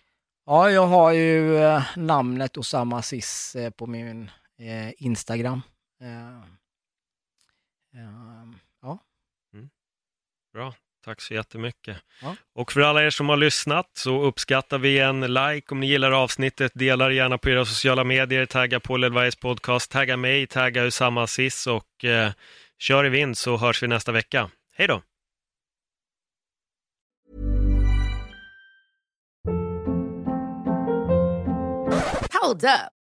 Ja, 0.46 0.72
jag 0.72 0.88
har 0.88 1.12
ju 1.12 1.58
eh, 1.58 1.84
namnet 1.96 2.58
Osama 2.58 3.02
Sis 3.02 3.56
eh, 3.56 3.70
på 3.70 3.88
min 3.88 4.32
eh, 4.60 5.04
Instagram. 5.04 5.62
Eh, 7.96 8.02
Ja. 8.82 9.00
Mm. 9.54 9.70
Bra. 10.54 10.74
Tack 11.06 11.22
så 11.22 11.34
jättemycket. 11.34 11.98
Ja. 12.22 12.36
Och 12.54 12.72
för 12.72 12.82
alla 12.82 13.04
er 13.04 13.10
som 13.10 13.30
har 13.30 13.38
lyssnat 13.38 13.90
så 13.94 14.22
uppskattar 14.24 14.78
vi 14.78 15.00
en 15.00 15.34
like 15.34 15.68
om 15.72 15.80
ni 15.80 15.88
gillar 15.88 16.12
avsnittet. 16.12 16.72
Dela 16.76 17.12
gärna 17.12 17.38
på 17.38 17.50
era 17.50 17.66
sociala 17.66 18.04
medier. 18.04 18.46
Tagga 18.46 18.80
på 18.80 18.98
Ledvajs 18.98 19.36
podcast. 19.36 19.92
Tagga 19.92 20.18
mig, 20.18 20.48
tagga 20.48 20.84
Usama 20.84 21.24
Aziz 21.24 21.68
och 21.68 22.06
eh, 22.06 22.32
kör 22.80 23.06
i 23.06 23.10
vind 23.10 23.38
så 23.38 23.58
hörs 23.58 23.84
vi 23.84 23.88
nästa 23.88 24.12
vecka. 24.12 24.50
Hej 24.76 24.88
då! 24.88 25.02
Hold 32.42 32.64
up. 32.64 33.01